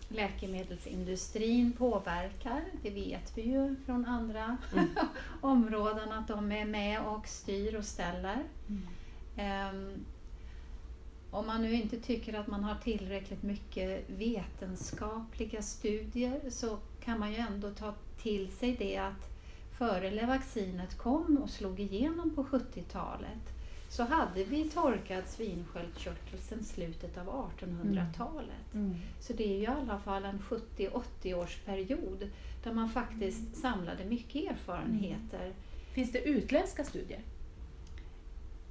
läkemedelsindustrin 0.08 1.74
påverkar. 1.74 2.62
Det 2.82 2.90
vet 2.90 3.38
vi 3.38 3.42
ju 3.42 3.76
från 3.86 4.06
andra 4.06 4.58
områden 5.42 6.12
att 6.12 6.28
de 6.28 6.52
är 6.52 6.66
med 6.66 7.02
och 7.02 7.28
styr 7.28 7.76
och 7.76 7.86
ställer. 7.86 8.44
Ehm, 9.38 10.06
om 11.32 11.48
man 11.48 11.62
nu 11.62 11.74
inte 11.74 12.00
tycker 12.00 12.34
att 12.40 12.48
man 12.48 12.64
har 12.64 12.76
tillräckligt 12.76 13.44
mycket 13.44 14.10
vetenskapliga 14.10 15.62
studier 15.62 16.50
så 16.50 16.78
kan 17.04 17.20
man 17.20 17.32
ju 17.32 17.38
ändå 17.38 17.72
ta 17.72 17.94
till 18.18 18.52
sig 18.52 18.76
det 18.80 18.98
att 18.98 19.33
före 19.78 20.26
vaccinet 20.26 20.98
kom 20.98 21.38
och 21.38 21.50
slog 21.50 21.80
igenom 21.80 22.36
på 22.36 22.44
70-talet 22.44 23.54
så 23.90 24.04
hade 24.04 24.44
vi 24.44 24.70
torkad 24.70 25.24
svinsköldkörtel 25.28 26.40
sedan 26.40 26.64
slutet 26.64 27.18
av 27.18 27.50
1800-talet. 27.60 28.74
Mm. 28.74 28.96
Så 29.20 29.34
det 29.34 29.44
är 29.44 29.58
ju 29.58 29.64
i 29.64 29.68
alla 29.68 30.00
fall 30.00 30.26
en 30.26 30.40
70-80 30.40 31.34
års 31.34 31.58
period 31.58 32.30
där 32.64 32.74
man 32.74 32.90
faktiskt 32.90 33.56
samlade 33.56 34.06
mycket 34.06 34.52
erfarenheter. 34.52 35.54
Finns 35.94 36.12
det 36.12 36.20
utländska 36.20 36.84
studier? 36.84 37.20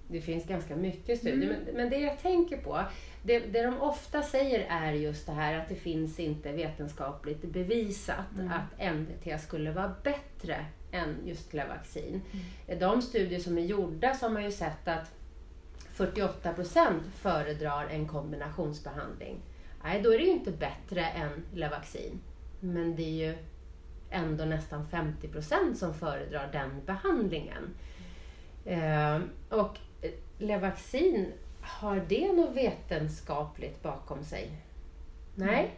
Det 0.09 0.21
finns 0.21 0.47
ganska 0.47 0.77
mycket 0.77 1.19
studier. 1.19 1.59
Men, 1.67 1.75
men 1.75 1.91
det 1.91 1.99
jag 1.99 2.19
tänker 2.19 2.57
på, 2.57 2.85
det, 3.23 3.39
det 3.39 3.63
de 3.63 3.81
ofta 3.81 4.23
säger 4.23 4.67
är 4.71 4.93
just 4.93 5.27
det 5.27 5.33
här 5.33 5.59
att 5.59 5.69
det 5.69 5.75
finns 5.75 6.21
inte 6.21 6.53
vetenskapligt 6.53 7.43
bevisat 7.43 8.33
Mm. 8.39 8.53
att 8.53 8.95
NDT 8.95 9.43
skulle 9.43 9.73
vara 9.73 9.95
bättre 10.03 10.67
än 10.93 11.17
just 11.25 11.51
Clevaxin. 11.51 12.23
De 12.81 13.03
studier 13.03 13.41
som 13.41 13.59
är 13.59 13.63
gjorda 13.63 14.15
så 14.15 14.27
har 14.27 14.33
man 14.33 14.45
ju 14.45 14.51
sett 14.51 14.89
att 14.89 15.13
48 15.93 16.53
procent 16.53 17.03
föredrar 17.15 17.89
en 17.89 18.09
kombinationsbehandling. 18.09 19.41
Nej, 19.85 20.03
då 20.03 20.15
är 20.15 20.19
det 20.19 20.25
ju 20.25 20.31
inte 20.31 20.51
bättre 20.51 21.05
än 21.05 21.45
Levaxin. 21.55 22.21
Men 22.61 22.97
det 22.97 23.03
är 23.03 23.29
ju 23.29 23.35
ändå 24.11 24.45
nästan 24.45 24.89
50 24.89 25.29
procent 25.29 25.79
som 25.79 25.95
föredrar 25.95 26.49
den 26.53 26.85
behandlingen. 26.87 27.75
Eh, 28.65 29.21
och 29.49 29.79
eh, 30.01 30.11
Levaxin, 30.39 31.33
har 31.61 32.05
det 32.09 32.33
något 32.33 32.57
vetenskapligt 32.57 33.83
bakom 33.83 34.25
sig? 34.25 34.51
Nej, 35.35 35.75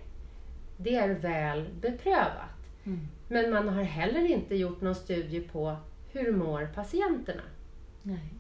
det 0.77 0.97
är 0.97 1.15
väl 1.15 1.69
beprövat. 1.81 2.51
Mm. 2.85 3.09
Men 3.29 3.51
man 3.51 3.69
har 3.69 3.83
heller 3.83 4.31
inte 4.31 4.57
gjort 4.57 4.81
någon 4.81 4.95
studie 4.95 5.41
på 5.41 5.77
hur 6.13 6.33
mår 6.33 6.71
patienterna. 6.75 7.43
Nej. 8.03 8.35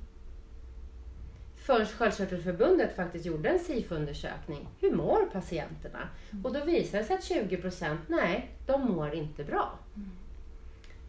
Förrän 1.56 1.86
Sköldkörtelförbundet 1.86 2.96
faktiskt 2.96 3.26
gjorde 3.26 3.48
en 3.48 3.58
SIFO-undersökning. 3.58 4.68
Hur 4.80 4.92
mår 4.92 5.26
patienterna? 5.32 6.08
Och 6.44 6.52
då 6.52 6.64
visade 6.64 6.98
det 7.02 7.06
sig 7.06 7.16
att 7.16 7.24
20 7.24 7.56
procent, 7.56 8.00
nej, 8.06 8.50
de 8.66 8.92
mår 8.92 9.14
inte 9.14 9.44
bra. 9.44 9.78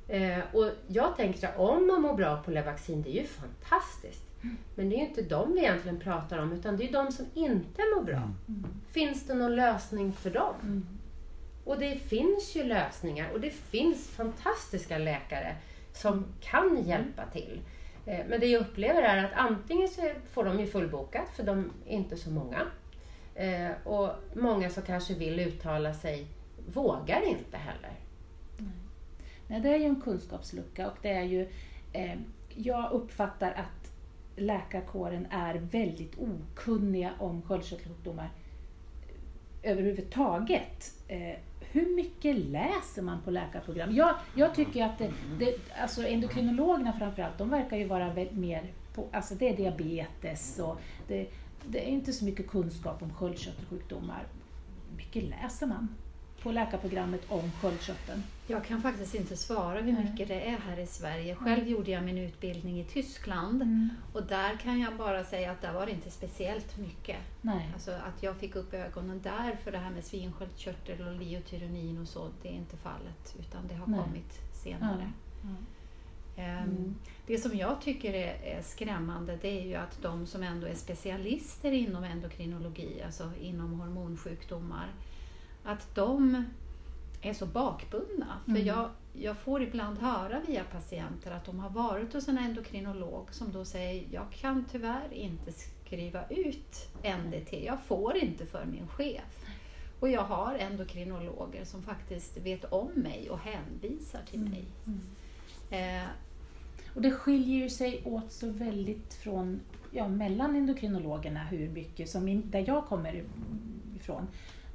Eh, 0.07 0.39
och 0.53 0.71
jag 0.87 1.15
tänker 1.15 1.47
här, 1.47 1.59
om 1.59 1.87
man 1.87 2.01
mår 2.01 2.13
bra 2.13 2.43
på 2.43 2.51
Levaxin, 2.51 3.01
det 3.01 3.09
är 3.17 3.21
ju 3.21 3.27
fantastiskt. 3.27 4.23
Men 4.75 4.89
det 4.89 4.95
är 4.95 4.97
ju 4.99 5.05
inte 5.05 5.21
de 5.21 5.53
vi 5.53 5.59
egentligen 5.59 5.99
pratar 5.99 6.39
om, 6.39 6.53
utan 6.53 6.77
det 6.77 6.89
är 6.89 6.91
de 6.91 7.11
som 7.11 7.25
inte 7.33 7.81
mår 7.95 8.03
bra. 8.03 8.31
Finns 8.91 9.23
det 9.27 9.33
någon 9.33 9.55
lösning 9.55 10.13
för 10.13 10.29
dem? 10.29 10.55
Mm. 11.65 11.73
Och 11.73 11.79
det 11.79 11.95
finns 11.99 12.55
ju 12.55 12.63
lösningar 12.63 13.29
och 13.31 13.39
det 13.41 13.49
finns 13.49 14.09
fantastiska 14.09 14.97
läkare 14.97 15.55
som 15.93 16.25
kan 16.41 16.83
hjälpa 16.83 17.25
till. 17.25 17.61
Eh, 18.05 18.25
Men 18.29 18.39
det 18.39 18.45
jag 18.47 18.61
upplever 18.61 19.01
är 19.01 19.23
att 19.23 19.33
antingen 19.33 19.87
så 19.87 20.11
får 20.31 20.43
de 20.43 20.59
ju 20.59 20.67
fullbokat, 20.67 21.29
för 21.35 21.43
de 21.43 21.71
är 21.85 21.91
inte 21.91 22.17
så 22.17 22.29
många. 22.31 22.61
Eh, 23.35 23.71
Och 23.83 24.09
många 24.35 24.69
som 24.69 24.83
kanske 24.83 25.13
vill 25.13 25.39
uttala 25.39 25.93
sig 25.93 26.27
vågar 26.73 27.21
inte 27.27 27.57
heller. 27.57 27.91
Nej, 29.47 29.59
det 29.61 29.69
är 29.69 29.77
ju 29.77 29.85
en 29.85 30.01
kunskapslucka 30.01 30.87
och 30.87 30.97
det 31.01 31.09
är 31.11 31.23
ju... 31.23 31.49
Eh, 31.93 32.15
jag 32.55 32.91
uppfattar 32.91 33.51
att 33.51 33.91
läkarkåren 34.35 35.27
är 35.31 35.55
väldigt 35.55 36.13
okunniga 36.17 37.11
om 37.19 37.41
sköldkörtelsjukdomar 37.41 38.29
överhuvudtaget. 39.63 40.91
Eh, 41.07 41.35
hur 41.75 41.95
mycket 41.95 42.35
läser 42.35 43.01
man 43.01 43.21
på 43.21 43.31
läkarprogram? 43.31 43.95
Jag, 43.95 44.15
jag 44.35 44.55
tycker 44.55 44.85
att 44.85 44.97
det, 44.97 45.11
det, 45.39 45.55
alltså 45.81 46.03
endokrinologerna 46.07 46.93
framförallt, 46.93 47.37
de 47.37 47.49
verkar 47.49 47.77
ju 47.77 47.87
vara 47.87 48.13
mer 48.31 48.73
på, 48.93 49.07
alltså 49.11 49.35
det 49.35 49.49
är 49.49 49.57
diabetes 49.57 50.59
och 50.59 50.79
det, 51.07 51.27
det 51.67 51.87
är 51.87 51.89
inte 51.89 52.13
så 52.13 52.25
mycket 52.25 52.47
kunskap 52.47 53.01
om 53.03 53.13
sköldkörtelsjukdomar. 53.13 54.27
Hur 54.89 54.97
mycket 54.97 55.23
läser 55.23 55.67
man 55.67 55.87
på 56.45 56.51
läkarprogrammet 56.51 57.21
om 57.29 57.51
sköldkörteln? 57.61 58.23
Jag 58.47 58.65
kan 58.65 58.81
faktiskt 58.81 59.15
inte 59.15 59.37
svara 59.37 59.81
hur 59.81 59.93
mycket 60.03 60.27
det 60.27 60.41
är 60.49 60.57
här 60.57 60.79
i 60.79 60.87
Sverige. 60.87 61.35
Själv 61.35 61.67
gjorde 61.67 61.91
jag 61.91 62.03
min 62.03 62.17
utbildning 62.17 62.79
i 62.79 62.83
Tyskland 62.83 63.61
Mm. 63.61 63.89
och 64.13 64.23
där 64.23 64.57
kan 64.57 64.79
jag 64.79 64.97
bara 64.97 65.23
säga 65.23 65.51
att 65.51 65.61
där 65.61 65.73
var 65.73 65.85
det 65.85 65.91
inte 65.91 66.11
speciellt 66.11 66.77
mycket. 66.77 67.17
Nej. 67.41 67.69
Alltså 67.73 67.91
att 67.91 68.23
jag 68.23 68.35
fick 68.35 68.55
upp 68.55 68.73
ögonen 68.73 69.21
där 69.21 69.55
för 69.63 69.71
det 69.71 69.77
här 69.77 69.91
med 69.91 70.03
svinsköldkörtel 70.05 71.01
och 71.07 71.15
liotyronin 71.15 71.97
och 72.01 72.07
så, 72.07 72.29
det 72.41 72.47
är 72.49 72.53
inte 72.53 72.77
fallet 72.77 73.35
utan 73.39 73.67
det 73.67 73.75
har 73.75 73.87
Nej. 73.87 73.99
kommit 73.99 74.39
senare. 74.63 75.11
Ja. 75.43 75.49
Ehm, 76.43 76.69
Mm. 76.69 76.95
Det 77.27 77.37
som 77.37 77.57
jag 77.57 77.81
tycker 77.81 78.13
är, 78.13 78.33
är 78.57 78.61
skrämmande 78.61 79.37
det 79.41 79.59
är 79.61 79.65
ju 79.65 79.75
att 79.75 80.01
de 80.01 80.27
som 80.27 80.43
ändå 80.43 80.67
är 80.67 80.75
specialister 80.75 81.71
inom 81.71 82.03
endokrinologi, 82.03 83.01
alltså 83.05 83.31
inom 83.41 83.79
hormonsjukdomar, 83.79 84.87
att 85.65 85.95
de 85.95 86.45
är 87.21 87.33
så 87.33 87.45
bakbundna. 87.45 88.39
För 88.45 88.51
Mm. 88.51 88.65
jag, 88.65 88.89
jag 89.13 89.37
får 89.37 89.61
ibland 89.63 89.97
höra 89.99 90.41
via 90.47 90.63
patienter 90.63 91.31
att 91.31 91.45
de 91.45 91.59
har 91.59 91.69
varit 91.69 92.13
hos 92.13 92.27
en 92.27 92.37
endokrinolog 92.37 93.27
som 93.33 93.51
då 93.51 93.65
säger 93.65 94.03
jag 94.11 94.31
kan 94.31 94.65
tyvärr 94.71 95.13
inte 95.13 95.51
skriva 95.51 96.27
ut 96.29 96.89
NDT, 97.03 97.65
jag 97.65 97.79
får 97.81 98.17
inte 98.17 98.45
för 98.45 98.65
min 98.65 98.87
chef. 98.87 99.45
Och 99.99 100.09
jag 100.09 100.21
har 100.23 100.55
endokrinologer 100.55 101.65
som 101.65 101.81
faktiskt 101.83 102.37
vet 102.37 102.63
om 102.65 102.89
mig 102.95 103.29
och 103.29 103.39
hänvisar 103.39 104.21
till 104.31 104.39
mig. 104.39 104.65
Eh, 105.69 106.07
Och 106.95 107.01
det 107.01 107.11
skiljer 107.11 107.57
ju 107.63 107.69
sig 107.69 108.01
åt 108.05 108.31
så 108.31 108.49
väldigt 108.51 109.13
från, 109.13 109.59
ja, 109.91 110.07
mellan 110.07 110.55
endokrinologerna 110.55 111.43
hur 111.43 111.69
mycket, 111.69 112.09
som 112.09 112.27
in, 112.27 112.43
där 112.51 112.63
jag 112.67 112.85
kommer 112.85 113.23
ifrån, 113.95 114.27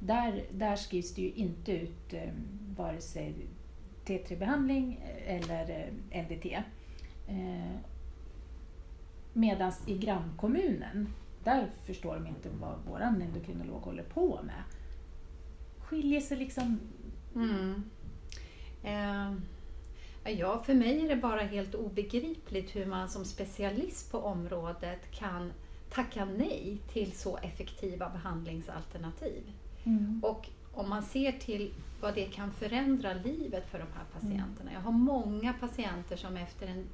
där, 0.03 0.45
där 0.51 0.75
skrivs 0.75 1.13
det 1.13 1.21
ju 1.21 1.31
inte 1.31 1.71
ut 1.71 2.13
eh, 2.13 2.29
vare 2.77 3.01
sig 3.01 3.35
T3-behandling 4.05 4.99
eller 5.25 5.91
eh, 6.11 6.27
Eh, 7.27 7.75
Medan 9.33 9.71
i 9.87 9.97
grannkommunen, 9.97 11.09
där 11.43 11.69
förstår 11.85 12.15
de 12.15 12.27
inte 12.27 12.49
vad 12.49 12.75
vår 12.87 13.01
endokrinolog 13.01 13.81
håller 13.81 14.03
på 14.03 14.39
med. 14.43 14.63
Skiljer 15.79 16.21
sig 16.21 16.37
liksom... 16.37 16.79
Mm. 17.35 17.83
Eh, 18.83 19.33
Ja, 20.23 20.63
för 20.63 20.73
mig 20.73 21.05
är 21.05 21.09
det 21.09 21.15
bara 21.15 21.41
helt 21.41 21.75
obegripligt 21.75 22.75
hur 22.75 22.85
man 22.85 23.09
som 23.09 23.25
specialist 23.25 24.11
på 24.11 24.17
området 24.17 25.11
kan 25.11 25.53
tacka 25.89 26.25
nej 26.25 26.77
till 26.93 27.11
så 27.11 27.37
effektiva 27.37 28.09
behandlingsalternativ. 28.09 29.43
Mm. 29.83 30.21
Och 30.23 30.49
om 30.73 30.89
man 30.89 31.03
ser 31.03 31.31
till 31.31 31.73
vad 32.01 32.15
det 32.15 32.25
kan 32.25 32.51
förändra 32.51 33.13
livet 33.13 33.69
för 33.71 33.79
de 33.79 33.87
här 33.95 34.05
patienterna. 34.13 34.71
Jag 34.73 34.79
har 34.81 34.91
många 34.91 35.53
patienter 35.53 36.15
som 36.15 36.37
efter 36.37 36.67
en 36.67 36.85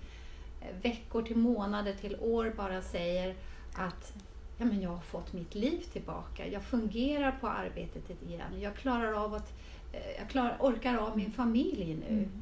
eh, 0.62 0.76
veckor 0.82 1.22
till 1.22 1.38
månader 1.38 1.94
till 1.94 2.16
år 2.20 2.54
bara 2.58 2.82
säger 2.82 3.36
att 3.74 4.14
ja, 4.58 4.66
men 4.66 4.82
jag 4.82 4.90
har 4.90 5.02
fått 5.02 5.34
mitt 5.34 5.56
liv 5.56 5.80
tillbaka. 5.94 6.48
Jag 6.48 6.64
fungerar 6.64 7.32
på 7.32 7.48
arbetet 7.48 8.10
igen. 8.28 8.60
Jag 8.62 8.76
klarar 8.76 9.14
av 9.14 9.34
att 9.34 9.54
eh, 9.94 10.12
jag 10.20 10.30
klarar, 10.30 10.58
orkar 10.60 10.98
av 10.98 11.18
min 11.18 11.32
familj 11.32 11.96
nu. 12.10 12.18
Mm. 12.18 12.42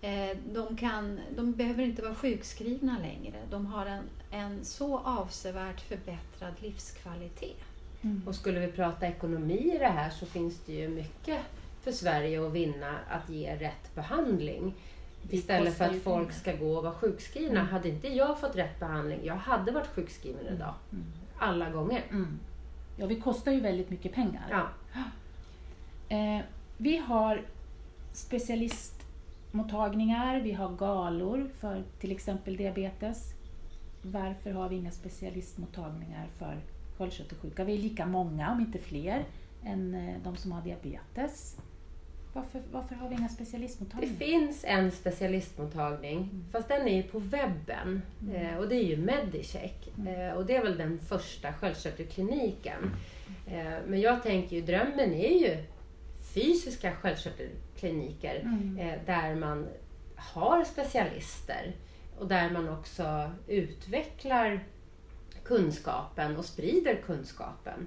Eh, 0.00 0.36
De, 0.52 0.76
kan, 0.76 1.20
de 1.36 1.52
behöver 1.52 1.82
inte 1.82 2.02
vara 2.02 2.14
sjukskrivna 2.14 2.98
längre. 2.98 3.36
De 3.50 3.66
har 3.66 3.86
en, 3.86 4.04
en 4.30 4.64
så 4.64 4.98
avsevärt 4.98 5.80
förbättrad 5.80 6.54
livskvalitet. 6.60 7.65
Mm. 8.02 8.22
Och 8.26 8.34
skulle 8.34 8.60
vi 8.60 8.72
prata 8.72 9.06
ekonomi 9.06 9.72
i 9.74 9.78
det 9.78 9.86
här 9.86 10.10
så 10.10 10.26
finns 10.26 10.60
det 10.66 10.72
ju 10.72 10.88
mycket 10.88 11.38
för 11.82 11.92
Sverige 11.92 12.46
att 12.46 12.52
vinna 12.52 12.98
att 13.08 13.30
ge 13.30 13.56
rätt 13.56 13.94
behandling. 13.94 14.74
Istället 15.30 15.78
för 15.78 15.84
att 15.84 16.02
folk 16.02 16.32
ska 16.32 16.56
gå 16.56 16.76
och 16.76 16.82
vara 16.82 16.94
sjukskrivna. 16.94 17.60
Mm. 17.60 17.72
Hade 17.72 17.88
inte 17.88 18.08
jag 18.08 18.40
fått 18.40 18.56
rätt 18.56 18.80
behandling, 18.80 19.20
jag 19.24 19.34
hade 19.34 19.72
varit 19.72 19.86
sjukskriven 19.86 20.46
idag. 20.46 20.74
Mm. 20.92 21.04
Alla 21.38 21.70
gånger. 21.70 22.02
Mm. 22.10 22.38
Ja, 22.96 23.06
vi 23.06 23.20
kostar 23.20 23.52
ju 23.52 23.60
väldigt 23.60 23.90
mycket 23.90 24.12
pengar. 24.12 24.46
Ja. 24.50 24.68
Eh, 26.08 26.40
vi 26.76 26.96
har 26.96 27.42
specialistmottagningar, 28.12 30.40
vi 30.40 30.52
har 30.52 30.76
galor 30.76 31.50
för 31.60 31.84
till 32.00 32.12
exempel 32.12 32.56
diabetes. 32.56 33.32
Varför 34.02 34.50
har 34.50 34.68
vi 34.68 34.76
inga 34.76 34.90
specialistmottagningar 34.90 36.26
för 36.38 36.60
sköldkörtelsjuka? 36.98 37.64
Vi 37.64 37.74
är 37.74 37.78
lika 37.78 38.06
många, 38.06 38.52
om 38.52 38.60
inte 38.60 38.78
fler, 38.78 39.24
än 39.64 39.94
eh, 39.94 40.14
de 40.24 40.36
som 40.36 40.52
har 40.52 40.62
diabetes. 40.62 41.56
Varför, 42.32 42.62
varför 42.72 42.94
har 42.94 43.08
vi 43.08 43.14
inga 43.14 43.28
Det 43.28 43.34
specialistmottagningar? 43.34 44.14
finns 44.14 44.64
en 44.64 44.90
specialistmottagning, 44.90 46.16
Mm. 46.18 46.44
fast 46.52 46.68
den 46.68 46.88
är 46.88 47.02
på 47.02 47.18
webben. 47.18 48.02
Eh, 48.34 48.56
och 48.58 48.68
det 48.68 48.76
är 48.76 48.84
ju 48.84 48.96
Medicheck. 48.96 49.88
Mm. 49.98 50.14
Eh, 50.30 50.32
och 50.34 50.46
det 50.46 50.56
är 50.56 50.62
väl 50.62 50.78
den 50.78 50.98
första 50.98 51.52
sköldkörtelkliniken. 51.52 52.90
Eh, 53.46 53.74
men 53.86 54.00
jag 54.00 54.22
tänker 54.22 54.56
ju, 54.56 54.62
drömmen 54.62 55.14
är 55.14 55.38
ju 55.48 55.56
fysiska 56.34 56.92
sköldkörtelkliniker 56.92 58.40
Mm. 58.40 58.78
där 59.06 59.34
man 59.34 59.66
har 60.16 60.64
specialister 60.64 61.72
och 62.18 62.28
där 62.28 62.50
man 62.50 62.68
också 62.68 63.30
utvecklar 63.48 64.60
kunskapen 65.46 66.36
och 66.36 66.44
sprider 66.44 66.94
kunskapen. 67.06 67.86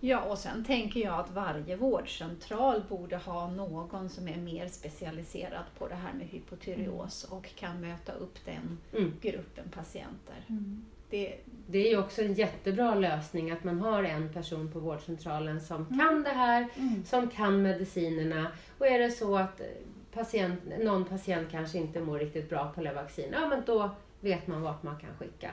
Ja, 0.00 0.20
och 0.22 0.38
sen 0.38 0.64
tänker 0.64 1.00
jag 1.00 1.20
att 1.20 1.30
varje 1.30 1.76
vårdcentral 1.76 2.82
borde 2.88 3.16
ha 3.16 3.50
någon 3.50 4.08
som 4.10 4.28
är 4.28 4.36
mer 4.36 4.68
specialiserad 4.68 5.64
på 5.78 5.88
det 5.88 5.94
här 5.94 6.12
med 6.12 6.26
hypotyreos 6.26 7.24
och 7.24 7.46
kan 7.56 7.80
möta 7.80 8.12
upp 8.12 8.38
den 8.44 8.78
Mm. 8.92 9.12
gruppen 9.20 9.68
patienter. 9.74 10.44
Mm. 10.48 10.84
Det, 11.10 11.36
Det 11.66 11.78
är 11.86 11.90
ju 11.90 11.98
också 11.98 12.22
en 12.22 12.34
jättebra 12.34 12.94
lösning 12.94 13.50
att 13.50 13.64
man 13.64 13.80
har 13.80 14.02
en 14.04 14.32
person 14.32 14.72
på 14.72 14.78
vårdcentralen 14.80 15.60
som 15.60 15.86
kan 15.98 16.22
det 16.22 16.30
här, 16.30 16.68
Mm. 16.76 17.04
som 17.04 17.28
kan 17.28 17.62
medicinerna. 17.62 18.46
Och 18.78 18.86
är 18.86 18.98
det 18.98 19.10
så 19.10 19.36
att 19.36 19.60
eh, 19.60 19.66
patient, 20.14 20.60
någon 20.82 21.04
patient 21.04 21.50
kanske 21.50 21.78
inte 21.78 22.00
mår 22.00 22.18
riktigt 22.18 22.48
bra 22.50 22.72
på 22.74 22.80
Levaxin, 22.82 23.28
ja 23.32 23.48
men 23.48 23.62
då 23.66 23.90
vet 24.20 24.46
man 24.46 24.62
vart 24.62 24.82
man 24.82 24.96
kan 24.98 25.10
skicka. 25.18 25.50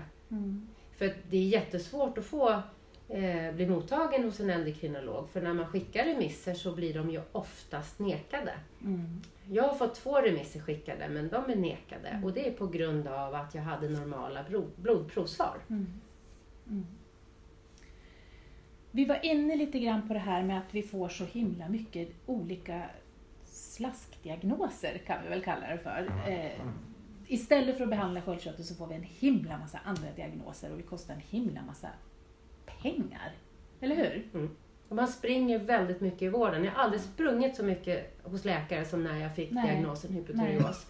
Mm. 1.02 1.14
För 1.14 1.22
det 1.30 1.38
är 1.38 1.48
jättesvårt 1.48 2.18
att 2.18 2.26
få 2.26 2.50
eh, 3.10 3.54
bli 3.56 3.68
mottagen 3.68 4.24
hos 4.24 4.40
en 4.40 4.50
endokrinolog 4.50 5.30
för 5.30 5.42
när 5.42 5.54
man 5.54 5.68
skickar 5.68 6.06
remisser 6.06 6.54
så 6.54 6.76
blir 6.76 6.94
de 6.94 7.10
ju 7.10 7.22
oftast 7.32 8.00
nekade. 8.00 8.54
Mm. 8.82 9.22
Jag 9.50 9.64
har 9.64 9.76
fått 9.76 9.96
två 9.96 10.22
remisser 10.22 10.60
skickade 10.60 11.10
men 11.10 11.30
de 11.30 11.52
är 11.52 11.56
nekade 11.56 12.22
och 12.24 12.34
det 12.34 12.48
är 12.48 12.52
på 12.52 12.68
grund 12.68 13.08
av 13.08 13.36
att 13.36 13.56
jag 13.56 13.62
hade 13.62 13.90
normala 13.90 14.44
blod, 14.44 14.72
blodprovsvar. 14.76 15.58
Mm. 15.70 15.88
Mm. 16.68 16.86
Vi 18.92 19.06
var 19.06 19.26
inne 19.26 19.56
lite 19.56 19.80
grann 19.80 20.08
på 20.08 20.14
det 20.14 20.20
här 20.20 20.44
med 20.44 20.58
att 20.58 20.74
vi 20.74 20.84
får 20.84 21.10
så 21.10 21.26
himla 21.26 21.70
mycket 21.70 22.10
olika 22.26 22.90
slaskdiagnoser 23.44 25.02
kan 25.08 25.24
vi 25.24 25.30
väl 25.30 25.44
kalla 25.44 25.68
det 25.68 25.78
för. 25.78 26.12
Eh, 26.28 26.62
istället 27.34 27.78
för 27.78 27.84
att 27.84 27.90
behandla 27.90 28.22
sköldkörtel 28.22 28.66
så 28.66 28.76
får 28.76 28.88
vi 28.88 28.96
en 28.96 29.04
himla 29.04 29.58
massa 29.58 29.80
andra 29.86 30.12
diagnoser 30.16 30.72
och 30.72 30.78
det 30.78 30.84
kostar 30.84 31.14
en 31.14 31.22
himla 31.30 31.62
massa 31.62 31.88
pengar. 32.82 33.32
Eller 33.82 33.96
hur? 33.96 34.28
Och 34.90 34.96
man 34.96 35.08
springer 35.08 35.60
väldigt 35.60 36.02
mycket 36.02 36.22
i 36.22 36.30
vården. 36.30 36.64
Jag 36.66 36.72
har 36.72 36.84
aldrig 36.84 37.02
sprungit 37.02 37.56
så 37.56 37.64
mycket 37.64 38.20
hos 38.24 38.46
läkare 38.46 38.86
som 38.86 39.04
när 39.04 39.22
jag 39.22 39.36
fick 39.36 39.52
Nej. 39.52 39.68
diagnosen 39.68 40.14
hypotyreos. 40.14 40.86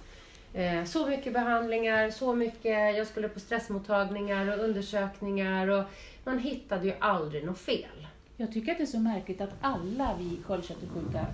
Eh, 0.54 0.84
så 0.84 1.08
mycket 1.08 1.34
behandlingar, 1.34 2.10
så 2.10 2.36
mycket, 2.36 2.98
jag 2.98 3.08
skulle 3.08 3.30
på 3.30 3.39
stressmottagningar 3.39 4.58
och 4.58 4.64
undersökningar 4.64 5.68
och 5.68 5.84
man 6.24 6.39
hittade 6.39 6.86
ju 6.86 6.94
aldrig 7.00 7.46
något 7.46 7.60
fel. 7.60 8.08
Jag 8.38 8.54
tycker 8.54 8.72
att 8.72 8.78
det 8.78 8.84
är 8.84 8.86
så 8.86 9.00
märkligt 9.00 9.42
att 9.42 9.54
alla 9.62 10.16
vi 10.20 10.39
sköldkörtelsjuka 10.44 11.26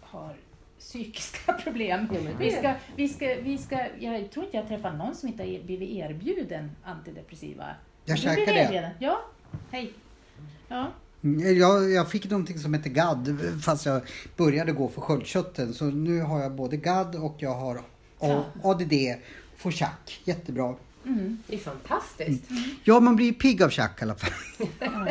har 0.00 0.34
psykiska 0.78 1.52
problem. 1.64 2.08
Vi 2.38 2.50
ska, 2.50 2.74
vi 2.96 3.08
ska, 3.08 3.34
vi 3.42 3.58
ska, 3.58 3.86
jag 3.98 4.30
tror 4.30 4.44
inte 4.44 4.56
jag 4.56 4.68
träffar 4.68 4.92
någon 4.92 5.14
som 5.14 5.28
inte 5.28 5.42
har 5.42 5.62
blivit 5.64 5.88
erbjuden 5.90 6.70
antidepressiva. 6.84 7.64
Jag 8.04 8.18
blev 8.18 8.34
det. 8.46 8.52
erbjuden. 8.52 8.90
Ja, 8.98 9.20
hej. 9.70 9.92
Ja. 10.68 10.90
Mm, 11.22 11.56
Jag, 11.58 11.90
jag 11.90 12.10
fick 12.10 12.30
någonting 12.30 12.58
som 12.58 12.74
heter 12.74 12.90
GAD 12.90 13.38
fast 13.64 13.86
jag 13.86 14.02
började 14.36 14.72
gå 14.72 14.88
för 14.88 15.00
sköldkörteln. 15.00 15.74
Så 15.74 15.84
nu 15.84 16.20
har 16.20 16.40
jag 16.42 16.52
både 16.54 16.76
GAD 16.76 17.14
och 17.16 17.36
jag 17.38 17.54
har 17.54 17.80
ADD. 18.62 18.92
Får 19.56 19.70
tjack. 19.70 20.20
Jättebra. 20.24 20.74
Mm. 21.06 21.42
Det 21.46 21.54
är 21.54 21.58
fantastiskt. 21.58 22.44
Ja, 22.84 23.00
man 23.00 23.16
blir 23.16 23.32
pigg 23.32 23.62
av 23.62 23.68
tjack 23.68 24.00
i 24.00 24.04
alla 24.04 24.14
fall. 24.14 24.30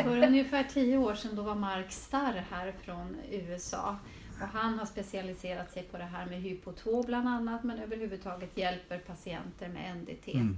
För 0.02 0.22
ungefär 0.22 0.64
tio 0.74 0.96
år 0.98 1.14
sedan 1.14 1.36
då 1.36 1.42
var 1.42 1.54
Mark 1.54 1.92
Starr 1.92 2.44
här 2.50 2.74
från 2.84 3.16
USA. 3.30 3.96
Och 4.40 4.48
han 4.48 4.78
har 4.78 4.86
specialiserat 4.86 5.72
sig 5.72 5.82
på 5.82 5.98
det 5.98 6.04
här 6.04 6.26
med 6.26 6.42
hypo 6.42 6.72
2 6.72 7.02
bland 7.02 7.28
annat 7.28 7.64
men 7.64 7.78
överhuvudtaget 7.78 8.58
hjälper 8.58 8.98
patienter 8.98 9.68
med 9.68 9.96
NDT. 9.96 10.28
Mm. 10.34 10.56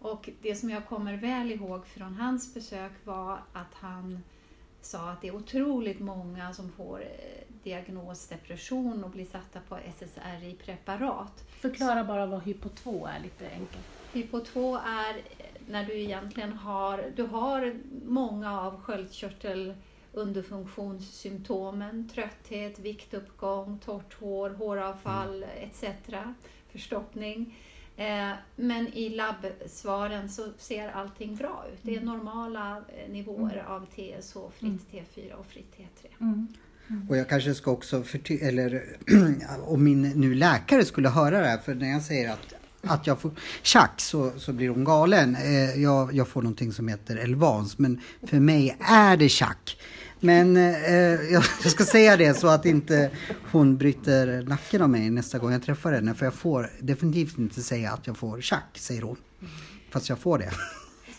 Och 0.00 0.30
det 0.42 0.54
som 0.54 0.70
jag 0.70 0.86
kommer 0.86 1.16
väl 1.16 1.52
ihåg 1.52 1.86
från 1.86 2.14
hans 2.14 2.54
besök 2.54 2.92
var 3.04 3.38
att 3.52 3.74
han 3.74 4.22
sa 4.80 5.10
att 5.10 5.20
det 5.20 5.28
är 5.28 5.36
otroligt 5.36 6.00
många 6.00 6.52
som 6.52 6.72
får 6.72 7.00
eh, 7.00 7.54
diagnos 7.62 8.28
depression 8.28 9.04
och 9.04 9.10
blir 9.10 9.26
satta 9.26 9.60
på 9.68 9.76
SSRI-preparat. 9.76 11.44
Förklara 11.60 12.04
bara 12.04 12.26
vad 12.26 12.42
hypo 12.42 12.68
2 12.68 13.06
är 13.06 13.20
lite 13.20 13.50
enkelt. 13.50 13.86
Hypo 14.12 14.40
2 14.40 14.76
är 14.76 15.22
när 15.68 15.84
du 15.84 15.98
egentligen 15.98 16.52
har, 16.52 17.12
du 17.16 17.22
har 17.22 17.74
många 18.04 18.60
av 18.60 18.80
sköldkörtel 18.80 19.74
underfunktionssymptomen, 20.12 22.08
trötthet, 22.14 22.78
viktuppgång, 22.78 23.78
torrt 23.84 24.14
hår, 24.20 24.50
håravfall 24.50 25.44
etc. 25.60 25.84
Förstoppning. 26.72 27.58
Eh, 27.96 28.30
Men 28.56 28.88
i 28.88 29.08
labbsvaren 29.08 30.28
så 30.28 30.46
ser 30.58 30.88
allting 30.88 31.36
bra 31.36 31.64
ut. 31.72 31.78
Det 31.82 31.96
är 31.96 32.00
normala 32.00 32.76
eh, 32.76 33.12
nivåer 33.12 33.64
av 33.68 33.86
TSH, 33.86 34.36
fritt 34.58 34.86
T4 34.92 35.32
och 35.32 35.46
fritt 35.46 35.74
T3. 35.76 36.06
Mm. 36.20 36.48
Och 37.08 37.16
jag 37.16 37.28
kanske 37.28 37.54
ska 37.54 37.70
också 37.70 38.02
förty- 38.02 38.42
eller 38.42 38.82
om 39.66 39.84
min 39.84 40.02
nu 40.02 40.34
läkare 40.34 40.84
skulle 40.84 41.08
höra 41.08 41.40
det 41.40 41.46
här, 41.48 41.58
för 41.58 41.74
när 41.74 41.90
jag 41.90 42.02
säger 42.02 42.32
att 42.32 42.54
att 42.84 43.06
jag 43.06 43.20
får 43.20 43.30
tjack 43.62 44.00
så, 44.00 44.32
så 44.38 44.52
blir 44.52 44.68
hon 44.68 44.84
galen. 44.84 45.36
Eh, 45.36 45.82
jag, 45.82 46.14
jag 46.14 46.28
får 46.28 46.42
någonting 46.42 46.72
som 46.72 46.88
heter 46.88 47.16
Elvans, 47.16 47.78
men 47.78 48.00
för 48.22 48.40
mig 48.40 48.76
är 48.80 49.16
det 49.16 49.28
tjack. 49.28 49.76
Men 50.24 50.56
eh, 50.56 50.94
eh, 50.94 51.32
jag 51.32 51.70
ska 51.70 51.84
säga 51.84 52.16
det 52.16 52.34
så 52.34 52.48
att 52.48 52.66
inte 52.66 53.10
hon 53.52 53.76
bryter 53.76 54.42
nacken 54.42 54.82
av 54.82 54.90
mig 54.90 55.10
nästa 55.10 55.38
gång 55.38 55.52
jag 55.52 55.62
träffar 55.62 55.92
henne. 55.92 56.14
För 56.14 56.26
jag 56.26 56.34
får 56.34 56.70
definitivt 56.80 57.38
inte 57.38 57.62
säga 57.62 57.92
att 57.92 58.06
jag 58.06 58.16
får 58.16 58.40
tjack, 58.40 58.78
säger 58.78 59.02
hon. 59.02 59.16
Fast 59.90 60.08
jag 60.08 60.18
får 60.18 60.38
det. 60.38 60.50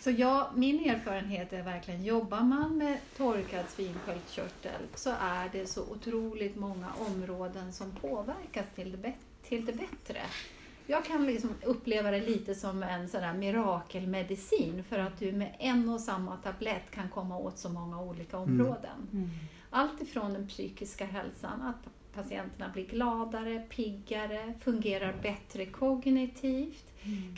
Så 0.01 0.11
jag, 0.11 0.47
min 0.55 0.89
erfarenhet 0.89 1.53
är 1.53 1.63
verkligen, 1.63 2.03
jobbar 2.03 2.41
man 2.41 2.77
med 2.77 2.97
torkad 3.17 3.65
svinsköldkörtel 3.75 4.81
så 4.95 5.09
är 5.09 5.49
det 5.51 5.67
så 5.67 5.81
otroligt 5.81 6.55
många 6.55 6.87
områden 6.97 7.73
som 7.73 7.91
påverkas 8.01 8.65
till 8.75 9.01
det, 9.01 9.13
till 9.49 9.65
det 9.65 9.73
bättre. 9.73 10.21
Jag 10.87 11.05
kan 11.05 11.25
liksom 11.25 11.49
uppleva 11.63 12.11
det 12.11 12.21
lite 12.21 12.55
som 12.55 12.83
en 12.83 13.09
sån 13.09 13.21
där 13.21 13.33
mirakelmedicin 13.33 14.83
för 14.83 14.99
att 14.99 15.19
du 15.19 15.31
med 15.31 15.55
en 15.59 15.89
och 15.89 16.01
samma 16.01 16.37
tablett 16.37 16.91
kan 16.91 17.09
komma 17.09 17.37
åt 17.37 17.57
så 17.57 17.69
många 17.69 18.01
olika 18.01 18.37
områden. 18.37 19.07
Mm. 19.13 19.29
Allt 19.69 20.01
ifrån 20.01 20.33
den 20.33 20.47
psykiska 20.47 21.05
hälsan, 21.05 21.61
att 21.61 21.89
patienterna 22.13 22.69
blir 22.73 22.85
gladare, 22.85 23.59
piggare, 23.69 24.53
fungerar 24.63 25.15
bättre 25.21 25.65
kognitivt, 25.65 26.85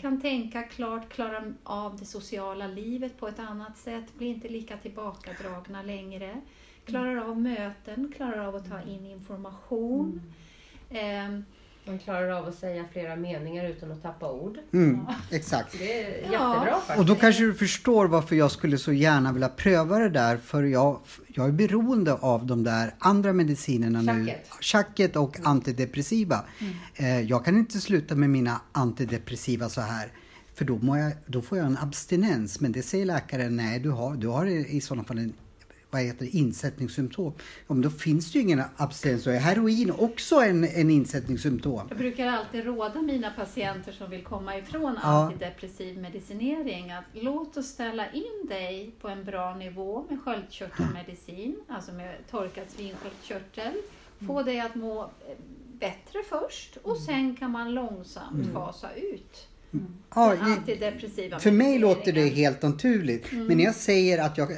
kan 0.01 0.21
tänka 0.21 0.63
klart, 0.63 1.09
klarar 1.09 1.53
av 1.63 1.97
det 1.97 2.05
sociala 2.05 2.67
livet 2.67 3.17
på 3.19 3.27
ett 3.27 3.39
annat 3.39 3.77
sätt, 3.77 4.15
blir 4.17 4.27
inte 4.27 4.49
lika 4.49 4.77
tillbakadragna 4.77 5.81
längre, 5.83 6.41
klarar 6.85 7.17
av 7.29 7.41
möten, 7.41 8.13
klarar 8.15 8.47
av 8.47 8.55
att 8.55 8.69
ta 8.69 8.81
in 8.81 9.05
information. 9.05 10.21
Ehm, 10.89 11.45
Man 11.87 11.99
klarar 11.99 12.29
av 12.29 12.47
att 12.47 12.55
säga 12.55 12.85
flera 12.91 13.15
meningar 13.15 13.65
utan 13.69 13.91
att 13.91 14.01
tappa 14.03 14.31
ord. 14.31 14.57
Mm, 14.73 14.99
exakt. 15.31 15.75
Det 15.79 16.01
är 16.03 16.31
Ja. 16.31 16.53
jättebra 16.53 16.75
faktiskt. 16.79 16.99
Och 16.99 17.05
då 17.05 17.15
kanske 17.15 17.43
du 17.43 17.53
förstår 17.53 18.05
varför 18.07 18.35
jag 18.35 18.51
skulle 18.51 18.77
så 18.77 18.93
gärna 18.93 19.31
vilja 19.33 19.49
pröva 19.49 19.99
det 19.99 20.09
där. 20.09 20.37
För 20.37 20.63
jag, 20.63 20.99
jag 21.27 21.47
är 21.47 21.51
beroende 21.51 22.13
av 22.13 22.45
de 22.45 22.63
där 22.63 22.95
andra 22.99 23.33
medicinerna 23.33 24.01
nu. 24.01 24.25
Tjacket. 24.25 24.47
Tjacket 24.61 25.15
och 25.15 25.37
antidepressiva. 25.43 26.43
Eh, 26.95 27.21
jag 27.21 27.45
kan 27.45 27.57
inte 27.57 27.79
sluta 27.79 28.15
med 28.15 28.29
mina 28.29 28.61
antidepressiva 28.71 29.69
så 29.69 29.81
här. 29.81 30.11
För 30.55 30.65
då, 30.65 30.77
må 30.77 30.97
jag, 30.97 31.11
då 31.25 31.41
får 31.41 31.57
jag 31.57 31.67
en 31.67 31.77
abstinens. 31.77 32.59
Men 32.59 32.71
det 32.71 32.81
säger 32.81 33.05
läkaren, 33.05 33.55
nej 33.55 33.79
du 33.79 33.89
har, 33.89 34.15
du 34.15 34.27
har 34.27 34.45
i 34.45 34.81
sådana 34.81 35.03
fall 35.03 35.17
en 35.17 35.33
vad 35.95 36.03
heter 36.03 36.25
det, 36.25 36.37
insättningssymptom. 36.37 37.33
Ja, 37.67 37.73
men 37.73 37.81
då 37.81 37.89
finns 37.89 38.31
det 38.31 38.39
ju 38.39 38.43
ingen 38.43 38.63
abstinens. 38.77 39.25
Heroin 39.25 39.91
också 39.91 40.35
en, 40.35 40.63
en 40.63 40.89
insättningssymptom. 40.89 41.85
Jag 41.89 41.97
brukar 41.97 42.27
alltid 42.27 42.65
råda 42.65 43.01
mina 43.01 43.31
patienter 43.31 43.91
som 43.91 44.09
vill 44.09 44.23
komma 44.23 44.57
ifrån 44.57 44.99
Ja. 45.01 45.07
antidepressiv 45.07 45.97
medicinering 45.97 46.91
att 46.91 47.03
låt 47.13 47.57
oss 47.57 47.65
ställa 47.67 48.11
in 48.11 48.47
dig 48.49 48.91
på 49.01 49.07
en 49.07 49.23
bra 49.23 49.55
nivå 49.55 50.05
med 50.09 50.21
sköldkörtelmedicin, 50.21 51.55
alltså 51.67 51.91
med 51.91 52.15
torkad 52.31 52.65
svinsköldkörtel. 52.67 53.73
Få 54.27 54.43
dig 54.43 54.59
att 54.59 54.75
må 54.75 55.11
bättre 55.79 56.19
först 56.29 56.77
och 56.83 56.97
sen 56.97 57.35
kan 57.35 57.51
man 57.51 57.73
långsamt 57.73 58.53
fasa 58.53 58.93
ut 58.93 59.47
Ja, 60.15 60.37
antidepressiva 60.37 61.39
För 61.39 61.51
mig 61.51 61.79
låter 61.79 62.13
det 62.13 62.27
helt 62.27 62.61
naturligt. 62.61 63.31
Men 63.31 63.57
när 63.57 63.63
jag 63.63 63.75
säger 63.75 64.17
att 64.17 64.37
jag, 64.37 64.51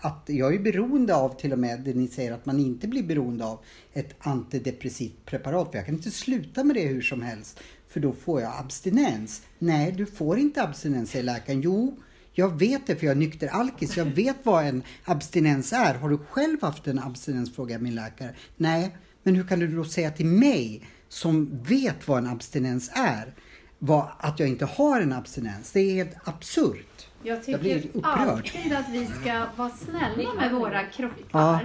att 0.00 0.24
jag 0.26 0.54
är 0.54 0.58
beroende 0.58 1.14
av 1.14 1.40
till 1.40 1.52
och 1.52 1.58
med 1.58 1.80
det 1.80 1.94
ni 1.94 2.08
säger 2.08 2.32
att 2.32 2.46
man 2.46 2.60
inte 2.60 2.88
blir 2.88 3.02
beroende 3.02 3.44
av 3.44 3.58
ett 3.92 4.14
antidepressivt 4.18 5.24
preparat. 5.24 5.70
För 5.70 5.78
jag 5.78 5.86
kan 5.86 5.94
inte 5.94 6.10
sluta 6.10 6.64
med 6.64 6.76
det 6.76 6.86
hur 6.86 7.02
som 7.02 7.22
helst. 7.22 7.60
För 7.88 8.00
då 8.00 8.12
får 8.12 8.40
jag 8.40 8.52
abstinens. 8.58 9.42
Nej, 9.58 9.92
du 9.92 10.06
får 10.06 10.38
inte 10.38 10.62
abstinens 10.62 11.10
säger 11.10 11.24
läkaren. 11.24 11.60
Jo, 11.60 11.96
jag 12.32 12.58
vet 12.58 12.86
det 12.86 12.96
för 12.96 13.06
jag 13.06 13.12
är 13.12 13.18
nykter 13.18 13.48
alkis. 13.48 13.96
Jag 13.96 14.04
vet 14.04 14.36
vad 14.42 14.64
en 14.64 14.82
abstinens 15.04 15.72
är. 15.72 15.94
Har 15.94 16.08
du 16.08 16.18
själv 16.18 16.62
haft 16.62 16.86
en 16.86 16.98
abstinens? 16.98 17.54
frågar 17.54 17.78
min 17.78 17.94
läkare. 17.94 18.34
Nej, 18.56 18.96
men 19.22 19.34
hur 19.34 19.44
kan 19.44 19.58
du 19.58 19.66
då 19.66 19.84
säga 19.84 20.10
till 20.10 20.26
mig 20.26 20.82
som 21.08 21.62
vet 21.62 22.08
vad 22.08 22.18
en 22.18 22.26
abstinens 22.26 22.90
är? 22.94 23.34
Vad, 23.78 24.08
att 24.18 24.38
jag 24.40 24.48
inte 24.48 24.64
har 24.64 25.00
en 25.00 25.12
abstinens. 25.12 25.72
Det 25.72 25.80
är 25.80 25.94
helt 25.94 26.28
absurt. 26.28 27.08
Jag 27.22 27.38
Jag 27.46 27.60
blir 27.60 27.80
tycker 27.80 27.98
upprörd. 27.98 28.18
alltid 28.28 28.72
att 28.72 28.88
vi 28.88 29.06
ska 29.06 29.46
vara 29.56 29.70
snälla 29.70 30.34
med 30.34 30.52
våra 30.52 30.84
kroppar. 30.84 31.18
Ja. 31.32 31.60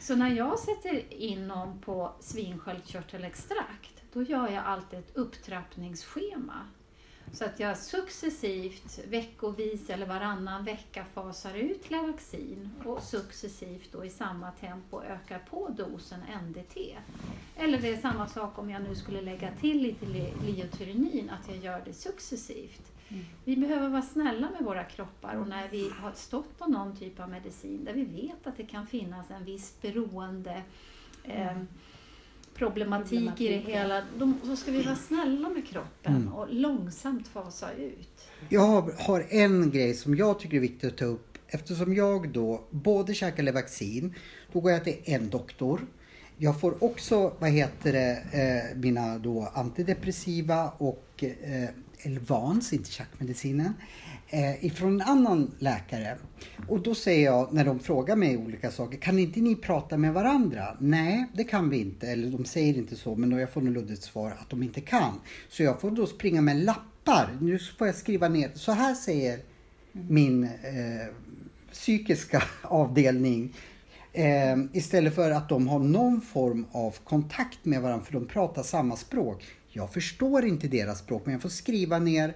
Så 0.00 0.16
när 0.16 0.30
jag 0.30 0.58
sätter 0.58 1.12
in 1.14 1.48
någon 1.48 1.80
på 1.80 2.12
svinsköldkörtelextrakt, 2.20 4.02
då 4.12 4.22
gör 4.22 4.48
jag 4.48 4.64
alltid 4.64 4.98
ett 4.98 5.16
upptrappningsschema. 5.16 6.54
Så 7.34 7.44
att 7.44 7.60
jag 7.60 7.78
successivt, 7.78 8.98
veckovis 9.08 9.90
eller 9.90 10.06
varannan 10.06 10.64
vecka 10.64 11.04
fasar 11.14 11.54
ut 11.54 11.90
Levaxin 11.90 12.70
och 12.84 13.02
successivt 13.02 13.92
då 13.92 14.04
i 14.04 14.10
samma 14.10 14.50
tempo 14.50 15.02
ökar 15.02 15.38
på 15.50 15.68
dosen 15.68 16.20
NDT. 16.48 16.76
Eller 17.56 17.78
det 17.78 17.88
är 17.88 17.96
samma 17.96 18.26
sak 18.28 18.58
om 18.58 18.70
jag 18.70 18.82
nu 18.82 18.94
skulle 18.94 19.20
lägga 19.20 19.50
till 19.60 19.82
lite 19.82 20.06
li- 20.06 20.32
liotyrenin, 20.46 21.30
att 21.30 21.48
jag 21.48 21.56
gör 21.64 21.82
det 21.84 21.92
successivt. 21.92 22.92
Vi 23.44 23.56
behöver 23.56 23.88
vara 23.88 24.02
snälla 24.02 24.50
med 24.50 24.62
våra 24.64 24.84
kroppar 24.84 25.34
och 25.34 25.48
när 25.48 25.68
vi 25.68 25.90
har 26.00 26.12
stått 26.12 26.58
på 26.58 26.66
någon 26.66 26.96
typ 26.96 27.20
av 27.20 27.30
medicin 27.30 27.84
där 27.84 27.92
vi 27.92 28.04
vet 28.04 28.46
att 28.46 28.56
det 28.56 28.66
kan 28.66 28.86
finnas 28.86 29.30
en 29.30 29.44
viss 29.44 29.74
beroende 29.82 30.62
eh, 31.24 31.56
problematik, 32.54 33.40
i 33.40 33.48
det 33.48 33.72
hela, 33.72 34.02
då, 34.18 34.32
så 34.44 34.56
ska 34.56 34.70
vi 34.70 34.82
vara 34.82 34.96
snälla 34.96 35.48
med 35.48 35.66
kroppen 35.66 36.28
och 36.28 36.46
långsamt 36.50 37.28
fasa 37.28 37.72
ut. 37.72 38.28
Jag 38.48 38.90
har, 38.98 39.26
en 39.28 39.70
grej 39.70 39.94
som 39.94 40.16
jag 40.16 40.38
tycker 40.38 40.56
är 40.56 40.60
viktigt 40.60 40.92
att 40.92 40.98
ta 40.98 41.04
upp. 41.04 41.38
Eftersom 41.48 41.94
jag 41.94 42.28
då 42.28 42.64
både 42.70 43.14
käkar 43.14 43.42
Levaxin, 43.42 44.14
då 44.52 44.60
går 44.60 44.72
jag 44.72 44.84
till 44.84 44.96
en 45.04 45.30
doktor. 45.30 45.80
Jag 46.36 46.60
får 46.60 46.84
också, 46.84 47.32
vad 47.38 47.50
heter 47.50 47.92
det, 47.92 48.22
eh, 48.32 48.76
mina 48.78 49.18
då 49.18 49.52
antidepressiva 49.54 50.70
och 50.78 51.24
eh, 51.24 51.68
Elvans, 52.06 52.72
inte 52.72 52.90
tjackmedicinen, 52.90 53.74
eh, 54.28 54.64
ifrån 54.64 55.00
en 55.00 55.08
annan 55.08 55.54
läkare. 55.58 56.16
Och 56.68 56.82
då 56.82 56.94
säger 56.94 57.24
jag, 57.24 57.52
när 57.52 57.64
de 57.64 57.78
frågar 57.78 58.16
mig 58.16 58.36
olika 58.36 58.70
saker, 58.70 58.98
kan 58.98 59.18
inte 59.18 59.40
ni 59.40 59.56
prata 59.56 59.96
med 59.96 60.14
varandra? 60.14 60.76
Nej, 60.78 61.26
det 61.34 61.44
kan 61.44 61.70
vi 61.70 61.80
inte. 61.80 62.08
Eller 62.08 62.28
de 62.28 62.44
säger 62.44 62.74
inte 62.74 62.96
så, 62.96 63.14
men 63.16 63.30
då 63.30 63.38
jag 63.38 63.50
får 63.50 63.60
nog 63.60 63.74
luddigt 63.74 64.02
svar 64.02 64.30
att 64.40 64.50
de 64.50 64.62
inte 64.62 64.80
kan. 64.80 65.20
Så 65.48 65.62
jag 65.62 65.80
får 65.80 65.90
då 65.90 66.06
springa 66.06 66.40
med 66.40 66.64
lappar. 66.64 67.38
Nu 67.40 67.58
får 67.58 67.86
jag 67.86 67.96
skriva 67.96 68.28
ner, 68.28 68.50
så 68.54 68.72
här 68.72 68.94
säger 68.94 69.40
min 69.92 70.44
eh, 70.44 70.50
psykiska 71.72 72.42
avdelning. 72.62 73.54
Eh, 74.12 74.56
istället 74.72 75.14
för 75.14 75.30
att 75.30 75.48
de 75.48 75.68
har 75.68 75.78
någon 75.78 76.20
form 76.20 76.66
av 76.72 76.96
kontakt 77.04 77.64
med 77.64 77.82
varandra, 77.82 78.04
för 78.04 78.12
de 78.12 78.26
pratar 78.26 78.62
samma 78.62 78.96
språk. 78.96 79.44
Jag 79.68 79.92
förstår 79.92 80.44
inte 80.44 80.68
deras 80.68 80.98
språk, 80.98 81.22
men 81.24 81.32
jag 81.32 81.42
får 81.42 81.48
skriva 81.48 81.98
ner 81.98 82.34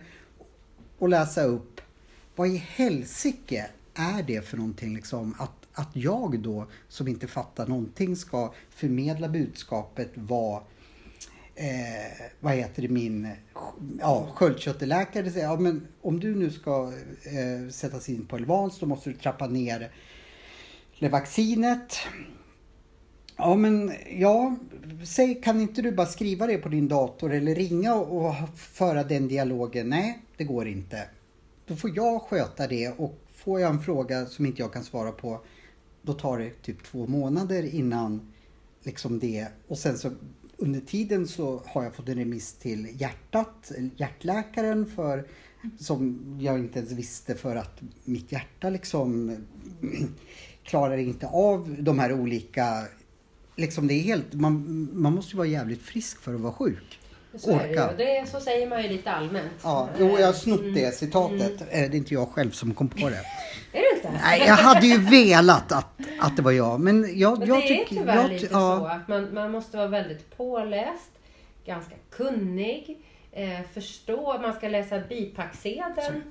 och 0.99 1.09
läsa 1.09 1.43
upp. 1.43 1.78
Vad 2.39 2.49
i 2.49 2.57
helsike 2.57 3.67
är 3.95 4.23
det 4.23 4.49
för 4.49 4.57
någonting 4.57 4.95
liksom? 4.95 5.35
Att, 5.39 5.69
att 5.73 5.97
jag 5.97 6.41
då, 6.41 6.67
som 6.89 7.09
inte 7.09 7.27
fattar 7.27 7.67
någonting, 7.67 8.17
ska 8.17 8.55
förmedla 8.71 9.29
budskapet 9.29 10.11
vad 10.15 10.57
eh, 11.55 12.27
vad 12.41 12.53
heter 12.53 12.83
det, 12.83 12.89
min 12.89 13.29
ja, 14.01 14.29
sköldkörtelläkare 14.35 15.31
säger, 15.31 15.47
ja 15.47 15.61
men 15.61 15.87
om 16.03 16.21
du 16.21 16.35
nu 16.35 16.51
ska 16.51 16.93
eh, 17.23 17.71
sättas 17.71 18.09
in 18.09 18.27
på 18.27 18.37
Elvans 18.37 18.79
då 18.79 18.87
måste 18.87 19.11
du 19.11 19.17
trappa 19.17 19.47
ner 19.47 19.91
vaccinet. 21.11 21.97
Ja 23.37 23.57
men 23.57 23.93
ja, 24.11 24.57
säg 25.05 25.41
kan 25.43 25.61
inte 25.61 25.83
du 25.83 25.93
bara 25.93 26.07
skriva 26.07 26.47
det 26.47 26.59
på 26.59 26.69
din 26.69 26.89
dator 26.89 27.33
eller 27.33 27.55
ringa 27.55 27.95
och, 27.95 28.27
och 28.27 28.35
föra 28.59 29.05
den 29.05 29.29
dialogen? 29.29 29.89
Nej, 29.89 30.19
det 30.37 30.45
går 30.45 30.69
inte. 30.69 31.09
Då 31.69 31.77
får 31.77 31.97
jag 31.97 32.23
sköta 32.23 32.67
det 32.67 32.89
och 32.89 33.19
får 33.35 33.61
jag 33.61 33.71
en 33.71 33.81
fråga 33.81 34.27
som 34.27 34.47
inte 34.47 34.63
jag 34.63 34.73
kan 34.73 34.85
svara 34.85 35.13
på 35.13 35.41
då 36.03 36.13
tar 36.13 36.39
det 36.39 36.51
typ 36.63 36.85
två 36.85 37.07
månader 37.07 37.75
innan 37.75 38.33
liksom 38.83 39.19
det 39.19 39.49
och 39.69 39.79
sen 39.79 39.99
så 39.99 40.11
under 40.57 40.81
tiden 40.81 41.29
så 41.29 41.63
har 41.67 41.85
jag 41.85 41.95
fått 41.95 42.09
en 42.09 42.19
remiss 42.19 42.53
till 42.53 43.01
hjärtat, 43.01 43.73
hjärtläkaren 43.97 44.87
för 44.87 45.29
som 45.79 46.19
jag 46.41 46.59
inte 46.59 46.79
ens 46.79 46.93
visste 46.93 47.35
för 47.35 47.57
att 47.57 47.81
mitt 48.05 48.33
hjärta 48.33 48.71
liksom 48.71 49.37
klarar 50.63 50.97
inte 50.97 51.27
av 51.27 51.77
de 51.79 51.99
här 51.99 52.13
olika 52.13 52.87
liksom 53.57 53.87
det 53.87 53.95
är 53.95 54.03
helt, 54.03 54.35
man, 54.35 54.89
man 54.93 55.15
måste 55.15 55.33
ju 55.33 55.37
vara 55.37 55.49
jävligt 55.49 55.83
frisk 55.83 56.21
för 56.21 56.35
att 56.35 56.41
vara 56.41 56.53
sjuk. 56.53 56.98
Så 57.39 57.51
är 57.51 57.69
det 57.69 57.71
Orka. 57.71 57.91
ju. 57.91 57.97
Det, 57.97 58.29
så 58.31 58.41
säger 58.41 58.67
man 58.69 58.83
ju 58.83 58.89
lite 58.89 59.11
allmänt. 59.11 59.53
Ja, 59.63 59.89
jo, 59.99 60.17
jag 60.19 60.27
har 60.27 60.33
snott 60.33 60.61
Mm. 60.61 60.75
det 60.75 60.95
citatet. 60.95 61.61
Eh, 61.61 61.67
Det 61.71 61.77
är 61.77 61.95
inte 61.95 62.15
jag 62.15 62.29
själv 62.29 62.51
som 62.51 62.75
kom 62.75 62.89
på 62.89 63.09
det. 63.09 63.21
Är 63.73 63.81
det 63.81 63.97
inte? 63.97 64.21
Nej, 64.23 64.43
jag 64.47 64.55
hade 64.55 64.87
ju 64.87 64.99
velat 64.99 65.73
att, 65.73 65.99
att 66.21 66.37
det 66.37 66.43
var 66.43 66.53
jag. 66.53 66.81
Men 66.81 67.19
jag, 67.19 67.39
Men 67.39 67.49
jag 67.49 67.59
det 67.61 67.65
är 67.65 67.69
tycker... 67.69 67.97
tyvärr 67.97 68.17
jag, 68.17 68.31
lite 68.31 68.49
ja, 68.51 68.79
så 68.79 68.87
att 68.87 69.09
man, 69.09 69.35
man 69.35 69.51
måste 69.51 69.77
vara 69.77 69.87
väldigt 69.89 70.37
påläst, 70.37 71.11
ganska 71.67 71.95
kunnig, 72.11 72.99
eh, 73.33 73.61
förstå, 73.75 74.39
man 74.43 74.53
ska 74.55 74.69
läsa 74.69 74.99
bipacksedeln. 75.09 76.23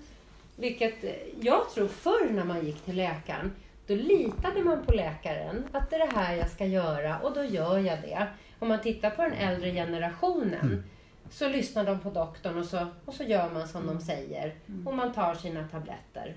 Vilket 0.55 1.03
eh, 1.03 1.09
jag 1.41 1.69
tror 1.73 1.87
förr 1.87 2.29
när 2.31 2.43
man 2.43 2.65
gick 2.65 2.81
till 2.85 2.95
läkaren, 2.95 3.51
då 3.87 3.95
litade 3.95 4.63
man 4.63 4.85
på 4.85 4.93
läkaren 4.93 5.63
att 5.71 5.89
det 5.89 5.95
är 5.95 5.99
det 6.07 6.15
här 6.15 6.35
jag 6.35 6.49
ska 6.49 6.65
göra 6.65 7.17
och 7.19 7.33
då 7.33 7.43
gör 7.43 7.77
jag 7.77 8.01
det. 8.01 8.27
Om 8.59 8.67
man 8.67 8.81
tittar 8.81 9.09
på 9.09 9.21
den 9.21 9.33
äldre 9.33 9.71
generationen 9.71 10.83
så 11.31 11.49
lyssnar 11.49 11.85
de 11.85 11.99
på 11.99 12.09
doktorn 12.09 12.57
och 12.57 12.65
så, 12.65 12.87
och 13.05 13.13
så 13.13 13.23
gör 13.23 13.53
man 13.53 13.67
som 13.67 13.87
de 13.87 13.99
säger 13.99 14.55
och 14.85 14.95
man 14.95 15.13
tar 15.13 15.35
sina 15.35 15.67
tabletter. 15.67 16.35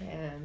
Eh, 0.00 0.40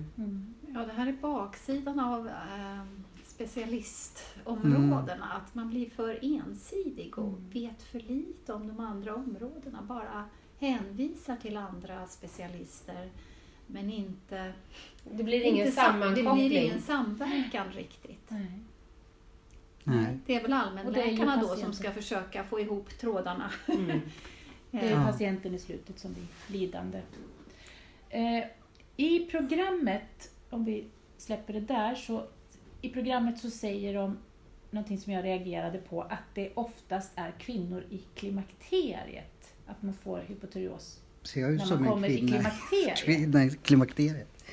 Ja, 0.74 0.86
det 0.86 0.94
här 0.94 1.08
är 1.08 1.14
baksidan 1.14 2.00
av 2.00 2.28
eh, 2.28 2.84
specialistområdena. 3.26 5.26
Att 5.34 5.56
man 5.56 5.70
blir 5.70 5.90
för 5.90 6.20
ensidig 6.22 7.18
och 7.20 7.40
vet 7.56 7.82
för 7.84 8.00
lite 8.00 8.54
om 8.54 8.68
de 8.68 8.80
andra 8.80 9.16
områdena. 9.16 9.82
Bara 9.82 10.26
hänvisar 10.60 11.36
till 11.36 11.58
andra 11.58 12.08
specialister 12.08 13.10
men 13.68 13.92
inte... 13.92 14.54
det 15.12 15.24
blir 15.24 15.42
ingen 15.42 15.66
inte 15.68 15.82
sam- 15.82 15.92
sammankoppling. 15.92 16.44
Det 16.44 16.50
blir 16.50 16.62
ingen 16.62 16.82
samverkan 16.82 17.68
riktigt. 17.72 18.26
Nej. 18.30 18.60
Nej. 19.88 20.20
Det 20.26 20.36
är 20.36 20.42
väl 20.42 20.54
allmänläkarna 20.54 21.38
då 21.42 21.56
som 21.56 21.74
ska 21.74 21.92
försöka 21.92 22.44
få 22.44 22.60
ihop 22.60 22.90
trådarna. 23.00 23.52
Mm. 23.68 24.02
Det 24.72 24.90
är 24.90 25.06
patienten 25.06 25.56
i 25.56 25.60
slutet 25.60 26.00
som 26.00 26.14
blir 26.14 26.60
lidande. 26.60 27.02
Eh, 28.10 28.44
I 28.98 29.26
programmet, 29.32 30.32
om 30.50 30.66
vi 30.66 30.86
släpper 31.18 31.54
det 31.54 31.60
där, 31.60 31.96
så 31.96 32.24
i 32.82 32.90
programmet 32.90 33.40
så 33.40 33.50
säger 33.50 33.94
de 33.94 34.18
någonting 34.72 34.98
som 34.98 35.14
jag 35.14 35.24
reagerade 35.24 35.78
på, 35.78 36.02
att 36.02 36.36
det 36.36 36.52
oftast 36.56 37.12
är 37.16 37.32
kvinnor 37.32 37.84
i 37.90 38.02
klimakteriet, 38.16 39.54
att 39.66 39.82
man 39.82 39.94
får 39.94 40.20
hypotyreos 40.20 41.00
Ser 41.24 41.42
jag 41.42 41.52
ut 41.52 41.60
när 41.60 41.66
som 41.66 41.78
man 41.78 41.86
en 41.86 41.92
kommer 41.94 42.10
i 42.10 42.18
kvinna? 42.18 42.32
klimakteriet. 42.32 42.98
Kvinna 42.98 43.44
i 43.44 43.50
klimakteriet. 43.50 44.44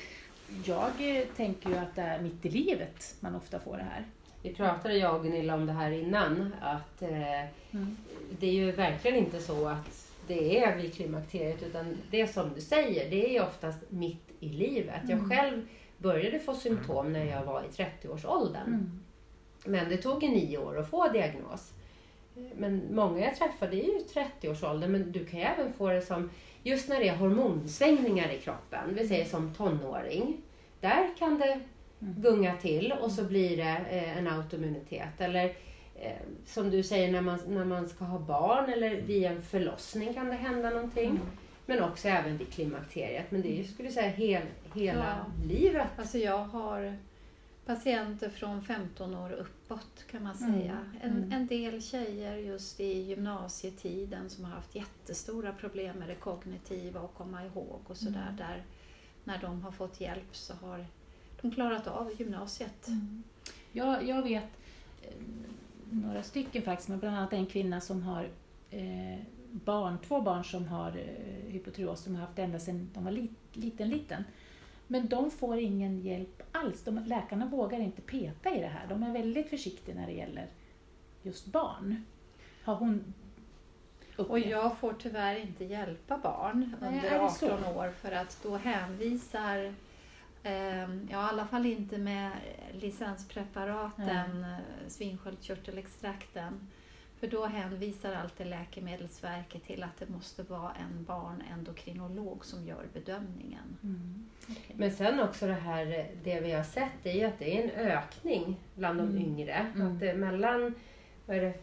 Jag 0.65 1.17
eh, 1.17 1.25
tänker 1.35 1.69
ju 1.69 1.75
att 1.75 1.95
det 1.95 2.01
är 2.01 2.21
mitt 2.21 2.45
i 2.45 2.49
livet 2.49 3.15
man 3.19 3.35
ofta 3.35 3.59
får 3.59 3.77
det 3.77 3.83
här. 3.83 4.05
Vi 4.43 4.53
pratade 4.53 4.97
jag 4.97 5.15
och 5.15 5.23
Gunilla 5.23 5.55
om 5.55 5.65
det 5.65 5.71
här 5.73 5.91
innan, 5.91 6.53
att 6.61 7.01
eh, 7.01 7.43
Mm. 7.71 7.97
det 8.39 8.47
är 8.47 8.51
ju 8.53 8.71
verkligen 8.71 9.17
inte 9.17 9.39
så 9.39 9.67
att 9.67 10.09
det 10.27 10.59
är 10.63 10.77
vid 10.77 10.93
klimakteriet, 10.95 11.63
utan 11.63 11.97
det 12.11 12.27
som 12.27 12.53
du 12.55 12.61
säger, 12.61 13.09
det 13.09 13.37
är 13.37 13.43
oftast 13.43 13.79
mitt 13.89 14.29
i 14.39 14.49
livet. 14.49 15.01
Jag 15.03 15.17
Mm. 15.19 15.29
själv 15.29 15.67
började 15.97 16.39
få 16.39 16.53
symptom 16.53 17.13
när 17.13 17.25
jag 17.25 17.45
var 17.45 17.61
i 17.63 17.67
30-årsåldern. 17.67 18.67
Mm. 18.67 18.99
Men 19.65 19.89
det 19.89 19.97
tog 19.97 20.23
nio 20.23 20.57
år 20.57 20.79
att 20.79 20.89
få 20.89 21.07
diagnos. 21.07 21.71
Men 22.57 22.81
många 22.95 23.19
jag 23.25 23.35
träffade 23.35 23.75
är 23.75 23.83
ju 23.83 23.99
30-årsåldern, 24.13 24.91
men 24.91 25.11
du 25.11 25.25
kan 25.25 25.39
ju 25.39 25.45
även 25.45 25.73
få 25.73 25.89
det 25.89 26.01
som 26.01 26.29
just 26.63 26.89
när 26.89 26.99
det 26.99 27.07
är 27.07 27.15
hormonsvängningar 27.15 28.29
i 28.31 28.39
kroppen, 28.39 28.95
vi 28.95 29.07
säger 29.07 29.25
som 29.25 29.53
tonåring. 29.53 30.37
Där 30.79 31.09
kan 31.19 31.37
det 31.39 31.59
gunga 32.17 32.57
till 32.57 32.93
och 33.01 33.11
så 33.11 33.23
blir 33.23 33.57
det 33.57 33.77
eh, 33.89 34.17
en 34.17 34.27
autoimmunitet. 34.27 35.21
Eller 35.21 35.45
eh, 35.95 36.11
som 36.45 36.69
du 36.69 36.83
säger 36.83 37.11
när 37.11 37.21
man, 37.21 37.39
när 37.47 37.65
man 37.65 37.89
ska 37.89 38.05
ha 38.05 38.19
barn 38.19 38.69
eller 38.73 39.01
vid 39.01 39.23
en 39.23 39.41
förlossning 39.43 40.13
kan 40.13 40.27
det 40.27 40.35
hända 40.35 40.69
någonting. 40.69 41.09
Mm. 41.09 41.21
Men 41.65 41.83
också 41.83 42.07
även 42.07 42.37
vid 42.37 42.53
klimakteriet. 42.53 43.31
Men 43.31 43.41
det 43.41 43.51
är 43.51 43.57
ju, 43.57 43.63
skulle 43.63 43.87
jag 43.87 43.93
säga, 43.93 44.09
hel, 44.09 44.43
hela 44.73 45.17
Ja. 45.25 45.45
livet. 45.47 45.87
Alltså 45.97 46.17
jag 46.17 46.37
har 46.45 46.97
patienter 47.65 48.29
från 48.29 48.61
15 48.61 49.15
år 49.15 49.31
uppåt 49.31 50.05
kan 50.11 50.23
man 50.23 50.35
Mm. 50.41 50.53
säga. 50.61 50.77
En, 51.01 51.11
Mm. 51.17 51.31
en 51.31 51.47
del 51.47 51.81
tjejer 51.81 52.35
just 52.37 52.79
i 52.79 53.01
gymnasietiden 53.01 54.29
som 54.29 54.45
har 54.45 54.51
haft 54.51 54.75
jättestora 54.75 55.53
problem 55.53 55.95
med 55.97 56.07
det 56.09 56.15
kognitiva 56.15 56.99
och 56.99 57.13
komma 57.13 57.45
ihåg 57.45 57.79
och 57.87 57.97
sådär. 57.97 58.23
Mm. 58.27 58.35
Där 58.35 58.63
när 59.23 59.37
de 59.41 59.61
har 59.61 59.71
fått 59.71 60.01
hjälp 60.01 60.35
så 60.35 60.53
har 60.53 60.85
klarat 61.51 61.87
av 61.87 62.11
gymnasiet. 62.17 62.87
Mm. 62.87 63.23
Jag, 63.71 64.07
jag 64.07 64.23
vet 64.23 64.43
eh, 65.01 65.13
några 65.89 66.23
stycken 66.23 66.61
faktiskt, 66.61 66.89
men 66.89 66.99
bland 66.99 67.17
annat 67.17 67.33
en 67.33 67.45
kvinna 67.45 67.81
som 67.81 68.03
har 68.03 68.29
eh, 68.71 69.19
barn, 69.51 69.97
två 70.07 70.21
barn 70.21 70.43
som 70.43 70.67
har 70.67 70.89
eh, 70.89 71.51
hypotyreos 71.51 72.03
som 72.03 72.15
har 72.15 72.21
haft 72.21 72.39
ända 72.39 72.59
sedan 72.59 72.89
de 72.93 73.03
var 73.03 73.11
lit, 73.11 73.31
liten, 73.53 73.89
liten. 73.89 74.23
Men 74.87 75.07
de 75.07 75.31
får 75.31 75.57
ingen 75.59 76.01
hjälp 76.01 76.41
alls. 76.51 76.83
De, 76.83 76.99
läkarna 77.05 77.45
vågar 77.45 77.79
inte 77.79 78.01
peta 78.01 78.55
i 78.55 78.59
det 78.59 78.67
här. 78.67 78.87
De 78.89 79.03
är 79.03 79.13
väldigt 79.13 79.49
försiktiga 79.49 79.95
när 79.95 80.05
det 80.07 80.13
gäller 80.13 80.47
just 81.23 81.45
barn. 81.45 82.05
Har 82.63 82.75
hon 82.75 83.13
Och 84.17 84.25
upplevt? 84.25 84.45
jag 84.45 84.77
får 84.77 84.93
tyvärr 84.93 85.35
inte 85.35 85.65
hjälpa 85.65 86.17
barn 86.17 86.75
Nej, 86.81 86.89
under 86.89 87.09
är 87.09 87.23
det 87.23 87.29
så? 87.29 87.51
18 87.51 87.75
år 87.77 87.91
för 88.01 88.11
att 88.11 88.39
då 88.43 88.57
hänvisar, 88.57 89.73
eh, 90.43 90.81
ja 90.83 91.07
i 91.09 91.13
alla 91.13 91.45
fall 91.45 91.65
inte 91.65 91.97
med 91.97 92.31
licenspreparaten, 92.73 94.43
eh, 94.43 94.87
svinsköldkörtelextrakten. 94.87 96.67
För 97.19 97.27
då 97.27 97.45
hänvisar 97.45 98.13
alltid 98.13 98.47
Läkemedelsverket 98.47 99.63
till 99.63 99.83
att 99.83 99.99
det 99.99 100.09
måste 100.09 100.43
vara 100.43 100.71
en 100.73 101.03
barnendokrinolog 101.03 102.45
som 102.45 102.65
gör 102.67 102.85
bedömningen. 102.93 103.77
Mm. 103.83 104.25
okej. 104.43 104.75
Men 104.75 104.91
sen 104.91 105.19
också 105.19 105.47
det 105.47 105.53
här, 105.53 106.07
det 106.23 106.39
vi 106.41 106.51
har 106.51 106.63
sett 106.63 107.05
är 107.05 107.11
ju 107.13 107.23
att 107.23 107.39
det 107.39 107.57
är 107.57 107.63
en 107.63 107.69
ökning 107.91 108.59
bland 108.75 108.99
de 108.99 109.07
Mm. 109.09 109.17
yngre. 109.21 109.53
Mm. 109.75 109.87
Att 109.87 109.99
det, 109.99 110.13
mellan 110.13 110.73
vad 111.25 111.37
är 111.37 111.41
det, 111.41 111.53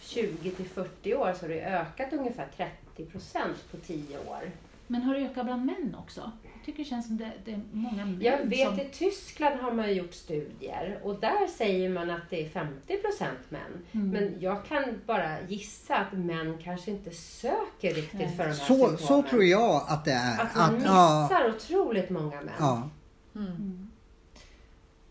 20 0.00 0.50
till 0.50 0.68
40 0.68 1.14
år 1.14 1.32
så 1.32 1.44
har 1.44 1.48
det 1.48 1.60
ökat 1.64 2.12
ungefär 2.12 2.48
30 2.56 3.06
procent 3.06 3.70
på 3.70 3.76
10 3.76 4.18
år. 4.18 4.50
Men 4.86 5.02
har 5.02 5.14
det 5.14 5.20
ökat 5.20 5.44
bland 5.46 5.64
män 5.66 5.96
också? 5.98 6.32
Jag 6.58 6.64
tycker 6.66 6.78
det 6.78 6.88
känns 6.88 7.06
som 7.06 7.16
det, 7.16 7.32
det 7.44 7.52
är 7.52 7.60
många 7.72 8.04
män 8.06 8.20
Jag 8.22 8.46
vet 8.46 8.68
som... 8.68 8.80
i 8.80 8.88
Tyskland 8.92 9.60
har 9.60 9.72
man 9.72 9.94
gjort 9.94 10.14
studier 10.14 11.00
och 11.02 11.20
där 11.20 11.46
säger 11.46 11.88
man 11.90 12.10
att 12.10 12.30
det 12.30 12.46
är 12.46 12.48
50 12.48 12.96
procent 12.96 13.38
män. 13.50 13.84
Mm. 13.92 14.10
Men 14.10 14.40
jag 14.40 14.64
kan 14.64 15.00
bara 15.06 15.40
gissa 15.40 15.96
att 15.96 16.12
män 16.12 16.58
kanske 16.62 16.90
inte 16.90 17.10
söker 17.10 17.94
riktigt 17.94 18.20
Nej. 18.20 18.36
för 18.36 18.42
de 18.44 18.48
här 18.50 18.52
Så, 18.52 18.74
symptomen. 18.74 18.98
så 18.98 19.22
tror 19.22 19.44
jag 19.44 19.84
att 19.88 20.04
det 20.04 20.12
är. 20.12 20.40
Att 20.40 20.54
man 20.56 20.82
ja, 20.84 21.22
missar 21.22 21.48
otroligt 21.56 22.10
många 22.10 22.40
män. 22.40 22.54
ja, 22.58 22.90
Mm. 23.34 23.46
Mm. 23.50 23.90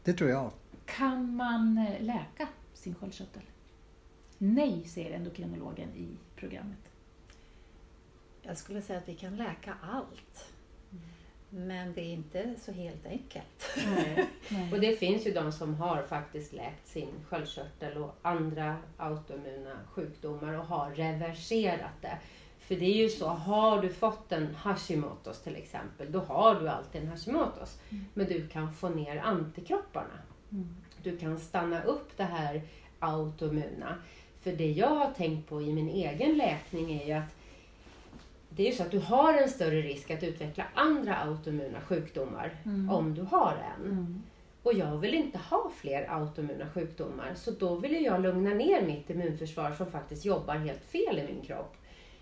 det 0.04 0.14
tror 0.14 0.30
jag. 0.30 0.52
Kan 0.86 1.36
man 1.36 1.78
eh, 1.78 2.04
läka 2.06 2.48
sin 2.74 2.96
sköldkörtel? 2.96 3.42
Nej, 4.38 4.84
säger 4.88 5.16
endokrinologen 5.16 5.90
i 5.96 6.08
programmet. 6.36 6.78
Jag 8.42 8.58
skulle 8.58 8.82
säga 8.82 9.00
att 9.00 9.10
vi 9.10 9.16
kan 9.16 9.36
läka 9.36 9.74
allt. 9.94 10.46
Men 11.50 11.94
det 11.94 12.02
är 12.02 12.14
inte 12.14 12.56
så 12.60 12.72
helt 12.72 13.06
enkelt. 13.06 13.70
Nej. 13.96 14.28
Nej. 14.50 14.74
Och 14.74 14.80
det 14.80 15.00
finns 15.00 15.28
ju 15.28 15.32
de 15.32 15.52
som 15.52 15.76
har 15.76 16.04
faktiskt 16.04 16.54
läkt 16.54 16.88
sin 16.88 17.10
sköldkörtel 17.30 17.98
och 17.98 18.16
andra 18.22 18.78
autoimmuna 18.98 19.80
sjukdomar 19.94 20.54
och 20.54 20.66
har 20.66 20.92
reverserat 20.92 22.02
det. 22.02 22.18
För 22.60 22.76
det 22.76 22.86
är 22.86 23.04
ju 23.04 23.10
så, 23.10 23.28
har 23.28 23.82
du 23.82 23.90
fått 23.90 24.32
en 24.32 24.56
Hashimoto's 24.56 25.44
till 25.44 25.56
exempel, 25.56 26.12
då 26.12 26.20
har 26.20 26.56
du 26.56 26.70
alltid 26.70 27.02
en 27.02 27.12
Hashimoto's. 27.12 27.80
Mm. 27.90 28.06
Men 28.14 28.28
du 28.28 28.48
kan 28.48 28.74
få 28.74 28.90
ner 28.90 29.18
antikropparna. 29.18 30.20
Mm. 30.52 30.76
Du 31.04 31.18
kan 31.18 31.40
stanna 31.40 31.84
upp 31.84 32.18
det 32.18 32.24
här 32.24 32.62
autoimmuna. 33.00 33.96
För 34.42 34.52
det 34.52 34.72
jag 34.72 34.96
har 34.96 35.12
tänkt 35.12 35.50
på 35.50 35.62
i 35.62 35.74
min 35.74 35.90
egen 35.90 36.38
läkning 36.38 37.02
är 37.02 37.06
ju 37.06 37.14
att 37.14 37.37
det 38.58 38.64
är 38.64 38.68
ju 38.68 38.72
så 38.78 38.84
att 38.84 38.92
du 38.92 39.00
har 39.00 39.34
en 39.34 39.50
större 39.50 39.82
risk 39.82 40.12
att 40.12 40.24
utveckla 40.24 40.64
andra 40.74 41.16
autoimmuna 41.16 41.82
sjukdomar 41.82 42.52
Mm. 42.66 42.90
om 42.90 43.14
du 43.14 43.22
har 43.22 43.58
en. 43.78 43.86
Mm. 43.92 44.24
Och 44.64 44.74
jag 44.74 44.98
vill 44.98 45.14
inte 45.14 45.38
ha 45.38 45.72
fler 45.76 46.06
autoimmuna 46.12 46.70
sjukdomar. 46.70 47.32
Så 47.36 47.52
då 47.52 47.76
vill 47.76 48.04
jag 48.06 48.22
lugna 48.22 48.50
ner 48.50 48.82
mitt 48.82 49.10
immunförsvar 49.10 49.72
som 49.72 49.92
faktiskt 49.92 50.26
jobbar 50.26 50.56
helt 50.56 50.84
fel 50.86 51.20
i 51.20 51.24
min 51.34 51.42
kropp. 51.42 51.76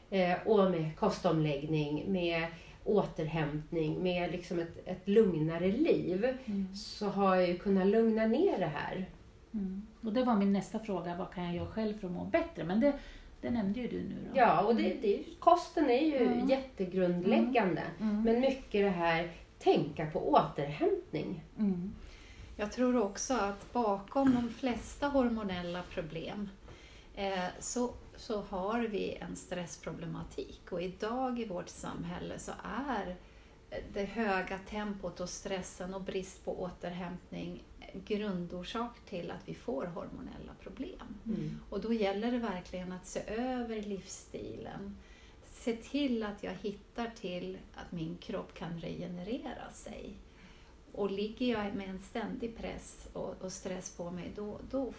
Eh, 0.10 0.34
och 0.46 0.72
med 0.72 0.98
kostomläggning, 1.00 2.12
med 2.12 2.46
återhämtning, 2.84 4.04
med 4.04 4.32
liksom 4.32 4.60
ett, 4.60 4.88
ett 4.88 5.08
lugnare 5.08 5.68
liv. 5.72 6.26
Mm. 6.46 6.76
Så 6.76 7.08
har 7.10 7.36
jag 7.36 7.48
ju 7.48 7.58
kunnat 7.58 7.88
lugna 7.88 8.26
ner 8.28 8.60
det 8.60 8.72
här. 8.76 9.06
Mm. 9.54 9.88
Och 10.02 10.14
det 10.14 10.24
var 10.24 10.36
min 10.36 10.54
nästa 10.54 10.80
fråga, 10.80 11.16
vad 11.18 11.34
kan 11.34 11.44
jag 11.46 11.56
göra 11.56 11.68
själv 11.68 11.98
för 12.00 12.08
att 12.08 12.14
må 12.14 12.26
bättre? 12.26 12.64
Men 12.64 12.80
det, 12.80 12.94
det 13.46 13.52
nämnde 13.52 13.80
ju 13.80 13.88
du 13.88 14.02
nu 14.04 14.16
då. 14.34 14.38
Ja, 14.40 14.62
och 14.62 14.76
det, 14.76 14.94
det, 15.02 15.24
kosten 15.40 15.90
är 15.90 16.06
ju 16.06 16.18
Mm. 16.18 16.50
jättegrundläggande. 16.50 17.84
Mm. 18.00 18.22
Men 18.22 18.40
mycket 18.40 18.82
det 18.86 18.90
här, 18.90 19.32
tänka 19.60 20.06
på 20.06 20.32
återhämtning. 20.32 21.44
Mm. 21.58 21.94
Jag 22.58 22.72
tror 22.72 22.98
också 23.04 23.34
att 23.34 23.74
bakom 23.74 24.34
de 24.36 24.50
flesta 24.50 25.08
hormonella 25.08 25.84
problem 25.90 26.50
eh, 27.16 27.44
så, 27.60 27.94
så 28.16 28.42
har 28.42 28.80
vi 28.80 29.14
en 29.16 29.36
stressproblematik. 29.36 30.62
Och 30.72 30.82
idag 30.82 31.40
i 31.40 31.46
vårt 31.46 31.70
samhälle 31.70 32.40
så 32.40 32.52
är 32.88 33.16
det 33.94 34.06
höga 34.06 34.58
tempot 34.70 35.20
och 35.20 35.30
stressen 35.30 35.94
och 35.94 36.02
brist 36.02 36.46
på 36.46 36.62
återhämtning 36.62 37.64
grundorsak 38.06 39.00
till 39.10 39.32
att 39.32 39.50
vi 39.50 39.54
får 39.54 39.86
hormonella 39.86 40.54
problem. 40.60 41.18
Mm. 41.26 41.60
Och 41.70 41.82
då 41.82 41.94
gäller 41.94 42.32
det 42.32 42.38
verkligen 42.38 42.92
att 42.92 43.08
se 43.08 43.20
över 43.28 43.82
livsstilen. 43.82 44.98
Se 45.46 45.76
till 45.76 46.24
att 46.24 46.44
jag 46.44 46.54
hittar 46.62 47.12
till 47.16 47.58
att 47.74 47.92
min 47.92 48.18
kropp 48.18 48.54
kan 48.54 48.80
regenerera 48.80 49.72
sig. 49.72 50.14
Och 50.92 51.12
ligger 51.12 51.46
jag 51.46 51.76
med 51.76 51.90
en 51.90 52.00
ständig 52.00 52.58
press 52.58 53.08
och, 53.14 53.42
och 53.42 53.52
stress 53.52 53.96
på 53.98 54.12
mig, 54.12 54.32
då, 54.36 54.60
då, 54.72 54.94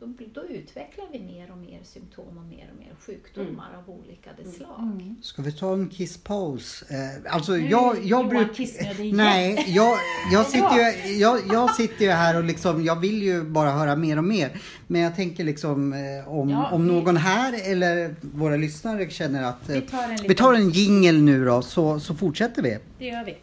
då, 0.00 0.12
då 0.34 0.44
utvecklar 0.48 1.04
vi 1.12 1.18
mer 1.20 1.50
och 1.52 1.58
mer 1.58 1.80
symptom 1.84 2.38
och 2.38 2.44
mer 2.44 2.70
och 2.74 2.78
mer 2.80 2.92
sjukdomar 3.06 3.68
av 3.78 3.94
olika 3.94 4.30
Mm. 4.40 4.52
slag. 4.52 4.78
Mm. 5.00 5.16
Ska 5.22 5.42
vi 5.42 5.52
ta 5.52 5.72
en 5.72 5.88
kisspaus? 5.88 6.82
Eh, 6.82 7.34
alltså 7.34 7.52
Nu 7.52 7.68
jag, 7.70 7.96
jag 8.04 8.28
brukar... 8.28 9.12
Nej, 9.14 9.64
jag, 9.68 9.98
jag, 10.32 10.46
sitter 10.52 11.06
ju, 11.06 11.12
jag, 11.14 11.40
jag 11.52 11.74
sitter 11.74 12.04
ju 12.04 12.10
här 12.10 12.36
och 12.36 12.44
liksom, 12.44 12.84
jag 12.84 12.96
vill 13.00 13.22
ju 13.22 13.42
bara 13.42 13.70
höra 13.70 13.96
mer 13.96 14.16
och 14.18 14.24
mer. 14.24 14.60
Men 14.86 15.00
jag 15.00 15.16
tänker 15.16 15.44
liksom 15.44 15.92
eh, 15.92 16.28
om, 16.28 16.50
Ja, 16.50 16.70
om 16.72 16.86
någon 16.86 17.16
här 17.16 17.70
eller 17.72 18.14
våra 18.20 18.56
lyssnare 18.56 19.10
känner 19.10 19.42
att 19.42 19.68
eh, 19.68 19.74
Vi 19.74 19.80
tar 19.80 20.02
en 20.02 20.10
vi 20.10 20.16
liten- 20.16 20.36
tar 20.36 20.54
en 20.54 20.70
jingel 20.70 21.22
nu 21.22 21.44
då 21.44 21.62
så, 21.62 22.00
så 22.00 22.14
fortsätter 22.14 22.62
vi. 22.62 22.78
Det 22.98 23.04
gör 23.06 23.24
vi. 23.24 23.36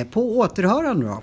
Eh, 0.00 0.06
på 0.08 0.38
återhörande 0.38 1.06
då. 1.06 1.22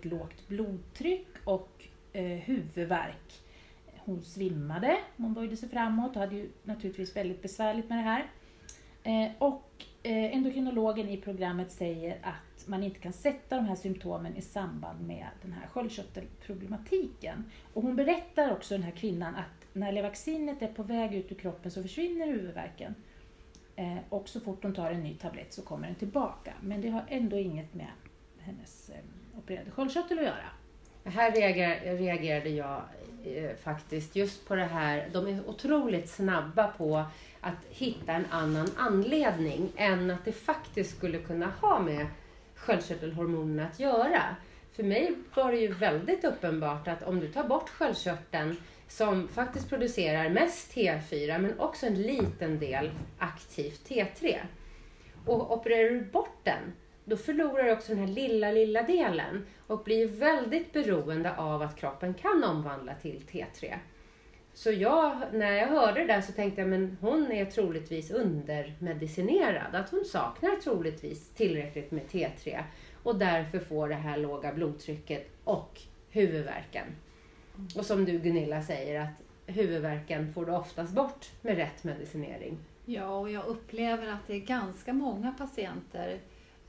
Väldigt 0.00 0.04
lågt 0.04 0.48
blodtryck 0.48 1.28
och 1.44 1.84
eh, 2.12 2.24
huvudvärk. 2.24 3.40
Hon 3.96 4.22
svimmade, 4.22 4.98
hon 5.16 5.34
böjde 5.34 5.56
sig 5.56 5.68
framåt 5.68 6.16
och 6.16 6.20
hade 6.20 6.36
ju 6.36 6.50
naturligtvis 6.64 7.16
väldigt 7.16 7.42
besvärligt 7.42 7.88
med 7.88 7.98
det 7.98 8.02
här. 8.02 8.26
Eh, 9.02 9.32
och 9.38 9.84
eh, 10.02 10.36
endokrinologen 10.36 11.08
i 11.08 11.16
programmet 11.16 11.72
säger 11.72 12.18
att 12.22 12.68
man 12.68 12.82
inte 12.82 13.00
kan 13.00 13.12
sätta 13.12 13.56
de 13.56 13.64
här 13.64 13.76
symptomen 13.76 14.36
i 14.36 14.42
samband 14.42 15.06
med 15.06 15.26
den 15.42 15.52
här 15.52 15.66
sköldkörtelproblematiken. 15.66 17.44
Och 17.74 17.82
hon 17.82 17.96
berättar 17.96 18.52
också, 18.52 18.74
den 18.74 18.82
här 18.82 18.92
kvinnan, 18.92 19.34
att 19.34 19.66
när 19.72 19.92
Levaxinet 19.92 20.62
är 20.62 20.68
på 20.68 20.82
väg 20.82 21.14
ut 21.14 21.32
ur 21.32 21.36
kroppen 21.36 21.70
så 21.70 21.82
försvinner 21.82 22.26
huvudvärken. 22.26 22.94
Eh, 23.76 23.98
och 24.08 24.28
så 24.28 24.40
fort 24.40 24.62
hon 24.62 24.74
tar 24.74 24.90
en 24.90 25.02
ny 25.02 25.14
tablett 25.14 25.52
så 25.52 25.62
kommer 25.62 25.86
den 25.86 25.96
tillbaka. 25.96 26.54
Men 26.60 26.80
det 26.80 26.88
har 26.88 27.04
ändå 27.08 27.36
inget 27.36 27.74
med 27.74 27.90
hennes 28.38 28.90
eh, 28.90 28.96
opererade 29.40 29.70
sköldkörtel 29.70 30.18
att 30.18 30.24
göra. 30.24 30.48
Här 31.04 31.32
reagerade, 31.32 31.94
reagerade 31.94 32.48
jag 32.48 32.82
eh, 33.24 33.56
faktiskt 33.64 34.16
just 34.16 34.48
på 34.48 34.54
det 34.54 34.64
här. 34.64 35.08
De 35.12 35.26
är 35.26 35.48
otroligt 35.48 36.08
snabba 36.08 36.68
på 36.68 37.04
att 37.40 37.64
hitta 37.70 38.12
en 38.12 38.26
annan 38.30 38.68
anledning 38.76 39.72
än 39.76 40.10
att 40.10 40.24
det 40.24 40.32
faktiskt 40.32 40.96
skulle 40.96 41.18
kunna 41.18 41.52
ha 41.60 41.80
med 41.80 42.06
sköldkörtelhormonerna 42.54 43.68
att 43.68 43.80
göra. 43.80 44.36
För 44.72 44.82
mig 44.82 45.14
var 45.34 45.52
det 45.52 45.58
ju 45.58 45.72
väldigt 45.72 46.24
uppenbart 46.24 46.88
att 46.88 47.02
om 47.02 47.20
du 47.20 47.28
tar 47.28 47.44
bort 47.44 47.68
sköldkörteln 47.68 48.56
som 48.88 49.28
faktiskt 49.28 49.68
producerar 49.68 50.28
mest 50.28 50.74
T4 50.74 51.38
men 51.38 51.60
också 51.60 51.86
en 51.86 52.02
liten 52.02 52.58
del 52.58 52.90
aktivt 53.18 53.88
T3. 53.88 54.38
Och 55.26 55.52
opererar 55.52 55.90
du 55.90 56.00
bort 56.00 56.38
den, 56.42 56.72
då 57.10 57.16
förlorar 57.16 57.64
du 57.64 57.72
också 57.72 57.92
den 57.94 57.98
här 57.98 58.14
lilla, 58.14 58.50
lilla 58.50 58.82
delen 58.82 59.46
och 59.66 59.84
blir 59.84 60.08
väldigt 60.08 60.72
beroende 60.72 61.36
av 61.36 61.62
att 61.62 61.76
kroppen 61.76 62.14
kan 62.14 62.44
omvandla 62.44 62.94
till 62.94 63.22
T3. 63.30 63.74
Så 64.52 64.70
jag, 64.70 65.20
när 65.32 65.52
jag 65.52 65.66
hörde 65.66 66.00
det 66.00 66.06
där 66.06 66.20
så 66.20 66.32
tänkte 66.32 66.60
jag, 66.60 66.70
men 66.70 66.96
hon 67.00 67.32
är 67.32 67.44
troligtvis 67.44 68.10
undermedicinerad. 68.10 69.74
Att 69.74 69.90
hon 69.90 70.04
saknar 70.04 70.56
troligtvis 70.56 71.28
tillräckligt 71.28 71.90
med 71.90 72.02
T3 72.06 72.62
och 73.02 73.18
därför 73.18 73.58
får 73.58 73.88
det 73.88 73.94
här 73.94 74.16
låga 74.16 74.52
blodtrycket 74.52 75.30
och 75.44 75.80
huvudvärken. 76.10 76.86
Och 77.76 77.86
som 77.86 78.04
du 78.04 78.18
Gunilla 78.18 78.62
säger 78.62 79.00
att 79.00 79.22
huvudvärken 79.46 80.32
får 80.32 80.46
du 80.46 80.52
oftast 80.52 80.94
bort 80.94 81.30
med 81.42 81.56
rätt 81.56 81.84
medicinering. 81.84 82.58
Ja, 82.84 83.18
och 83.18 83.30
jag 83.30 83.46
upplever 83.46 84.08
att 84.08 84.26
det 84.26 84.34
är 84.34 84.40
ganska 84.40 84.92
många 84.92 85.32
patienter 85.38 86.18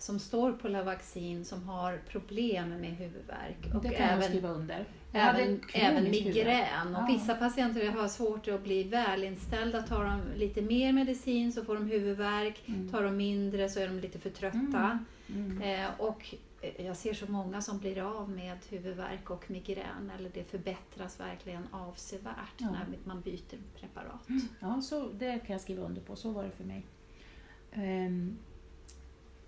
som 0.01 0.19
står 0.19 0.51
på 0.51 0.67
Lavaxin 0.67 1.45
som 1.45 1.63
har 1.63 2.01
problem 2.09 2.69
med 2.69 2.91
huvudvärk. 2.91 3.75
Och 3.75 3.83
det 3.83 3.89
kan 3.89 4.09
även, 4.09 4.23
skriva 4.23 4.49
under. 4.49 4.85
Även, 5.13 5.61
även 5.73 6.03
migrän. 6.03 6.95
Och 6.95 7.09
vissa 7.09 7.35
patienter 7.35 7.91
har 7.91 8.07
svårt 8.07 8.47
att 8.47 8.63
bli 8.63 8.83
välinställda. 8.83 9.81
Tar 9.81 10.05
de 10.05 10.39
lite 10.39 10.61
mer 10.61 10.93
medicin 10.93 11.53
så 11.53 11.63
får 11.63 11.75
de 11.75 11.85
huvudvärk. 11.85 12.63
Mm. 12.65 12.89
Tar 12.89 13.03
de 13.03 13.17
mindre 13.17 13.69
så 13.69 13.79
är 13.79 13.87
de 13.87 13.99
lite 13.99 14.19
för 14.19 14.29
trötta. 14.29 14.99
Mm. 15.27 15.51
Mm. 15.51 15.61
Eh, 15.61 15.89
och 15.97 16.35
jag 16.77 16.97
ser 16.97 17.13
så 17.13 17.31
många 17.31 17.61
som 17.61 17.79
blir 17.79 18.19
av 18.19 18.29
med 18.29 18.57
huvudvärk 18.69 19.29
och 19.29 19.51
migrän 19.51 20.11
eller 20.17 20.29
det 20.33 20.43
förbättras 20.43 21.19
verkligen 21.19 21.67
avsevärt 21.71 22.55
ja. 22.57 22.71
när 22.71 22.85
man 23.03 23.21
byter 23.21 23.57
preparat. 23.79 24.27
Ja, 24.59 24.81
så 24.81 25.09
det 25.09 25.39
kan 25.39 25.53
jag 25.53 25.61
skriva 25.61 25.83
under 25.83 26.01
på. 26.01 26.15
Så 26.15 26.31
var 26.31 26.43
det 26.43 26.51
för 26.51 26.63
mig. 26.63 26.85
Um, 27.75 28.37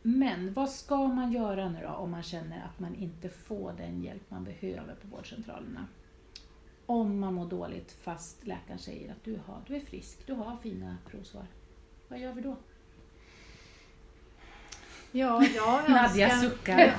men 0.06 0.54
vad 0.54 0.70
ska 0.70 1.08
man 1.08 1.32
göra 1.32 1.70
nu 1.70 1.80
då 1.82 1.90
om 1.90 2.12
man 2.12 2.24
känner 2.24 2.66
att 2.66 2.80
man 2.80 2.96
inte 2.96 3.30
får 3.30 3.74
den 3.78 4.04
hjälp 4.04 4.22
man 4.30 4.44
behöver 4.44 4.96
på 4.96 5.08
vårdcentralerna? 5.08 5.88
Om 6.86 7.20
man 7.20 7.34
mår 7.34 7.50
dåligt 7.50 7.92
fast 7.92 8.48
läkaren 8.48 8.80
säger 8.80 9.12
att 9.12 9.24
du, 9.24 9.40
har, 9.46 9.62
du 9.68 9.76
är 9.76 9.80
frisk, 9.80 10.28
du 10.28 10.34
har 10.34 10.58
fina 10.64 10.98
provsvar. 11.06 11.46
Vad 12.08 12.20
gör 12.20 12.34
vi 12.34 12.42
då? 12.42 12.58
Ja, 15.12 15.44
jag 15.56 15.80
önskar... 15.80 15.94
Nadja 15.94 16.42
suckar. 16.42 16.96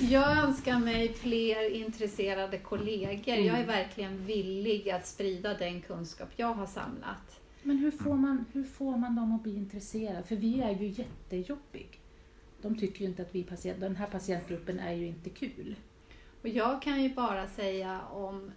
jag 0.10 0.38
önskar 0.38 0.78
mig 0.78 1.12
fler 1.12 1.70
intresserade 1.70 2.58
kollegor. 2.58 3.34
Mm. 3.34 3.46
Jag 3.46 3.58
är 3.58 3.62
mm. 3.62 3.66
verkligen 3.66 4.26
villig 4.26 4.90
att 4.90 5.06
sprida 5.06 5.54
den 5.54 5.82
kunskap 5.82 6.28
jag 6.36 6.52
har 6.52 6.66
samlat. 6.66 7.40
Men 7.68 7.78
hur 7.78 7.90
får 7.90 8.14
man, 8.14 8.44
hur 8.52 8.64
får 8.64 8.96
man 8.96 9.16
dem 9.16 9.34
att 9.34 9.42
bli 9.42 9.56
intresserade? 9.56 10.22
För 10.22 10.36
vi 10.36 10.60
är 10.60 10.70
ju 10.70 10.86
jättejobbig. 10.86 12.00
De 12.62 12.78
tycker 12.78 13.00
ju 13.00 13.06
inte 13.06 13.22
att 13.22 13.34
vi 13.34 13.42
patient, 13.42 13.80
den 13.80 13.96
här 13.96 14.06
patientgruppen 14.06 14.78
är 14.78 14.92
ju 14.92 15.06
inte 15.06 15.30
kul. 15.30 15.76
Och 16.42 16.48
jag 16.48 16.82
kan 16.82 17.02
ju 17.02 17.14
bara 17.14 17.46
säga 17.46 18.00
om, 18.02 18.52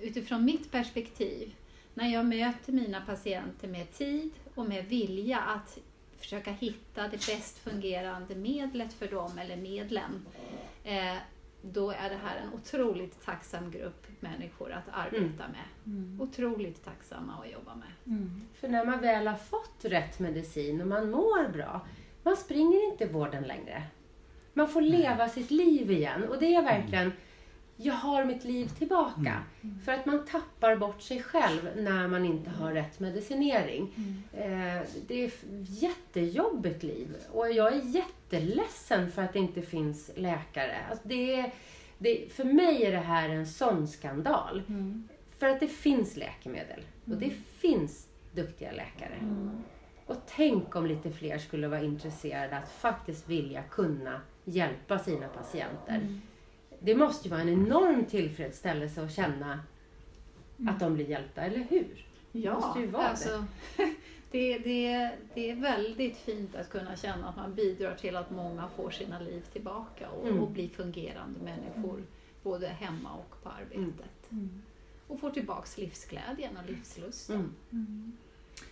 utifrån 0.00 0.44
mitt 0.44 0.70
perspektiv, 0.70 1.54
när 1.94 2.08
jag 2.12 2.26
möter 2.26 2.72
mina 2.72 3.00
patienter 3.00 3.68
med 3.68 3.92
tid 3.92 4.30
och 4.54 4.68
med 4.68 4.84
vilja 4.84 5.38
att 5.38 5.78
försöka 6.16 6.52
hitta 6.52 7.02
det 7.02 7.26
bäst 7.26 7.58
fungerande 7.58 8.34
medlet 8.34 8.92
för 8.92 9.08
dem, 9.08 9.38
eller 9.38 9.56
medlen, 9.56 10.26
eh, 10.84 11.16
då 11.62 11.90
är 11.90 12.10
det 12.10 12.16
här 12.16 12.36
en 12.36 12.52
otroligt 12.54 13.24
tacksam 13.24 13.70
grupp 13.70 14.06
människor 14.20 14.72
att 14.72 14.88
arbeta 14.92 15.44
mm. 15.44 15.52
med. 15.52 15.64
Mm. 15.86 16.20
Otroligt 16.20 16.84
tacksamma 16.84 17.32
att 17.44 17.52
jobba 17.52 17.74
med. 17.74 18.16
Mm. 18.16 18.40
För 18.54 18.68
när 18.68 18.84
man 18.84 19.00
väl 19.00 19.26
har 19.26 19.36
fått 19.36 19.84
rätt 19.84 20.18
medicin 20.18 20.80
och 20.80 20.86
man 20.86 21.10
mår 21.10 21.48
bra, 21.48 21.86
man 22.22 22.36
springer 22.36 22.92
inte 22.92 23.06
vården 23.06 23.42
längre. 23.42 23.82
Man 24.52 24.68
får 24.68 24.80
leva 24.80 25.28
sitt 25.28 25.50
liv 25.50 25.90
igen 25.90 26.24
och 26.28 26.38
det 26.38 26.54
är 26.54 26.62
verkligen 26.62 27.12
jag 27.80 27.94
har 27.94 28.24
mitt 28.24 28.44
liv 28.44 28.68
tillbaka. 28.68 29.42
Mm. 29.60 29.80
För 29.84 29.92
att 29.92 30.06
man 30.06 30.26
tappar 30.26 30.76
bort 30.76 31.02
sig 31.02 31.22
själv 31.22 31.70
när 31.76 32.08
man 32.08 32.24
inte 32.24 32.50
har 32.50 32.72
rätt 32.72 33.00
medicinering. 33.00 33.94
Mm. 33.96 34.22
Eh, 34.32 34.86
det 35.06 35.22
är 35.22 35.26
ett 35.26 35.44
jättejobbigt 35.82 36.82
liv 36.82 37.16
och 37.32 37.52
jag 37.52 37.72
är 37.72 37.80
jätteledsen 37.84 39.10
för 39.10 39.22
att 39.22 39.32
det 39.32 39.38
inte 39.38 39.62
finns 39.62 40.10
läkare. 40.16 40.76
Alltså 40.90 41.08
det 41.08 41.34
är, 41.34 41.52
det, 41.98 42.32
för 42.32 42.44
mig 42.44 42.84
är 42.84 42.92
det 42.92 42.98
här 42.98 43.28
en 43.28 43.46
sån 43.46 43.88
skandal. 43.88 44.62
Mm. 44.68 45.08
För 45.38 45.46
att 45.48 45.60
det 45.60 45.68
finns 45.68 46.16
läkemedel 46.16 46.80
och 47.04 47.16
det 47.16 47.26
mm. 47.26 47.38
finns 47.58 48.08
duktiga 48.32 48.72
läkare. 48.72 49.14
Mm. 49.20 49.62
Och 50.06 50.16
tänk 50.26 50.76
om 50.76 50.86
lite 50.86 51.10
fler 51.10 51.38
skulle 51.38 51.68
vara 51.68 51.82
intresserade 51.82 52.56
att 52.56 52.70
faktiskt 52.70 53.28
vilja 53.28 53.62
kunna 53.62 54.20
hjälpa 54.44 54.98
sina 54.98 55.28
patienter. 55.28 56.20
Det 56.80 56.94
måste 56.94 57.28
ju 57.28 57.30
vara 57.30 57.40
en 57.40 57.48
enorm 57.48 58.04
tillfredsställelse 58.04 59.04
att 59.04 59.12
känna 59.12 59.60
mm. 60.58 60.74
att 60.74 60.80
de 60.80 60.94
blir 60.94 61.10
hjälpta, 61.10 61.40
eller 61.40 61.66
hur? 61.70 62.06
Ja, 62.32 62.50
det 62.50 62.60
måste 62.60 62.80
ju 62.80 62.86
vara 62.86 63.08
alltså, 63.08 63.44
det. 63.76 63.94
Det, 64.30 64.58
det. 64.58 65.10
Det 65.34 65.50
är 65.50 65.56
väldigt 65.56 66.16
fint 66.16 66.54
att 66.54 66.70
kunna 66.70 66.96
känna 66.96 67.28
att 67.28 67.36
man 67.36 67.54
bidrar 67.54 67.94
till 67.94 68.16
att 68.16 68.30
många 68.30 68.68
får 68.76 68.90
sina 68.90 69.20
liv 69.20 69.40
tillbaka 69.52 70.10
och, 70.10 70.28
mm. 70.28 70.40
och 70.40 70.50
blir 70.50 70.68
fungerande 70.68 71.40
människor 71.40 72.02
både 72.42 72.68
hemma 72.68 73.12
och 73.12 73.42
på 73.42 73.48
arbetet. 73.48 74.30
Mm. 74.30 74.44
mm. 74.44 74.62
Och 75.06 75.20
får 75.20 75.30
tillbaks 75.30 75.78
livsglädjen 75.78 76.56
och 76.56 76.70
livslusten. 76.70 77.36
Mm. 77.36 77.54
Mm. 77.72 78.16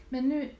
Men 0.08 0.28
nu, 0.28 0.50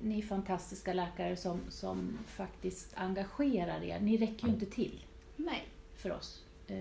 ni 0.00 0.22
fantastiska 0.22 0.92
läkare 0.92 1.36
som, 1.36 1.60
som 1.68 2.18
faktiskt 2.26 2.92
engagerar 2.94 3.82
er, 3.82 4.00
ni 4.00 4.16
räcker 4.16 4.46
ju 4.46 4.52
inte 4.52 4.66
till 4.66 5.04
Nej. 5.36 5.68
för 5.96 6.12
oss. 6.12 6.45
Eh, 6.68 6.76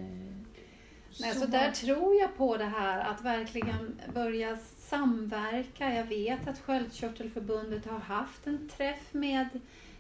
Nej, 1.20 1.34
så, 1.34 1.40
så 1.40 1.46
där 1.46 1.72
tror 1.72 2.16
jag 2.16 2.38
på 2.38 2.58
det 2.58 2.66
här 2.66 3.00
att 3.12 3.22
verkligen 3.22 4.02
börja 4.14 4.58
samverka. 4.78 5.94
Jag 5.94 6.06
vet 6.06 6.48
att 6.48 6.60
Sköldkörtelförbundet 6.60 7.86
har 7.86 8.00
haft 8.00 8.48
en 8.48 8.70
träff 8.70 9.14
med 9.14 9.48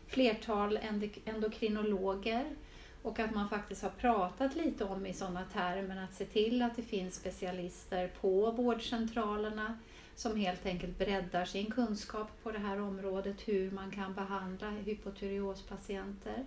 flertal 0.08 0.80
endokrinologer 1.26 2.46
och 3.02 3.20
att 3.20 3.36
man 3.36 3.50
faktiskt 3.50 3.84
har 3.84 3.90
pratat 3.90 4.56
lite 4.56 4.84
om 4.84 5.06
i 5.06 5.14
sådana 5.14 5.44
termer 5.54 6.04
att 6.04 6.14
se 6.14 6.26
till 6.26 6.62
att 6.62 6.76
det 6.76 6.82
finns 6.82 7.16
specialister 7.16 8.08
på 8.22 8.52
vårdcentralerna 8.52 9.78
som 10.16 10.38
helt 10.38 10.66
enkelt 10.66 10.98
breddar 10.98 11.46
sin 11.46 11.72
kunskap 11.72 12.44
på 12.44 12.52
det 12.52 12.60
här 12.60 12.82
området, 12.82 13.48
hur 13.48 13.72
man 13.72 13.92
kan 13.92 14.14
behandla 14.14 14.70
hypotyreospatienter 14.70 16.46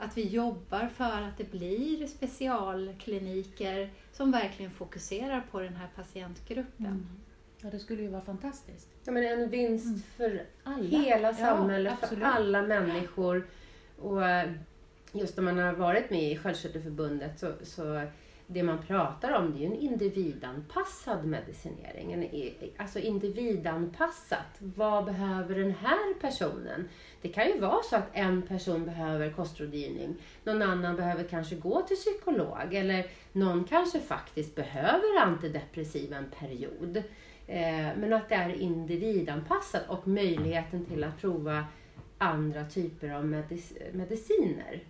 att 0.00 0.16
vi 0.16 0.28
jobbar 0.28 0.88
för 0.96 1.22
att 1.22 1.38
det 1.38 1.50
blir 1.50 2.06
specialkliniker 2.06 3.90
som 4.12 4.30
verkligen 4.30 4.70
fokuserar 4.70 5.44
på 5.50 5.60
den 5.60 5.76
här 5.76 5.88
patientgruppen. 5.96 6.86
Mm. 6.86 7.20
Ja, 7.62 7.70
det 7.70 7.78
skulle 7.78 8.02
ju 8.02 8.08
vara 8.08 8.22
fantastiskt. 8.22 8.88
Ja, 9.04 9.12
men 9.12 9.24
en 9.24 9.50
vinst 9.50 9.86
mm. 9.86 10.00
för 10.16 10.46
alla. 10.64 10.98
hela 10.98 11.34
samhället, 11.34 11.94
ja, 12.00 12.06
för 12.06 12.20
alla 12.20 12.62
människor. 12.62 13.46
Och 13.98 14.28
eh, 14.28 14.50
just 15.12 15.36
när 15.36 15.44
man 15.44 15.58
har 15.58 15.72
varit 15.72 16.10
med 16.10 16.32
i 16.32 16.36
Sköldkörtelförbundet 16.36 17.38
så, 17.38 17.52
så 17.62 18.06
det 18.52 18.62
man 18.62 18.82
pratar 18.82 19.32
om 19.32 19.52
det 19.52 19.58
är 19.58 19.60
ju 19.60 19.66
en 19.66 19.80
individanpassad 19.80 21.24
medicinering. 21.24 22.12
En, 22.12 22.28
alltså 22.76 22.98
individanpassat. 22.98 24.56
Vad 24.58 25.04
behöver 25.04 25.54
den 25.54 25.74
här 25.74 26.14
personen? 26.20 26.88
Det 27.22 27.28
kan 27.28 27.46
ju 27.46 27.60
vara 27.60 27.82
så 27.82 27.96
att 27.96 28.10
en 28.12 28.42
person 28.42 28.84
behöver 28.84 29.32
kostrådgivning, 29.32 30.16
någon 30.44 30.62
annan 30.62 30.96
behöver 30.96 31.24
kanske 31.24 31.54
gå 31.54 31.82
till 31.82 31.96
psykolog 31.96 32.74
eller 32.74 33.06
någon 33.32 33.64
kanske 33.64 34.00
faktiskt 34.00 34.54
behöver 34.54 35.20
antidepressiva 35.20 36.16
en 36.16 36.30
period. 36.38 36.96
Eh, 37.46 37.88
men 37.96 38.12
att 38.12 38.28
det 38.28 38.34
är 38.34 38.60
individanpassat 38.60 39.88
och 39.88 40.08
möjligheten 40.08 40.84
till 40.84 41.04
att 41.04 41.20
prova 41.20 41.64
andra 42.18 42.64
typer 42.64 43.10
av 43.10 43.24
medic 43.26 43.72
mediciner. 43.92 44.82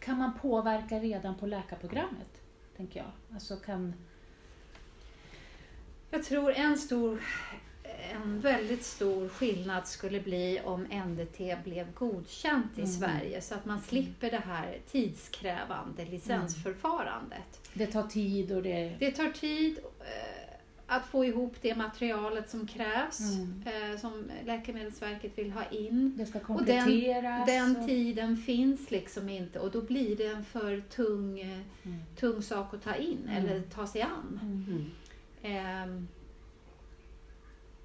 Kan 0.00 0.18
man 0.18 0.38
påverka 0.38 0.98
redan 0.98 1.34
på 1.34 1.46
läkarprogrammet? 1.46 2.37
Tänker 2.78 3.00
jag. 3.00 3.10
Alltså 3.34 3.56
kan... 3.56 3.94
Jag 6.10 6.24
tror 6.24 6.52
en 6.52 6.78
stor 6.78 7.22
en 8.12 8.40
väldigt 8.40 8.84
stor 8.84 9.28
skillnad 9.28 9.86
skulle 9.86 10.20
bli 10.20 10.60
om 10.64 10.82
NDT 10.82 11.64
blev 11.64 11.92
godkänt 11.94 12.78
i 12.78 12.80
mm. 12.80 12.92
Sverige 12.92 13.40
så 13.40 13.54
att 13.54 13.64
man 13.64 13.80
slipper 13.80 14.30
det 14.30 14.42
här 14.46 14.78
tidskrävande 14.90 16.04
licensförfarandet. 16.04 17.70
Det 17.74 17.86
tar 17.86 18.02
tid 18.02 18.52
och 18.52 18.62
det... 18.62 18.96
Det 18.98 19.10
tar 19.10 19.28
tid 19.28 19.78
eh, 20.00 20.37
att 20.90 21.06
få 21.06 21.24
ihop 21.24 21.56
det 21.60 21.74
materialet 21.74 22.50
som 22.50 22.66
krävs, 22.66 23.20
mm. 23.20 23.62
eh, 23.66 23.98
som 23.98 24.30
Läkemedelsverket 24.46 25.38
vill 25.38 25.50
ha 25.50 25.64
in. 25.64 26.14
Det 26.16 26.26
ska 26.26 26.40
kompletteras. 26.40 27.40
Och 27.40 27.46
den, 27.46 27.74
den 27.74 27.86
tiden 27.86 28.36
finns 28.36 28.90
liksom 28.90 29.28
inte 29.28 29.58
och 29.60 29.70
då 29.70 29.82
blir 29.82 30.16
det 30.16 30.26
en 30.26 30.44
för 30.44 30.80
tung, 30.80 31.40
eh, 31.40 31.60
mm. 31.82 31.98
tung 32.16 32.42
sak 32.42 32.74
att 32.74 32.82
ta 32.82 32.94
in 32.94 33.28
eller 33.28 33.56
mm. 33.56 33.70
ta 33.70 33.86
sig 33.86 34.02
an. 34.02 34.40
Eh, 35.42 36.02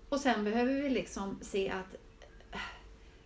och 0.09 0.19
sen 0.19 0.43
behöver 0.43 0.73
vi 0.73 0.89
liksom 0.89 1.37
se 1.41 1.69
att 1.69 1.95
eh, 2.51 2.59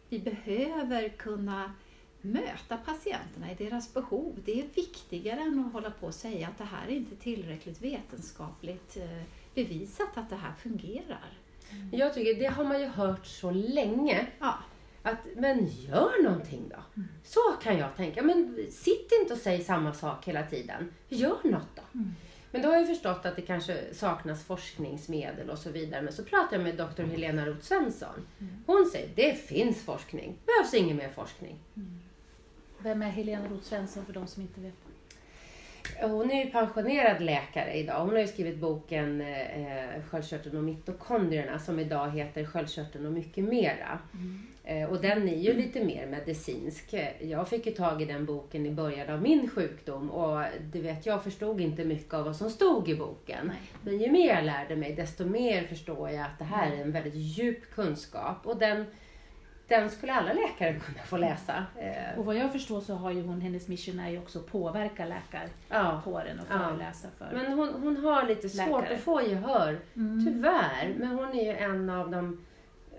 vi 0.10 0.20
behöver 0.20 1.10
kunna 1.10 1.74
möta 2.22 2.78
patienterna 2.78 3.52
i 3.52 3.56
deras 3.56 3.94
behov. 3.94 4.40
Det 4.46 4.60
är 4.60 4.66
viktigare 4.76 5.40
än 5.40 5.60
att 5.60 5.74
hålla 5.74 5.92
på 5.92 6.08
och 6.08 6.14
säga 6.14 6.48
att 6.48 6.58
det 6.58 6.64
här 6.64 6.88
är 6.88 6.96
inte 6.96 7.16
tillräckligt 7.16 7.82
vetenskapligt 7.82 8.98
eh, 8.98 9.24
bevisat 9.58 10.18
att 10.18 10.30
det 10.30 10.36
här 10.36 10.54
fungerar. 10.54 11.32
Mm. 11.72 11.90
Jag 11.92 12.14
tycker, 12.14 12.40
det 12.40 12.46
har 12.46 12.64
man 12.64 12.80
ju 12.80 12.86
hört 12.86 13.26
så 13.26 13.52
länge. 13.52 14.28
Ja. 14.40 14.58
Att, 15.04 15.18
men 15.36 15.68
gör 15.68 16.24
någonting 16.24 16.70
då. 16.70 16.76
Mm. 16.96 17.10
Så 17.24 17.40
kan 17.64 17.78
jag 17.78 17.96
tänka. 17.96 18.22
Men 18.22 18.68
sitt 18.72 19.12
inte 19.22 19.34
och 19.34 19.40
säg 19.40 19.64
samma 19.64 19.94
sak 19.94 20.28
hela 20.28 20.44
tiden. 20.44 20.94
Gör 21.10 21.38
något 21.44 21.76
då. 21.76 21.82
Mm. 21.94 22.16
Men 22.52 22.62
då 22.62 22.70
har 22.70 22.76
jag 22.76 22.88
förstått 22.88 23.26
att 23.26 23.36
det 23.36 23.42
kanske 23.42 23.94
saknas 23.94 24.44
forskningsmedel 24.44 25.50
och 25.50 25.58
så 25.58 25.72
vidare. 25.72 26.02
Men 26.02 26.14
så 26.14 26.24
pratar 26.24 26.58
jag 26.58 26.64
med 26.64 26.76
doktor 26.76 27.04
Helena 27.04 27.46
Roth 27.46 27.62
Svensson. 27.62 28.28
Mm. 28.40 28.64
Hon 28.66 28.90
säger 28.92 29.10
det 29.16 29.34
finns 29.34 29.84
forskning. 29.84 30.36
behövs 30.46 30.74
ingen 30.74 30.98
mer 30.98 31.10
forskning. 31.10 31.56
Mm. 31.76 32.00
Vem 32.80 33.02
är 33.02 33.10
Helena 33.10 33.48
Roth 33.48 33.64
Svensson 33.64 34.06
för 34.06 34.14
de 34.14 34.28
som 34.28 34.42
inte 34.42 34.62
vet? 34.62 34.87
Hon 36.02 36.32
är 36.32 36.46
ju 36.46 36.52
pensionerad 36.52 37.22
läkare 37.22 37.74
idag. 37.74 38.00
Hon 38.00 38.10
har 38.10 38.20
ju 38.20 38.28
skrivit 38.28 38.58
boken 38.58 39.22
eh, 39.22 40.02
Sköldkörteln 40.10 40.58
och 40.58 40.64
mitokondrierna 40.64 41.60
som 41.60 41.80
idag 41.80 42.10
heter 42.10 42.46
Sköldkörteln 42.46 43.06
och 43.06 43.12
mycket 43.12 43.44
mera. 43.44 44.00
Mm. 44.14 44.48
Eh, 44.64 44.90
och 44.90 45.02
den 45.02 45.30
är 45.30 45.38
ju 45.38 45.54
lite 45.54 45.86
mer 45.86 46.08
medicinsk. 46.08 46.94
Jag 47.20 47.48
fick 47.48 47.66
ju 47.66 47.72
tag 47.72 48.02
i 48.02 48.06
den 48.06 48.26
boken 48.26 48.66
i 48.66 48.72
början 48.72 49.10
av 49.10 49.22
min 49.22 49.50
sjukdom 49.50 50.12
och 50.12 50.44
du 50.74 50.82
vet, 50.82 51.06
jag 51.06 51.24
förstod 51.24 51.62
inte 51.62 51.86
mycket 51.86 52.14
av 52.14 52.26
vad 52.26 52.36
som 52.36 52.50
stod 52.50 52.90
i 52.90 52.96
boken. 52.96 53.48
Nej. 53.48 53.72
Men 53.84 53.98
ju 53.98 54.12
mer 54.12 54.36
jag 54.36 54.46
lärde 54.46 54.76
mig 54.76 54.96
desto 54.96 55.26
mer 55.26 55.64
förstår 55.64 56.10
jag 56.10 56.22
att 56.22 56.40
det 56.40 56.46
här 56.46 56.72
är 56.72 56.82
en 56.82 56.92
väldigt 56.92 57.16
djup 57.16 57.72
kunskap. 57.72 58.38
Och 58.44 58.58
den 58.58 58.86
den 59.68 59.90
skulle 59.90 60.14
alla 60.14 60.34
läkare 60.34 60.74
kunna 60.74 61.04
få 61.06 61.18
läsa. 61.18 61.66
Och 62.18 62.26
vad 62.26 62.36
jag 62.36 62.52
förstår 62.52 62.82
så 62.82 62.94
har 62.94 63.12
ju 63.12 63.22
hon, 63.22 63.42
hennes 63.42 63.68
mission 63.68 64.00
är 64.00 64.10
ju 64.10 64.18
också 64.18 64.40
att 64.40 64.52
påverka 64.52 65.06
läkarkåren 65.06 66.40
och 66.40 66.48
föreläsa 66.48 67.08
för 67.18 67.30
Men 67.34 67.54
hon, 67.54 67.70
hon 67.82 67.98
har 67.98 68.28
lite 68.28 68.50
svårt 68.50 68.82
läkare. 68.82 68.96
att 68.96 69.02
få 69.02 69.22
gehör, 69.22 69.80
mm. 69.96 70.26
tyvärr. 70.26 70.96
Men 70.98 71.08
hon 71.08 71.30
är 71.30 71.44
ju 71.44 71.58
en 71.58 71.90
av 71.90 72.12
de 72.12 72.46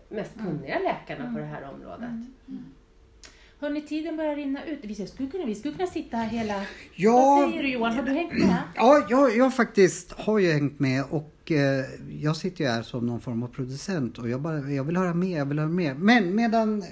mest 0.08 0.36
mm. 0.36 0.46
kunniga 0.46 0.74
mm. 0.74 0.84
läkarna 0.84 1.20
mm. 1.20 1.34
på 1.34 1.40
det 1.40 1.46
här 1.46 1.62
området. 1.62 2.08
Mm. 2.08 2.34
mm. 2.48 2.64
Hörni, 3.60 3.82
tiden 3.82 4.16
börjar 4.16 4.36
rinna 4.36 4.64
ut. 4.64 4.78
Vi 4.82 5.06
skulle 5.06 5.30
kunna, 5.30 5.44
vi 5.44 5.54
skulle 5.54 5.74
kunna 5.74 5.86
sitta 5.86 6.16
här 6.16 6.26
hela... 6.26 6.62
Ja, 6.94 7.12
Vad 7.12 7.50
säger 7.50 7.62
du 7.62 7.68
Johan? 7.70 7.96
Har 7.96 8.02
du 8.02 8.12
hängt 8.12 8.32
med? 8.32 8.56
Ja, 8.74 9.06
jag, 9.08 9.36
jag 9.36 9.54
faktiskt 9.54 10.12
har 10.12 10.38
ju 10.38 10.52
hängt 10.52 10.80
med 10.80 11.04
och 11.10 11.37
eh, 11.52 11.84
jag 12.22 12.36
sitter 12.36 12.64
ju 12.64 12.70
här 12.70 12.82
som 12.82 13.06
någon 13.06 13.20
form 13.20 13.42
av 13.42 13.48
producent 13.48 14.18
och 14.18 14.28
jag, 14.28 14.40
bara, 14.40 14.58
jag 14.58 14.84
vill 14.84 14.96
höra 14.96 15.14
mer, 15.14 15.38
jag 15.38 15.46
vill 15.46 15.58
höra 15.58 15.68
mer. 15.68 15.94
Men 15.94 16.34
medan 16.34 16.84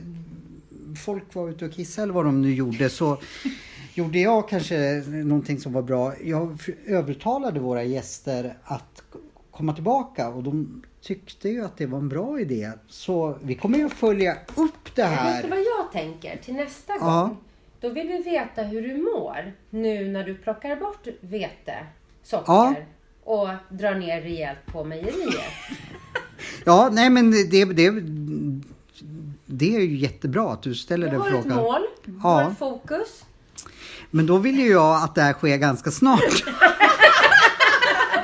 folk 1.04 1.34
var 1.34 1.48
ute 1.48 1.64
och 1.64 1.72
kissade 1.72 2.02
eller 2.02 2.14
vad 2.14 2.24
de 2.24 2.42
nu 2.42 2.54
gjorde 2.54 2.90
så 2.90 3.18
gjorde 3.94 4.18
jag 4.18 4.48
kanske 4.48 5.02
någonting 5.06 5.60
som 5.60 5.72
var 5.72 5.82
bra. 5.82 6.14
Jag 6.24 6.58
övertalade 6.86 7.60
våra 7.60 7.82
gäster 7.82 8.58
att 8.64 9.02
komma 9.50 9.74
tillbaka 9.74 10.28
och 10.28 10.42
de 10.42 10.82
tyckte 11.00 11.48
ju 11.48 11.64
att 11.64 11.76
det 11.76 11.86
var 11.86 11.98
en 11.98 12.08
bra 12.08 12.40
idé. 12.40 12.72
Så 12.88 13.38
vi 13.42 13.54
kommer 13.54 13.78
ju 13.78 13.86
att 13.86 13.92
följa 13.92 14.36
upp 14.54 14.94
det 14.94 15.02
här. 15.02 15.34
Vet 15.34 15.42
du 15.42 15.48
vad 15.48 15.58
jag 15.58 15.92
tänker 15.92 16.36
till 16.36 16.54
nästa 16.54 16.92
ja. 17.00 17.22
gång? 17.22 17.36
Då 17.80 17.88
vill 17.88 18.08
vi 18.08 18.22
veta 18.22 18.62
hur 18.62 18.82
du 18.82 18.96
mår 18.96 19.52
nu 19.70 20.08
när 20.08 20.24
du 20.24 20.34
plockar 20.34 20.76
bort 20.76 21.06
vete, 21.20 21.86
socker 22.22 22.52
ja. 22.52 22.74
Och 23.26 23.48
drar 23.68 23.94
ner 23.94 24.20
rejält 24.20 24.66
på 24.66 24.84
mejeriet. 24.84 25.52
ja, 26.64 26.88
nej 26.92 27.10
men 27.10 27.30
det, 27.30 27.64
det, 27.64 27.90
det 29.46 29.76
är 29.76 29.80
ju 29.80 29.96
jättebra 29.96 30.52
att 30.52 30.62
du 30.62 30.74
ställer 30.74 31.10
den 31.10 31.22
frågan. 31.22 31.48
Du 31.48 31.54
har 31.54 31.60
ett 31.60 31.64
mål, 31.64 31.82
du 32.04 32.12
ja. 32.22 32.28
har 32.28 32.50
fokus. 32.50 33.24
Men 34.10 34.26
då 34.26 34.38
vill 34.38 34.58
ju 34.58 34.70
jag 34.70 35.02
att 35.02 35.14
det 35.14 35.22
här 35.22 35.32
sker 35.32 35.56
ganska 35.56 35.90
snart. 35.90 36.20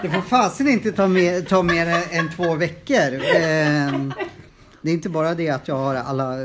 Det 0.03 0.11
får 0.11 0.21
fasen 0.21 0.69
inte 0.69 0.93
ta, 0.93 1.09
med, 1.09 1.49
ta 1.49 1.63
mer 1.63 2.03
än 2.11 2.31
två 2.37 2.55
veckor. 2.55 3.15
Eh, 3.15 3.93
det 4.83 4.91
är 4.91 4.95
inte 4.95 5.09
bara 5.09 5.35
det 5.35 5.49
att 5.49 5.68
jag 5.68 5.74
har 5.74 5.95
alla 5.95 6.37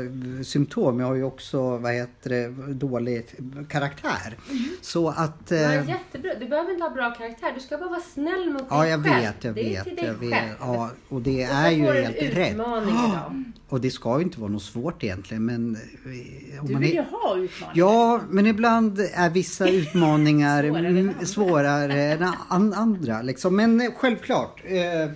symptom, 0.44 1.00
jag 1.00 1.06
har 1.06 1.14
ju 1.14 1.24
också 1.24 1.76
vad 1.76 1.92
heter 1.92 2.30
det, 2.30 2.48
dålig 2.72 3.26
karaktär. 3.68 4.36
Mm. 4.50 4.64
Så 4.80 5.08
att... 5.08 5.52
Eh, 5.52 5.58
ja, 5.58 5.72
jättebra. 5.72 6.34
Du 6.40 6.48
behöver 6.48 6.72
inte 6.72 6.84
ha 6.84 6.90
bra 6.90 7.14
karaktär, 7.14 7.52
du 7.54 7.60
ska 7.60 7.78
bara 7.78 7.88
vara 7.88 8.00
snäll 8.00 8.50
mot 8.50 8.64
ja, 8.70 8.82
dig 8.82 8.90
jag 8.90 9.04
själv. 9.04 9.22
Vet, 9.22 9.44
jag 9.44 9.54
det 9.54 9.62
vet, 9.62 9.80
är 9.80 9.84
till 9.84 9.96
dig 9.96 10.04
jag 10.04 10.14
vet. 10.14 10.32
själv. 10.32 10.54
Ja, 10.60 10.90
och 11.08 11.22
det 11.22 11.48
och 11.48 11.54
är 11.54 11.70
ju 11.70 11.84
helt 11.84 12.36
rätt. 12.36 12.54
Idag. 12.54 13.44
Och 13.68 13.80
det 13.80 13.90
ska 13.90 14.18
ju 14.18 14.24
inte 14.24 14.40
vara 14.40 14.50
något 14.50 14.62
svårt 14.62 15.04
egentligen 15.04 15.44
men... 15.44 15.76
Eh, 15.76 16.64
du 16.64 16.74
vill 16.74 16.90
är... 16.90 16.94
ju 16.94 17.02
ha 17.02 17.36
utmaningar. 17.36 17.72
Ja, 17.74 18.20
men 18.28 18.46
ibland 18.46 19.00
är 19.14 19.30
vissa 19.30 19.68
utmaningar 19.70 20.62
svårare, 20.62 21.26
svårare 21.26 22.02
än 22.50 22.74
andra. 22.74 23.22
Liksom. 23.22 23.56
Men 23.56 23.92
självklart. 23.96 24.62
Eh, 24.64 25.10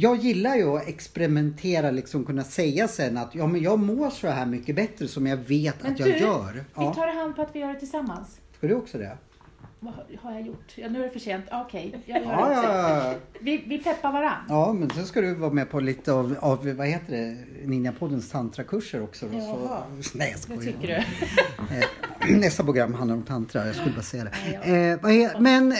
jag 0.00 0.16
gillar 0.16 0.56
ju 0.56 0.76
att 0.76 0.88
experimentera, 0.88 1.90
liksom 1.90 2.24
kunna 2.24 2.44
säga 2.44 2.88
sen 2.88 3.16
att 3.16 3.34
ja, 3.34 3.46
men 3.46 3.62
jag 3.62 3.78
mår 3.78 4.10
så 4.10 4.28
här 4.28 4.46
mycket 4.46 4.76
bättre 4.76 5.08
som 5.08 5.26
jag 5.26 5.36
vet 5.36 5.82
men 5.82 5.92
att 5.92 5.98
jag 5.98 6.08
du, 6.08 6.16
gör. 6.16 6.64
Ja. 6.74 6.88
vi 6.88 6.94
tar 6.94 7.14
hand 7.14 7.36
på 7.36 7.42
att 7.42 7.56
vi 7.56 7.60
gör 7.60 7.72
det 7.72 7.78
tillsammans. 7.78 8.40
Ska 8.56 8.66
du 8.66 8.74
också 8.74 8.98
det? 8.98 9.16
Vad 9.82 9.94
har 10.22 10.32
jag 10.32 10.46
gjort? 10.46 10.72
Ja, 10.74 10.88
nu 10.88 11.00
är 11.00 11.04
det 11.04 11.10
för 11.10 11.18
sent. 11.18 11.44
Okej, 11.52 11.88
okay, 11.88 12.00
jag 12.06 12.22
gör 12.22 12.32
ja, 12.32 12.48
det 12.48 13.08
också. 13.08 13.20
Vi, 13.40 13.64
vi 13.66 13.78
peppar 13.78 14.12
varann. 14.12 14.44
Ja, 14.48 14.72
men 14.72 14.90
sen 14.90 15.06
ska 15.06 15.20
du 15.20 15.34
vara 15.34 15.52
med 15.52 15.70
på 15.70 15.80
lite 15.80 16.12
av, 16.12 16.36
av 16.40 16.68
vad 16.72 16.86
heter 16.86 17.12
det, 17.12 17.36
Ninjapoddens 17.66 18.30
tantrakurser 18.30 19.02
också. 19.02 19.26
Då, 19.26 19.40
så, 19.40 20.18
nej, 20.18 20.30
jag 20.30 20.40
skojar. 20.40 20.60
Det 20.60 20.66
tycker 20.66 20.86
du? 20.88 20.94
Eh, 21.76 22.36
nästa 22.38 22.64
program 22.64 22.94
handlar 22.94 23.16
om 23.16 23.22
tantra, 23.22 23.66
jag 23.66 23.74
skulle 23.74 23.94
bara 23.94 24.02
säga 24.02 24.24
det. 24.24 24.32
Ja, 24.52 25.10
ja. 25.10 25.30
Eh, 25.30 25.40
men 25.40 25.74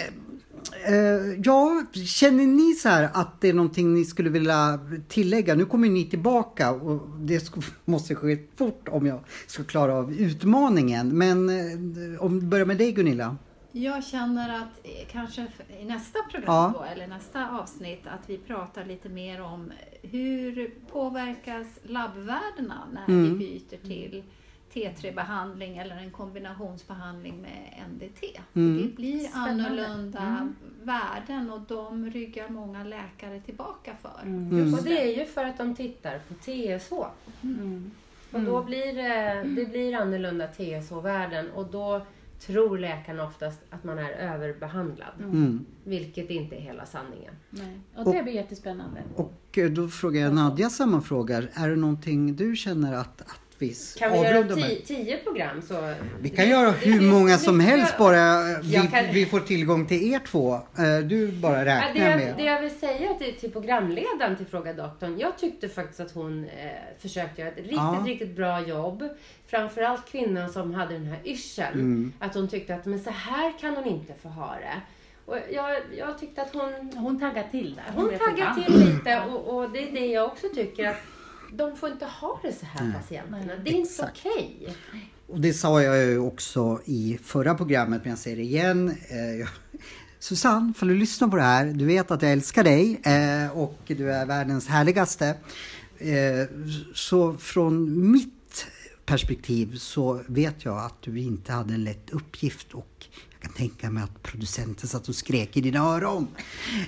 ja, 1.42 1.84
känner 1.92 2.46
ni 2.46 2.74
så 2.74 2.88
här 2.88 3.10
att 3.12 3.40
det 3.40 3.48
är 3.48 3.52
någonting 3.52 3.94
ni 3.94 4.04
skulle 4.04 4.30
vilja 4.30 4.80
tillägga? 5.08 5.54
Nu 5.54 5.64
kommer 5.64 5.88
ni 5.88 6.04
tillbaka 6.04 6.70
och 6.70 7.08
det 7.18 7.52
måste 7.84 8.14
ske 8.14 8.38
fort 8.56 8.88
om 8.88 9.06
jag 9.06 9.20
ska 9.46 9.64
klara 9.64 9.94
av 9.94 10.12
utmaningen. 10.12 11.18
Men 11.18 11.50
uh, 11.50 12.24
om 12.24 12.40
vi 12.40 12.46
börjar 12.46 12.66
med 12.66 12.78
dig 12.78 12.92
Gunilla. 12.92 13.36
Jag 13.72 14.04
känner 14.04 14.54
att 14.54 14.86
eh, 14.86 15.08
kanske 15.12 15.46
i 15.80 15.84
nästa 15.84 16.18
program 16.30 16.54
ja. 16.54 16.72
då, 16.74 16.84
eller 16.84 17.06
nästa 17.06 17.58
avsnitt 17.58 18.06
att 18.06 18.30
vi 18.30 18.38
pratar 18.38 18.84
lite 18.84 19.08
mer 19.08 19.42
om 19.42 19.72
hur 20.02 20.74
påverkas 20.92 21.66
labbvärdena 21.82 22.88
när 22.92 23.08
mm. 23.08 23.24
vi 23.24 23.38
byter 23.38 23.86
till 23.86 24.22
T3-behandling 24.72 25.78
eller 25.78 25.96
en 25.96 26.10
kombinationsbehandling 26.10 27.42
med 27.42 27.84
NDT. 27.92 28.40
Mm. 28.54 28.82
Det 28.82 28.96
blir 28.96 29.18
Spännande. 29.18 29.64
annorlunda 29.64 30.20
mm. 30.20 30.56
värden 30.82 31.50
och 31.50 31.60
de 31.60 32.10
ryggar 32.10 32.48
många 32.48 32.84
läkare 32.84 33.40
tillbaka 33.40 33.92
för. 34.02 34.20
Mm. 34.22 34.74
Och 34.74 34.82
det 34.84 35.02
är 35.02 35.18
ju 35.18 35.26
för 35.26 35.44
att 35.44 35.58
de 35.58 35.74
tittar 35.74 36.18
på 36.28 36.34
TSH. 36.34 36.92
Mm. 37.42 37.90
Och 38.32 38.40
då 38.40 38.62
blir 38.62 38.94
det, 38.94 39.42
det 39.56 39.64
blir 39.70 39.96
annorlunda 39.96 40.46
TSH-värden 40.46 41.50
och 41.50 41.66
då 41.66 42.06
tror 42.46 42.78
läkarna 42.78 43.26
oftast 43.26 43.60
att 43.70 43.84
man 43.84 43.98
är 43.98 44.10
överbehandlad. 44.10 45.12
Mm. 45.18 45.66
Vilket 45.84 46.30
inte 46.30 46.56
är 46.56 46.60
hela 46.60 46.86
sanningen. 46.86 47.34
Nej. 47.50 47.80
Och 47.96 48.12
det 48.12 48.22
blir 48.22 48.32
jättespännande. 48.32 49.02
Och 49.16 49.58
eh, 49.58 49.70
då 49.70 49.88
frågar 49.88 50.20
jag 50.20 50.34
Nadja 50.34 50.70
samma 50.70 51.00
fråga. 51.00 51.36
Är 51.54 51.68
det 51.68 51.76
någonting 51.76 52.36
du 52.36 52.56
känner 52.56 52.92
att, 52.92 53.20
att 53.20 53.49
vi 53.60 53.70
s- 53.70 53.96
Kan 53.98 54.12
vi 54.12 54.18
göra 54.18 54.28
avrundar 54.28 54.56
med? 54.56 54.68
tio, 54.68 55.04
tio 55.04 55.16
program 55.16 55.62
så... 55.62 55.94
Vi 56.20 56.28
kan 56.28 56.48
göra 56.48 56.70
hur 56.70 57.00
många 57.00 57.38
som 57.38 57.60
helst 57.60 57.98
bara 57.98 58.42
vi, 58.62 58.72
kan- 58.92 59.12
vi 59.12 59.26
får 59.26 59.40
tillgång 59.40 59.86
till 59.86 60.12
er 60.14 60.18
två. 60.18 60.54
Eh, 60.54 60.98
Du 61.04 61.32
bara 61.32 61.58
Ja, 61.58 61.64
räknar 61.64 61.94
det, 61.94 62.10
jag, 62.10 62.18
med. 62.20 62.34
det 62.36 62.44
jag 62.44 62.60
vill 62.60 62.70
säga 62.78 63.14
till, 63.14 63.34
till 63.34 63.50
programledaren 63.52 64.36
till 64.36 64.46
Fråga 64.46 64.72
doktorn. 64.72 65.18
Jag 65.18 65.38
tyckte 65.38 65.68
faktiskt 65.68 66.00
att 66.00 66.12
hon 66.12 66.44
eh, 66.44 66.70
försökte 66.98 67.40
göra 67.40 67.50
ett 67.50 67.56
riktigt, 67.56 67.76
Ja. 67.76 68.04
riktigt 68.06 68.36
bra 68.36 68.60
jobb. 68.60 69.04
Framförallt 69.46 70.06
kvinnan 70.10 70.52
som 70.52 70.74
hade 70.74 70.92
den 70.94 71.06
här 71.06 71.18
yrseln. 71.24 71.74
Mm. 71.80 72.12
Att 72.18 72.34
hon 72.34 72.48
tyckte 72.48 72.74
att 72.74 72.86
men 72.86 73.00
så 73.00 73.10
här 73.10 73.58
kan 73.60 73.76
hon 73.76 73.84
inte 73.86 74.12
få 74.22 74.28
ha 74.28 74.54
det. 74.54 74.80
Och 75.26 75.36
jag, 75.52 75.76
jag 75.98 76.18
tyckte 76.18 76.42
att 76.42 76.52
hon, 76.52 76.92
Hon 76.96 77.20
taggar 77.20 77.44
till 77.50 77.74
där. 77.74 77.84
hon 77.94 78.08
blev 78.08 78.18
förbannad. 78.18 78.64
till 78.64 78.74
lite 78.78 79.20
och, 79.30 79.54
och 79.56 79.70
det 79.70 79.78
är 79.88 79.92
det 79.92 80.06
jag 80.06 80.26
också 80.26 80.46
tycker 80.54 80.88
att 80.88 80.96
de 81.52 81.76
får 81.76 81.90
inte 81.90 82.06
ha 82.06 82.40
det 82.42 82.52
så 82.52 82.66
här 82.66 82.92
patienterna. 82.92 83.38
Det 83.64 83.70
är 83.70 83.74
inte 83.74 83.90
Exakt. 83.90 84.18
okej. 84.26 84.76
Och 85.26 85.40
det 85.40 85.54
sa 85.54 85.82
jag 85.82 86.04
ju 86.04 86.18
också 86.18 86.80
i 86.84 87.18
förra 87.22 87.54
programmet, 87.54 88.00
men 88.02 88.10
jag 88.10 88.18
säger 88.18 88.36
det 88.36 88.42
igen. 88.42 88.88
Eh, 88.88 89.48
Susanne, 90.18 90.72
får 90.76 90.86
du 90.86 90.94
lyssna 90.94 91.28
på 91.28 91.36
det 91.36 91.42
här, 91.42 91.66
du 91.66 91.84
vet 91.84 92.10
att 92.10 92.22
jag 92.22 92.32
älskar 92.32 92.64
dig 92.64 93.00
eh, 93.04 93.58
och 93.58 93.78
du 93.86 94.12
är 94.12 94.26
världens 94.26 94.68
härligaste. 94.68 95.34
Eh, 95.98 96.48
så 96.94 97.36
från 97.36 98.10
mitt 98.10 98.66
perspektiv 99.06 99.76
så 99.76 100.20
vet 100.26 100.64
jag 100.64 100.78
att 100.78 101.02
du 101.02 101.18
inte 101.18 101.52
hade 101.52 101.74
en 101.74 101.84
lätt 101.84 102.10
uppgift 102.10 102.74
och 102.74 103.06
jag 103.42 103.50
kan 103.50 103.52
tänka 103.52 103.90
mig 103.90 104.02
att 104.02 104.22
producenten 104.22 104.88
satt 104.88 105.08
och 105.08 105.14
skrek 105.14 105.56
i 105.56 105.60
dina 105.60 105.78
öron. 105.78 106.28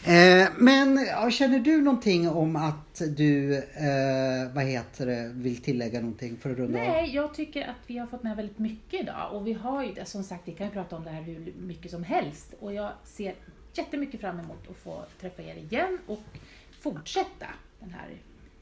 Eh, 0.05 0.48
men 0.59 1.07
ja, 1.07 1.30
känner 1.30 1.59
du 1.59 1.80
någonting 1.80 2.28
om 2.28 2.57
att 2.57 3.03
du, 3.16 3.57
eh, 3.57 4.55
vad 4.55 4.64
heter 4.64 5.07
det, 5.07 5.30
vill 5.34 5.57
tillägga 5.62 6.00
någonting 6.00 6.36
för 6.36 6.50
att 6.50 6.57
runda 6.59 6.78
av? 6.80 6.86
Nej, 6.86 7.14
jag 7.14 7.34
tycker 7.34 7.62
att 7.68 7.76
vi 7.86 7.98
har 7.98 8.07
fått 8.07 8.22
med 8.22 8.36
väldigt 8.36 8.59
mycket 8.59 9.00
idag. 9.03 9.32
Och 9.32 9.46
vi 9.46 9.53
har 9.53 9.84
ju, 9.84 9.94
som 10.05 10.22
sagt, 10.22 10.42
vi 10.48 10.53
kan 10.53 10.66
ju 10.66 10.72
prata 10.72 10.96
om 10.96 11.05
det 11.05 11.11
här 11.11 11.22
hur 11.22 11.53
mycket 11.61 11.90
som 11.90 12.05
helst. 12.05 12.55
Och 12.61 12.74
jag 12.74 12.92
ser 13.05 13.34
jättemycket 13.74 14.20
fram 14.20 14.38
emot 14.40 14.70
att 14.70 14.76
få 14.76 15.05
träffa 15.20 15.42
er 15.42 15.55
igen 15.57 15.98
och 16.07 16.20
fortsätta 16.80 17.46
den 17.80 17.90
här 17.90 18.09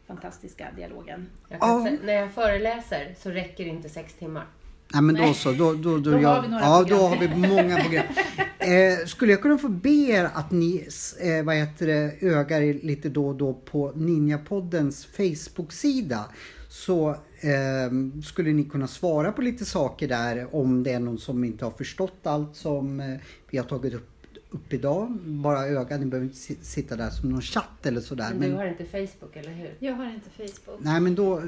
fantastiska 0.06 0.68
dialogen. 0.76 1.26
Jag 1.48 1.60
kan 1.60 1.68
Ja. 1.84 1.90
sä- 1.90 1.98
när 2.04 2.12
jag 2.12 2.32
föreläser 2.32 3.14
så 3.18 3.30
räcker 3.30 3.64
det 3.64 3.70
inte 3.70 3.88
sex 3.88 4.14
timmar. 4.14 4.46
Nej 4.92 5.02
men 5.02 5.14
då 5.14 5.34
så, 5.34 5.52
då, 5.52 5.74
då, 5.74 5.98
då, 5.98 5.98
Då 5.98 6.10
har 6.10 6.20
jag, 6.20 6.42
vi 6.42 6.48
några 6.48 6.64
ja, 6.64 6.78
program. 6.78 6.98
då 6.98 7.06
har 7.06 7.16
vi 7.16 7.48
många 7.48 7.76
program. 7.82 8.04
Eh, 8.62 9.06
skulle 9.06 9.32
jag 9.32 9.42
kunna 9.42 9.58
få 9.58 9.68
be 9.68 9.90
er 9.90 10.30
att 10.34 10.50
ni 10.50 10.88
eh, 11.20 11.44
vad 11.44 11.56
heter 11.56 11.86
det, 11.86 12.26
ögar 12.26 12.60
er 12.60 12.78
lite 12.82 13.08
då 13.08 13.28
och 13.28 13.34
då 13.34 13.54
på 13.54 13.92
Ninjapoddens 13.94 15.06
Facebook-sida 15.06 16.24
så 16.68 17.10
eh, 17.40 18.20
skulle 18.24 18.52
ni 18.52 18.64
kunna 18.64 18.86
svara 18.86 19.32
på 19.32 19.42
lite 19.42 19.64
saker 19.64 20.08
där 20.08 20.54
om 20.54 20.82
det 20.82 20.92
är 20.92 21.00
någon 21.00 21.18
som 21.18 21.44
inte 21.44 21.64
har 21.64 21.72
förstått 21.72 22.20
allt 22.22 22.56
som 22.56 23.00
eh, 23.00 23.16
vi 23.50 23.58
har 23.58 23.64
tagit 23.64 23.94
upp, 23.94 24.09
upp 24.50 24.72
idag. 24.72 25.10
Bara 25.24 25.66
öga, 25.66 25.96
ni 25.96 26.06
behöver 26.06 26.26
inte 26.26 26.38
si- 26.38 26.58
sitta 26.62 26.96
där 26.96 27.10
som 27.10 27.28
någon 27.30 27.42
chatt 27.42 27.86
eller 27.86 28.00
sådär. 28.00 28.28
Men, 28.30 28.38
Men, 28.38 28.50
du 28.50 28.56
har 28.56 28.66
inte 28.66 28.84
Facebook, 28.84 29.36
eller 29.36 29.50
hur? 29.52 29.74
Jag 29.78 29.92
har 29.94 30.06
inte 30.14 30.30
Facebook. 30.36 30.78
Nej 30.80 31.00
men 31.00 31.14
då, 31.14 31.42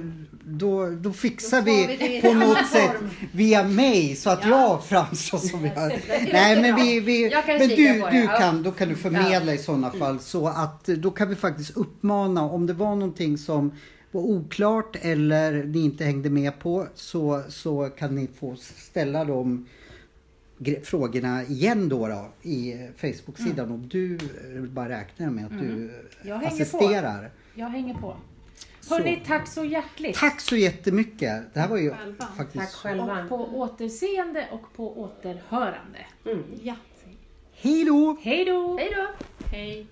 då, 0.45 0.87
då 0.91 1.13
fixar 1.13 1.59
Då 1.61 1.65
vi, 1.65 1.97
vi 2.01 2.21
på 2.21 2.33
något 2.33 2.67
sätt 2.73 2.91
form. 2.99 3.09
via 3.33 3.65
mig 3.65 4.17
så 4.17 4.31
att 4.31 4.41
Ja. 4.43 4.49
jag 4.51 4.85
framstår 4.85 5.39
som 5.39 5.65
jag... 5.65 5.75
Nej 6.33 6.63
men 6.63 6.77
vi, 6.77 7.01
vi 7.01 7.29
Jag 7.31 7.47
kan 7.47 7.59
men 7.59 7.69
du, 7.69 7.77
du 7.77 8.25
ja. 8.25 8.37
kan, 8.39 8.63
då 8.63 8.71
kan 8.73 8.89
du 8.89 8.95
förmedla 8.95 9.55
i 9.55 9.59
sådana 9.59 9.91
fall 9.91 10.19
så 10.21 10.47
att 10.49 10.89
eh, 10.89 10.95
då 10.97 11.11
kan 11.11 11.29
vi 11.29 11.35
faktiskt 11.35 11.77
uppmana 11.77 12.43
om 12.43 12.67
det 12.67 12.73
var 12.73 12.95
någonting 12.97 13.39
som 13.39 13.73
var 14.11 14.23
oklart 14.23 14.97
eller 15.01 15.65
ni 15.65 15.81
inte 15.85 16.05
hängde 16.05 16.31
med 16.31 16.59
på 16.59 16.87
så, 16.95 17.43
så 17.49 17.89
kan 17.99 18.15
ni 18.15 18.29
få 18.41 18.57
ställa 18.77 19.25
de 19.25 19.59
gre- 19.59 19.65
frågorna 20.85 21.43
igen 21.45 21.89
då, 21.89 22.09
då 22.09 22.29
i 22.43 22.73
eh, 22.73 22.79
Facebook-sidan 22.97 23.73
och 23.73 23.79
du 23.79 24.15
eh, 24.17 24.63
bara 24.63 24.89
räknar 24.89 25.31
med 25.31 25.45
att 25.45 25.51
du 25.59 25.67
Mm. 25.67 25.91
Jag 26.23 26.29
eh, 26.43 26.49
hänger 26.49 26.49
på. 26.51 26.79
assisterar. 26.79 27.31
Jag 27.55 27.67
hänger 27.69 27.95
på. 27.95 28.17
Så. 28.81 28.95
Hörni, 28.95 29.23
tack 29.27 29.49
så 29.49 29.65
hjärtligt! 29.65 30.17
Tack 30.17 30.41
så 30.41 30.57
jättemycket. 30.57 31.43
Det 31.55 31.61
här 31.61 31.69
var 31.69 31.77
ju 31.77 31.91
Själva. 31.95 32.27
faktiskt... 32.37 32.65
Tack 32.65 32.73
själva. 32.75 33.23
Och 33.23 33.29
på 33.29 33.59
återseende 33.59 34.49
och 34.53 34.73
på 34.77 35.01
återhörande. 35.01 36.07
Mm. 36.27 36.43
Ja. 36.63 36.75
Hej 37.55 37.85
då! 37.85 38.17
Hej 38.23 38.45
då! 38.45 38.77
Hej 38.79 38.91
då! 38.97 39.09
Hej. 39.47 39.87